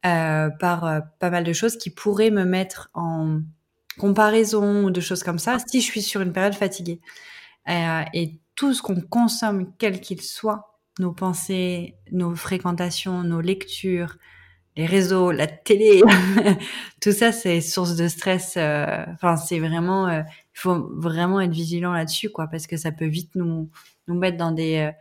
par 0.04 1.02
pas 1.20 1.30
mal 1.30 1.44
de 1.44 1.52
choses 1.52 1.76
qui 1.76 1.90
pourraient 1.90 2.32
me 2.32 2.46
mettre 2.46 2.90
en 2.94 3.42
comparaison 3.98 4.86
ou 4.86 4.90
de 4.90 5.02
choses 5.02 5.22
comme 5.22 5.40
ça 5.40 5.58
si 5.68 5.82
je 5.82 5.86
suis 5.86 6.02
sur 6.02 6.22
une 6.22 6.32
période 6.32 6.54
fatiguée. 6.54 7.02
Et 7.68 8.40
tout 8.56 8.74
ce 8.74 8.82
qu'on 8.82 9.02
consomme, 9.02 9.74
quel 9.78 10.00
qu'il 10.00 10.22
soit, 10.22 10.80
nos 11.00 11.12
pensées, 11.12 11.98
nos 12.14 12.34
fréquentations, 12.36 13.24
nos 13.24 13.42
lectures, 13.42 14.16
les 14.78 14.86
réseaux, 14.86 15.32
la 15.32 15.48
télé, 15.48 16.04
tout 17.02 17.12
ça, 17.12 17.32
c'est 17.32 17.62
source 17.62 17.96
de 17.96 18.08
stress. 18.08 18.54
Euh, 18.58 19.04
enfin, 19.14 19.36
c'est 19.36 19.60
vraiment, 19.60 20.08
euh, 20.08 20.22
il 20.22 20.60
faut 20.60 20.90
vraiment 20.94 21.42
être 21.42 21.52
vigilant 21.52 21.94
là-dessus, 21.94 22.30
quoi, 22.30 22.48
parce 22.48 22.68
que 22.68 22.78
ça 22.78 22.92
peut 22.92 23.08
vite 23.08 23.32
nous 23.36 23.70
nous 24.08 24.16
mettre 24.16 24.38
dans 24.38 24.52
des 24.52 24.78
euh, 24.78 24.92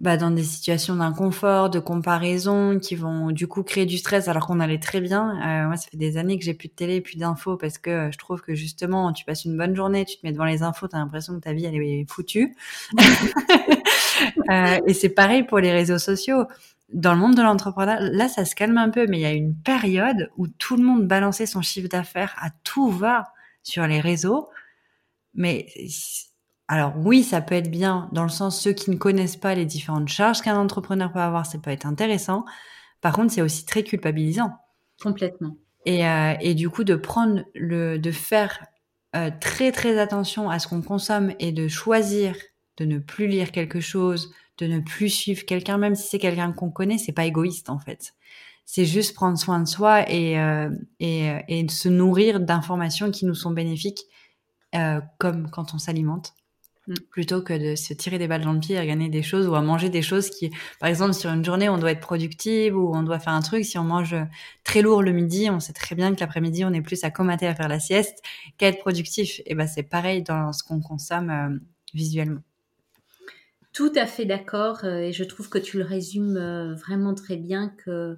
bah, 0.00 0.16
dans 0.16 0.30
des 0.30 0.42
situations 0.42 0.96
d'inconfort, 0.96 1.70
de 1.70 1.78
comparaison, 1.78 2.78
qui 2.78 2.96
vont 2.96 3.30
du 3.30 3.46
coup 3.46 3.62
créer 3.62 3.86
du 3.86 3.98
stress 3.98 4.28
alors 4.28 4.46
qu'on 4.46 4.60
allait 4.60 4.78
très 4.78 5.00
bien. 5.00 5.66
moi, 5.66 5.76
ça 5.76 5.88
fait 5.90 5.96
des 5.96 6.18
années 6.18 6.38
que 6.38 6.44
j'ai 6.44 6.52
plus 6.52 6.68
de 6.68 6.74
télé, 6.74 7.00
plus 7.00 7.16
d'infos, 7.16 7.56
parce 7.56 7.78
que 7.78 8.10
je 8.12 8.18
trouve 8.18 8.42
que 8.42 8.54
justement, 8.54 9.12
tu 9.14 9.24
passes 9.24 9.46
une 9.46 9.56
bonne 9.56 9.74
journée, 9.74 10.04
tu 10.04 10.18
te 10.18 10.26
mets 10.26 10.32
devant 10.32 10.44
les 10.44 10.62
infos, 10.62 10.86
tu 10.88 10.96
as 10.96 10.98
l'impression 10.98 11.34
que 11.34 11.40
ta 11.40 11.54
vie 11.54 11.64
elle 11.64 11.76
est 11.76 12.04
foutue. 12.10 12.54
et 14.86 14.92
c'est 14.94 15.08
pareil 15.08 15.44
pour 15.44 15.60
les 15.60 15.72
réseaux 15.72 15.98
sociaux 15.98 16.44
dans 16.88 17.14
le 17.14 17.20
monde 17.20 17.34
de 17.34 17.42
l'entrepreneuriat, 17.42 18.00
là, 18.12 18.28
ça 18.28 18.44
se 18.44 18.54
calme 18.54 18.78
un 18.78 18.90
peu, 18.90 19.06
mais 19.08 19.18
il 19.18 19.22
y 19.22 19.26
a 19.26 19.32
une 19.32 19.56
période 19.56 20.30
où 20.36 20.46
tout 20.46 20.76
le 20.76 20.84
monde 20.84 21.06
balançait 21.06 21.46
son 21.46 21.62
chiffre 21.62 21.88
d'affaires 21.88 22.34
à 22.40 22.50
tout 22.64 22.90
va 22.90 23.32
sur 23.62 23.86
les 23.86 24.00
réseaux. 24.00 24.48
Mais 25.34 25.66
alors 26.68 26.94
oui, 26.96 27.22
ça 27.22 27.40
peut 27.40 27.54
être 27.54 27.70
bien 27.70 28.08
dans 28.12 28.22
le 28.22 28.28
sens 28.28 28.60
ceux 28.60 28.72
qui 28.72 28.90
ne 28.90 28.96
connaissent 28.96 29.36
pas 29.36 29.54
les 29.54 29.66
différentes 29.66 30.08
charges 30.08 30.40
qu'un 30.40 30.56
entrepreneur 30.56 31.12
peut 31.12 31.18
avoir, 31.18 31.46
ça 31.46 31.58
peut 31.58 31.70
être 31.70 31.86
intéressant. 31.86 32.44
Par 33.00 33.12
contre, 33.12 33.32
c'est 33.32 33.42
aussi 33.42 33.66
très 33.66 33.82
culpabilisant. 33.82 34.52
Complètement. 35.02 35.56
Et, 35.84 36.06
euh, 36.06 36.34
et 36.40 36.54
du 36.54 36.70
coup, 36.70 36.84
de 36.84 36.96
prendre 36.96 37.44
le, 37.54 37.98
de 37.98 38.10
faire 38.10 38.64
très 39.40 39.72
très 39.72 39.98
attention 39.98 40.50
à 40.50 40.58
ce 40.58 40.68
qu'on 40.68 40.82
consomme 40.82 41.32
et 41.38 41.52
de 41.52 41.68
choisir 41.68 42.36
de 42.76 42.84
ne 42.84 42.98
plus 42.98 43.26
lire 43.26 43.50
quelque 43.50 43.80
chose, 43.80 44.34
de 44.58 44.66
ne 44.66 44.80
plus 44.80 45.08
suivre 45.08 45.44
quelqu'un, 45.44 45.78
même 45.78 45.94
si 45.94 46.08
c'est 46.08 46.18
quelqu'un 46.18 46.52
qu'on 46.52 46.70
connaît, 46.70 46.98
c'est 46.98 47.12
pas 47.12 47.26
égoïste 47.26 47.70
en 47.70 47.78
fait. 47.78 48.14
C'est 48.64 48.84
juste 48.84 49.14
prendre 49.14 49.38
soin 49.38 49.60
de 49.60 49.68
soi 49.68 50.10
et, 50.10 50.40
euh, 50.40 50.70
et, 50.98 51.30
euh, 51.30 51.40
et 51.48 51.68
se 51.68 51.88
nourrir 51.88 52.40
d'informations 52.40 53.10
qui 53.10 53.24
nous 53.24 53.34
sont 53.34 53.52
bénéfiques, 53.52 54.02
euh, 54.74 55.00
comme 55.18 55.50
quand 55.50 55.72
on 55.72 55.78
s'alimente, 55.78 56.34
mm. 56.88 56.94
plutôt 57.10 57.42
que 57.42 57.52
de 57.52 57.76
se 57.76 57.94
tirer 57.94 58.18
des 58.18 58.26
balles 58.26 58.42
dans 58.42 58.52
le 58.52 58.58
pied 58.58 58.76
à 58.76 58.84
gagner 58.84 59.08
des 59.08 59.22
choses 59.22 59.46
ou 59.46 59.54
à 59.54 59.60
manger 59.60 59.88
des 59.88 60.02
choses 60.02 60.30
qui, 60.30 60.50
par 60.80 60.88
exemple, 60.88 61.14
sur 61.14 61.30
une 61.30 61.44
journée, 61.44 61.68
on 61.68 61.78
doit 61.78 61.92
être 61.92 62.00
productive 62.00 62.76
ou 62.76 62.92
on 62.92 63.04
doit 63.04 63.20
faire 63.20 63.34
un 63.34 63.42
truc. 63.42 63.64
Si 63.64 63.78
on 63.78 63.84
mange 63.84 64.16
très 64.64 64.82
lourd 64.82 65.02
le 65.02 65.12
midi, 65.12 65.48
on 65.48 65.60
sait 65.60 65.72
très 65.72 65.94
bien 65.94 66.12
que 66.14 66.20
l'après-midi, 66.20 66.64
on 66.64 66.72
est 66.72 66.82
plus 66.82 67.04
à 67.04 67.10
comater 67.10 67.46
à 67.46 67.54
faire 67.54 67.68
la 67.68 67.78
sieste 67.78 68.20
qu'à 68.58 68.68
être 68.68 68.80
productif. 68.80 69.40
Et 69.46 69.54
ben, 69.54 69.68
c'est 69.68 69.84
pareil 69.84 70.22
dans 70.22 70.52
ce 70.52 70.64
qu'on 70.64 70.80
consomme 70.80 71.30
euh, 71.30 71.56
visuellement. 71.94 72.40
Tout 73.76 73.92
à 73.94 74.06
fait 74.06 74.24
d'accord 74.24 74.86
euh, 74.86 75.00
et 75.00 75.12
je 75.12 75.22
trouve 75.22 75.50
que 75.50 75.58
tu 75.58 75.76
le 75.76 75.84
résumes 75.84 76.38
euh, 76.38 76.74
vraiment 76.74 77.12
très 77.12 77.36
bien 77.36 77.68
que 77.68 78.16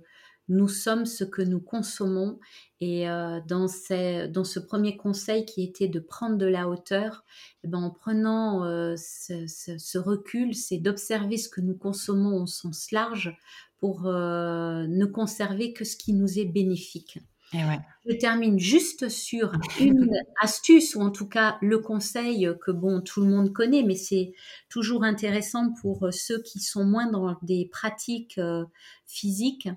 nous 0.49 0.69
sommes 0.69 1.05
ce 1.05 1.25
que 1.25 1.43
nous 1.43 1.59
consommons 1.59 2.39
et 2.81 3.11
euh, 3.11 3.41
dans, 3.45 3.67
ce 3.67 4.59
premier 4.61 4.97
conseil 4.97 5.45
qui 5.47 5.65
était 5.65 5.89
de 5.89 5.99
prendre 5.99 6.37
de 6.37 6.47
la 6.47 6.69
hauteur, 6.69 7.25
eh 7.65 7.67
ben, 7.67 7.83
en 7.83 7.91
prenant 7.91 8.63
ce, 8.97 9.99
recul, 9.99 10.55
c'est 10.55 10.79
d'observer 10.79 11.37
ce 11.37 11.49
que 11.49 11.61
nous 11.61 11.77
consommons 11.77 12.41
au 12.41 12.47
sens 12.47 12.93
large 12.93 13.37
pour 13.79 14.05
ne 14.05 15.05
conserver 15.07 15.73
que 15.73 15.85
ce 15.85 15.97
qui 15.97 16.13
nous 16.13 16.39
est 16.39 16.47
bénéfique. 16.47 17.19
Je 17.53 18.15
termine 18.17 18.59
juste 18.59 19.09
sur 19.09 19.53
une 19.81 20.11
astuce, 20.41 20.95
ou 20.95 21.01
en 21.01 21.11
tout 21.11 21.29
cas 21.29 21.59
le 21.61 21.79
conseil 21.79 22.51
que 22.61 22.71
bon 22.71 23.01
tout 23.01 23.21
le 23.23 23.29
monde 23.29 23.53
connaît, 23.53 23.83
mais 23.83 23.97
c'est 23.97 24.33
toujours 24.69 25.05
intéressant 25.05 25.73
pour 25.81 26.09
ceux 26.13 26.43
qui 26.43 26.61
sont 26.61 26.85
moins 26.85 27.11
dans 27.11 27.37
des 27.43 27.69
pratiques 27.71 28.39
euh, 28.39 28.65
physiques. 29.07 29.69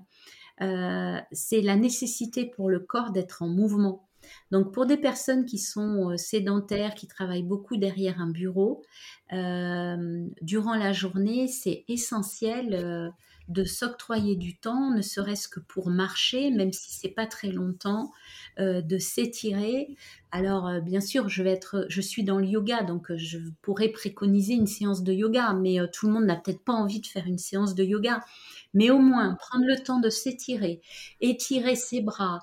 Euh, 0.60 1.18
c'est 1.32 1.62
la 1.62 1.76
nécessité 1.76 2.46
pour 2.46 2.68
le 2.68 2.80
corps 2.80 3.10
d'être 3.10 3.42
en 3.42 3.48
mouvement. 3.48 4.06
Donc 4.50 4.72
pour 4.72 4.86
des 4.86 4.98
personnes 4.98 5.44
qui 5.44 5.58
sont 5.58 6.10
euh, 6.10 6.16
sédentaires, 6.16 6.94
qui 6.94 7.06
travaillent 7.06 7.42
beaucoup 7.42 7.76
derrière 7.76 8.20
un 8.20 8.30
bureau, 8.30 8.82
durant 9.30 10.74
la 10.74 10.92
journée, 10.92 11.48
c'est 11.48 11.84
essentiel 11.88 13.14
de 13.48 13.64
s'octroyer 13.64 14.36
du 14.36 14.56
temps, 14.56 14.90
ne 14.90 15.02
serait-ce 15.02 15.48
que 15.48 15.60
pour 15.60 15.90
marcher, 15.90 16.50
même 16.50 16.72
si 16.72 16.92
c'est 16.92 17.08
pas 17.08 17.26
très 17.26 17.48
longtemps, 17.48 18.12
euh, 18.58 18.82
de 18.82 18.98
s'étirer. 18.98 19.96
Alors 20.30 20.68
euh, 20.68 20.80
bien 20.80 21.00
sûr, 21.00 21.28
je 21.28 21.42
vais 21.42 21.50
être, 21.50 21.86
je 21.88 22.00
suis 22.00 22.24
dans 22.24 22.38
le 22.38 22.46
yoga, 22.46 22.82
donc 22.82 23.10
euh, 23.10 23.16
je 23.16 23.38
pourrais 23.62 23.88
préconiser 23.88 24.54
une 24.54 24.66
séance 24.66 25.02
de 25.02 25.12
yoga, 25.12 25.52
mais 25.54 25.78
tout 25.92 26.06
le 26.06 26.12
monde 26.12 26.24
n'a 26.24 26.36
peut-être 26.36 26.64
pas 26.64 26.72
envie 26.72 27.00
de 27.00 27.06
faire 27.06 27.26
une 27.26 27.38
séance 27.38 27.74
de 27.74 27.84
yoga. 27.84 28.20
Mais 28.74 28.90
au 28.90 28.98
moins 28.98 29.34
prendre 29.34 29.66
le 29.66 29.82
temps 29.82 30.00
de 30.00 30.08
s'étirer, 30.08 30.80
étirer 31.20 31.76
ses 31.76 32.00
bras, 32.00 32.38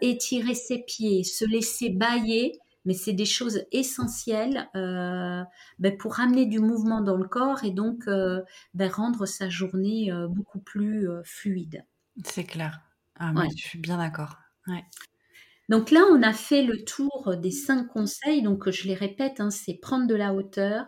étirer 0.00 0.54
ses 0.54 0.78
pieds, 0.78 1.24
se 1.24 1.44
laisser 1.44 1.90
bailler 1.90 2.58
mais 2.84 2.94
c'est 2.94 3.12
des 3.12 3.26
choses 3.26 3.64
essentielles 3.72 4.68
euh, 4.74 5.42
ben, 5.78 5.96
pour 5.96 6.20
amener 6.20 6.46
du 6.46 6.58
mouvement 6.58 7.00
dans 7.00 7.16
le 7.16 7.28
corps 7.28 7.64
et 7.64 7.70
donc 7.70 8.08
euh, 8.08 8.42
ben, 8.74 8.90
rendre 8.90 9.26
sa 9.26 9.48
journée 9.48 10.12
euh, 10.12 10.28
beaucoup 10.28 10.60
plus 10.60 11.08
fluide. 11.24 11.84
C'est 12.24 12.44
clair. 12.44 12.80
Ah, 13.18 13.32
Je 13.56 13.62
suis 13.62 13.78
bien 13.78 13.98
d'accord. 13.98 14.36
Donc 15.68 15.90
là, 15.90 16.00
on 16.10 16.22
a 16.22 16.32
fait 16.32 16.62
le 16.62 16.84
tour 16.84 17.36
des 17.36 17.50
cinq 17.50 17.88
conseils. 17.88 18.42
Donc 18.42 18.70
je 18.70 18.86
les 18.86 18.94
répète, 18.94 19.40
hein, 19.40 19.50
c'est 19.50 19.74
prendre 19.74 20.06
de 20.06 20.14
la 20.14 20.32
hauteur, 20.32 20.86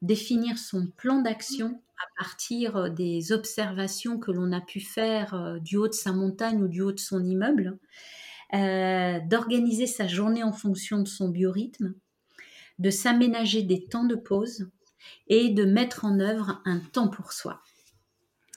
définir 0.00 0.58
son 0.58 0.86
plan 0.96 1.20
d'action 1.20 1.82
à 1.98 2.22
partir 2.22 2.90
des 2.90 3.32
observations 3.32 4.18
que 4.18 4.32
l'on 4.32 4.52
a 4.52 4.60
pu 4.60 4.80
faire 4.80 5.58
du 5.60 5.76
haut 5.76 5.88
de 5.88 5.92
sa 5.92 6.12
montagne 6.12 6.62
ou 6.62 6.68
du 6.68 6.80
haut 6.80 6.92
de 6.92 6.98
son 6.98 7.22
immeuble. 7.24 7.78
Euh, 8.54 9.18
d'organiser 9.20 9.86
sa 9.86 10.06
journée 10.06 10.42
en 10.42 10.52
fonction 10.52 10.98
de 10.98 11.08
son 11.08 11.30
biorhythme, 11.30 11.94
de 12.78 12.90
s'aménager 12.90 13.62
des 13.62 13.86
temps 13.86 14.04
de 14.04 14.14
pause 14.14 14.70
et 15.26 15.48
de 15.48 15.64
mettre 15.64 16.04
en 16.04 16.20
œuvre 16.20 16.60
un 16.66 16.78
temps 16.78 17.08
pour 17.08 17.32
soi. 17.32 17.62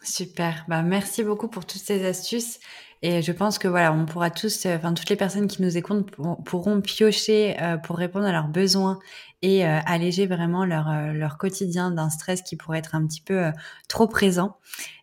Super, 0.04 0.66
bah, 0.68 0.84
merci 0.84 1.24
beaucoup 1.24 1.48
pour 1.48 1.66
toutes 1.66 1.82
ces 1.82 2.06
astuces. 2.06 2.60
Et 3.02 3.22
je 3.22 3.32
pense 3.32 3.60
que 3.60 3.68
voilà, 3.68 3.94
on 3.94 4.06
pourra 4.06 4.32
tous, 4.32 4.66
euh, 4.66 4.76
enfin 4.76 4.94
toutes 4.94 5.10
les 5.10 5.16
personnes 5.16 5.48
qui 5.48 5.62
nous 5.62 5.78
écoutent 5.78 6.10
pourront 6.46 6.82
piocher 6.82 7.56
euh, 7.62 7.78
pour 7.78 7.98
répondre 7.98 8.26
à 8.26 8.32
leurs 8.32 8.48
besoins 8.48 9.00
et 9.42 9.64
alléger 9.64 10.26
vraiment 10.26 10.66
leur, 10.66 10.90
leur 11.14 11.38
quotidien 11.38 11.92
d'un 11.92 12.10
stress 12.10 12.42
qui 12.42 12.56
pourrait 12.56 12.80
être 12.80 12.96
un 12.96 13.06
petit 13.06 13.22
peu 13.22 13.52
trop 13.88 14.08
présent. 14.08 14.58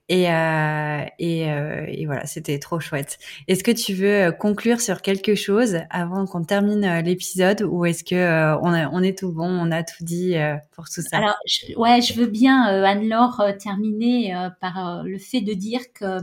Et, 0.09 0.31
euh, 0.31 1.05
et, 1.19 1.51
euh, 1.51 1.87
et, 1.89 2.05
voilà, 2.05 2.27
c'était 2.27 2.59
trop 2.59 2.81
chouette. 2.81 3.19
Est-ce 3.49 3.65
que 3.65 3.71
tu 3.71 3.95
veux 3.95 4.25
euh, 4.25 4.31
conclure 4.31 4.81
sur 4.81 5.01
quelque 5.01 5.35
chose 5.35 5.79
avant 5.89 6.27
qu'on 6.27 6.45
termine 6.45 6.85
euh, 6.85 7.01
l'épisode 7.01 7.63
ou 7.63 7.87
est-ce 7.87 8.05
que 8.05 8.15
euh, 8.15 8.59
on, 8.59 8.75
on, 8.75 9.03
est 9.03 9.17
tout 9.17 9.33
bon, 9.33 9.49
on 9.49 9.71
a 9.71 9.83
tout 9.83 10.05
dit 10.05 10.35
pour 10.73 10.85
tout 10.91 11.01
ça? 11.01 11.17
Alors, 11.17 11.37
je, 11.47 11.75
ouais, 11.77 12.03
je 12.03 12.13
veux 12.13 12.27
bien, 12.27 12.63
Anne-Laure, 12.85 13.43
terminer 13.59 14.35
par 14.61 15.03
le 15.05 15.19
fait 15.19 15.41
de 15.41 15.55
dire 15.55 15.81
que 15.95 16.19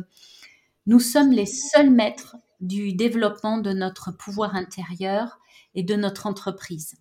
nous 0.89 0.99
sommes 0.99 1.31
les 1.31 1.45
seuls 1.45 1.89
maîtres 1.89 2.35
du 2.59 2.93
développement 2.93 3.59
de 3.59 3.71
notre 3.71 4.11
pouvoir 4.11 4.55
intérieur 4.55 5.39
et 5.73 5.83
de 5.83 5.95
notre 5.95 6.27
entreprise 6.27 6.95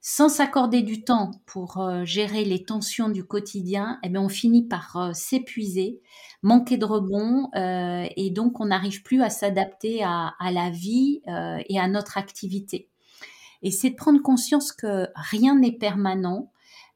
sans 0.00 0.28
s'accorder 0.28 0.82
du 0.82 1.02
temps 1.02 1.32
pour 1.44 1.78
euh, 1.78 2.04
gérer 2.04 2.44
les 2.44 2.64
tensions 2.64 3.08
du 3.08 3.24
quotidien, 3.24 3.98
eh 4.02 4.08
bien, 4.08 4.22
on 4.22 4.28
finit 4.28 4.66
par 4.66 4.96
euh, 4.96 5.12
s'épuiser, 5.12 6.00
manquer 6.42 6.78
de 6.78 6.84
rebond, 6.84 7.50
euh, 7.56 8.06
et 8.16 8.30
donc 8.30 8.60
on 8.60 8.66
n'arrive 8.66 9.02
plus 9.02 9.22
à 9.22 9.28
s'adapter 9.30 10.02
à, 10.04 10.32
la 10.52 10.70
vie 10.70 11.20
et 11.26 11.78
à 11.78 11.88
notre 11.88 12.16
activité. 12.16 12.88
Et 13.62 13.70
c'est 13.70 13.90
de 13.90 13.96
prendre 13.96 14.22
conscience 14.22 14.72
que 14.72 15.08
rien 15.16 15.56
n'est 15.56 15.76
permanent. 15.76 16.52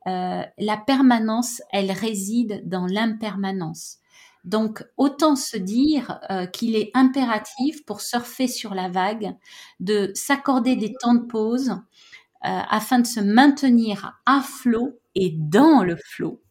la 0.07 0.77
permanence, 0.87 1.61
elle 1.73 1.91
réside 1.91 2.63
dans 2.67 2.87
l'impermanence. 2.87 3.99
Donc, 4.45 4.85
autant 4.97 5.37
se 5.37 5.57
dire 5.57 6.21
qu'il 6.53 6.77
est 6.77 6.91
impératif 6.95 7.85
pour 7.87 8.01
surfer 8.01 8.49
sur 8.49 8.75
la 8.75 8.89
vague 8.89 9.35
de 9.81 10.11
s'accorder 10.15 10.77
des 10.77 10.93
temps 11.01 11.15
de 11.15 11.27
pause, 11.27 11.71
euh, 11.71 11.77
afin 12.45 13.01
de 13.01 13.07
se 13.07 13.21
maintenir 13.21 14.21
à 14.27 14.43
flot 14.43 14.99
et 15.15 15.31
dans 15.39 15.85
le 15.85 15.97
flot. 15.97 16.42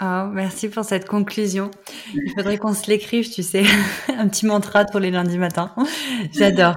Oh, 0.00 0.28
merci 0.32 0.68
pour 0.68 0.84
cette 0.84 1.08
conclusion. 1.08 1.72
Il 2.14 2.32
faudrait 2.36 2.56
qu'on 2.56 2.72
se 2.72 2.88
l'écrive, 2.88 3.28
tu 3.28 3.42
sais, 3.42 3.64
un 4.16 4.28
petit 4.28 4.46
mantra 4.46 4.84
pour 4.84 5.00
les 5.00 5.10
lundis 5.10 5.38
matins. 5.38 5.74
J'adore. 6.32 6.76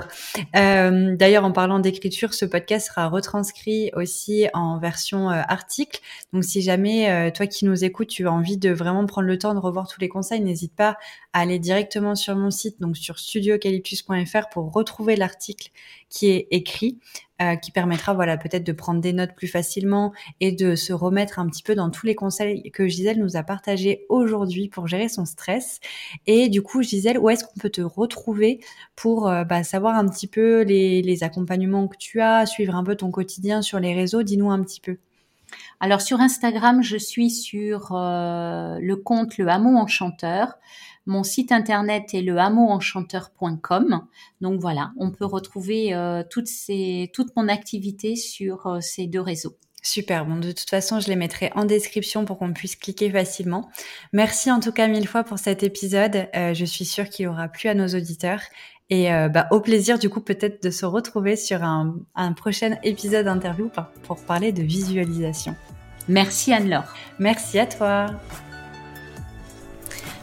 Euh, 0.56 1.16
D'ailleurs, 1.16 1.46
en 1.46 1.52
parlant 1.52 1.78
d'écriture, 1.78 2.34
ce 2.34 2.46
podcast 2.46 2.88
sera 2.88 3.10
retranscrit 3.10 3.92
aussi 3.94 4.48
en 4.56 4.80
version 4.80 5.30
euh, 5.30 5.40
article. 5.48 6.00
Donc, 6.34 6.44
si 6.44 6.64
jamais 6.64 7.12
euh, 7.12 7.30
toi 7.30 7.46
qui 7.46 7.66
nous 7.66 7.84
écoutes, 7.84 8.08
tu 8.08 8.28
as 8.28 8.32
envie 8.32 8.58
de 8.58 8.72
vraiment 8.72 9.06
prendre 9.06 9.28
le 9.28 9.38
temps 9.38 9.54
de 9.54 9.60
revoir 9.60 9.88
tous 9.88 10.02
les 10.02 10.10
conseils, 10.10 10.42
n'hésite 10.42 10.76
pas 10.76 10.98
à 11.34 11.42
aller 11.42 11.60
directement 11.60 12.16
sur 12.16 12.36
mon 12.36 12.50
site, 12.50 12.82
donc 12.82 12.98
sur 12.98 13.20
studiocalyptus.fr 13.20 14.50
pour 14.52 14.74
retrouver 14.74 15.16
l'article 15.16 15.70
qui 16.12 16.28
est 16.28 16.48
écrit. 16.52 17.00
Euh, 17.42 17.56
qui 17.56 17.72
permettra 17.72 18.14
voilà 18.14 18.38
peut-être 18.38 18.64
de 18.64 18.72
prendre 18.72 19.02
des 19.02 19.14
notes 19.14 19.34
plus 19.36 19.48
facilement 19.48 20.14
et 20.42 20.52
de 20.52 20.76
se 20.76 20.94
remettre 20.94 21.40
un 21.40 21.48
petit 21.48 21.64
peu 21.64 21.74
dans 21.74 21.90
tous 21.90 22.06
les 22.06 22.14
conseils 22.14 22.70
que 22.72 22.88
Gisèle 22.88 23.18
nous 23.18 23.36
a 23.36 23.42
partagés 23.42 24.06
aujourd'hui 24.10 24.68
pour 24.68 24.86
gérer 24.86 25.10
son 25.10 25.26
stress. 25.26 25.80
Et 26.28 26.50
du 26.50 26.62
coup, 26.62 26.84
Gisèle, 26.84 27.18
où 27.18 27.32
est-ce 27.32 27.44
qu'on 27.44 27.60
peut 27.60 27.72
te 27.72 27.82
retrouver 27.82 28.60
pour 28.96 29.28
euh, 29.28 29.44
bah, 29.44 29.64
savoir 29.64 29.96
un 29.96 30.08
petit 30.08 30.28
peu 30.28 30.62
les, 30.62 31.02
les 31.02 31.24
accompagnements 31.24 31.88
que 31.88 31.98
tu 31.98 32.22
as, 32.22 32.46
suivre 32.46 32.76
un 32.76 32.84
peu 32.84 32.96
ton 32.96 33.10
quotidien 33.10 33.64
sur 33.64 33.80
les 33.80 33.96
réseaux? 33.96 34.22
Dis-nous 34.22 34.52
un 34.52 34.62
petit 34.62 34.82
peu. 34.82 34.98
Alors 35.80 36.02
sur 36.02 36.20
Instagram, 36.20 36.82
je 36.82 36.98
suis 36.98 37.30
sur 37.30 37.92
euh, 37.94 38.78
le 38.80 38.96
compte 38.96 39.38
Le 39.38 39.48
Hameau 39.48 39.78
Enchanteur. 39.78 40.54
Mon 41.06 41.24
site 41.24 41.52
internet 41.52 42.14
est 42.14 42.22
lehameauenchanteur.com. 42.22 44.06
Donc 44.42 44.62
voilà, 44.62 44.92
on 44.98 45.12
peut 45.12 45.26
retrouver 45.26 45.94
euh, 45.94 46.24
toute 46.30 47.36
mon 47.36 47.48
activité 47.48 48.16
sur 48.16 48.68
euh, 48.68 48.80
ces 48.82 49.08
deux 49.08 49.22
réseaux. 49.22 49.58
Super, 49.84 50.28
bon 50.28 50.36
de 50.36 50.52
toute 50.52 50.70
façon 50.70 51.00
je 51.00 51.08
les 51.08 51.16
mettrai 51.16 51.52
en 51.56 51.66
description 51.66 52.24
pour 52.24 52.38
qu'on 52.38 52.54
puisse 52.54 52.76
cliquer 52.76 53.10
facilement. 53.10 53.68
Merci 54.14 54.52
en 54.52 54.60
tout 54.60 54.72
cas 54.72 54.88
mille 54.88 55.08
fois 55.08 55.24
pour 55.24 55.40
cet 55.40 55.64
épisode, 55.64 56.28
je 56.36 56.66
suis 56.66 56.86
sûre 56.86 57.10
qu'il 57.10 57.28
aura 57.28 57.48
plu 57.48 57.68
à 57.68 57.74
nos 57.74 57.88
auditeurs 57.88 58.42
et 58.92 59.08
bah, 59.30 59.48
au 59.52 59.62
plaisir 59.62 59.98
du 59.98 60.10
coup 60.10 60.20
peut-être 60.20 60.62
de 60.62 60.70
se 60.70 60.86
retrouver 60.86 61.36
sur 61.36 61.64
un, 61.64 61.96
un 62.14 62.34
prochain 62.34 62.76
épisode 62.84 63.26
d'interview 63.26 63.72
pour 64.04 64.18
parler 64.18 64.52
de 64.52 64.62
visualisation. 64.62 65.56
Merci 66.08 66.54
Anne-Laure. 66.54 66.94
Merci 67.20 67.58
à 67.58 67.66
toi. 67.66 68.08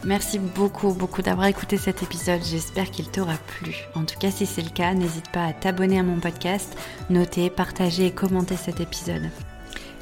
Merci 0.04 0.38
beaucoup, 0.38 0.92
beaucoup 0.92 1.22
d'avoir 1.22 1.48
écouté 1.48 1.76
cet 1.76 2.02
épisode. 2.02 2.40
J'espère 2.44 2.90
qu'il 2.90 3.10
t'aura 3.10 3.34
plu. 3.46 3.74
En 3.94 4.04
tout 4.04 4.18
cas, 4.18 4.30
si 4.30 4.46
c'est 4.46 4.62
le 4.62 4.70
cas, 4.70 4.94
n'hésite 4.94 5.28
pas 5.30 5.44
à 5.44 5.52
t'abonner 5.52 5.98
à 5.98 6.04
mon 6.04 6.20
podcast, 6.20 6.76
noter, 7.10 7.50
partager 7.50 8.06
et 8.06 8.10
commenter 8.10 8.56
cet 8.56 8.80
épisode. 8.80 9.28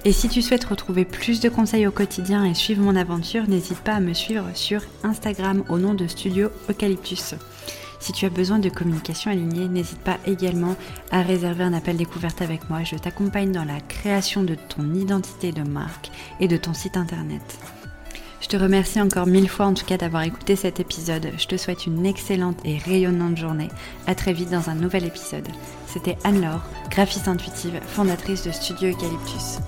Et 0.04 0.12
si 0.12 0.28
tu 0.28 0.42
souhaites 0.42 0.64
retrouver 0.64 1.04
plus 1.04 1.40
de 1.40 1.48
conseils 1.48 1.86
au 1.86 1.90
quotidien 1.90 2.44
et 2.44 2.54
suivre 2.54 2.82
mon 2.82 2.94
aventure, 2.94 3.48
n'hésite 3.48 3.80
pas 3.80 3.94
à 3.94 4.00
me 4.00 4.12
suivre 4.12 4.46
sur 4.54 4.82
Instagram 5.02 5.64
au 5.68 5.78
nom 5.78 5.94
de 5.94 6.06
Studio 6.06 6.50
Eucalyptus. 6.68 7.34
Si 8.06 8.12
tu 8.12 8.24
as 8.24 8.30
besoin 8.30 8.60
de 8.60 8.68
communication 8.68 9.32
alignée, 9.32 9.66
n'hésite 9.66 9.98
pas 9.98 10.18
également 10.26 10.76
à 11.10 11.22
réserver 11.22 11.64
un 11.64 11.72
appel 11.72 11.96
découverte 11.96 12.40
avec 12.40 12.70
moi. 12.70 12.84
Je 12.84 12.94
t'accompagne 12.94 13.50
dans 13.50 13.64
la 13.64 13.80
création 13.80 14.44
de 14.44 14.54
ton 14.54 14.94
identité 14.94 15.50
de 15.50 15.64
marque 15.64 16.12
et 16.38 16.46
de 16.46 16.56
ton 16.56 16.72
site 16.72 16.96
internet. 16.96 17.58
Je 18.40 18.46
te 18.46 18.56
remercie 18.56 19.00
encore 19.00 19.26
mille 19.26 19.48
fois 19.48 19.66
en 19.66 19.74
tout 19.74 19.84
cas 19.84 19.96
d'avoir 19.96 20.22
écouté 20.22 20.54
cet 20.54 20.78
épisode. 20.78 21.32
Je 21.36 21.48
te 21.48 21.56
souhaite 21.56 21.86
une 21.86 22.06
excellente 22.06 22.58
et 22.64 22.78
rayonnante 22.78 23.38
journée. 23.38 23.70
À 24.06 24.14
très 24.14 24.32
vite 24.32 24.50
dans 24.50 24.70
un 24.70 24.76
nouvel 24.76 25.04
épisode. 25.04 25.48
C'était 25.88 26.16
Anne-Laure, 26.22 26.62
graphiste 26.90 27.26
intuitive, 27.26 27.80
fondatrice 27.88 28.44
de 28.44 28.52
Studio 28.52 28.90
Eucalyptus. 28.90 29.58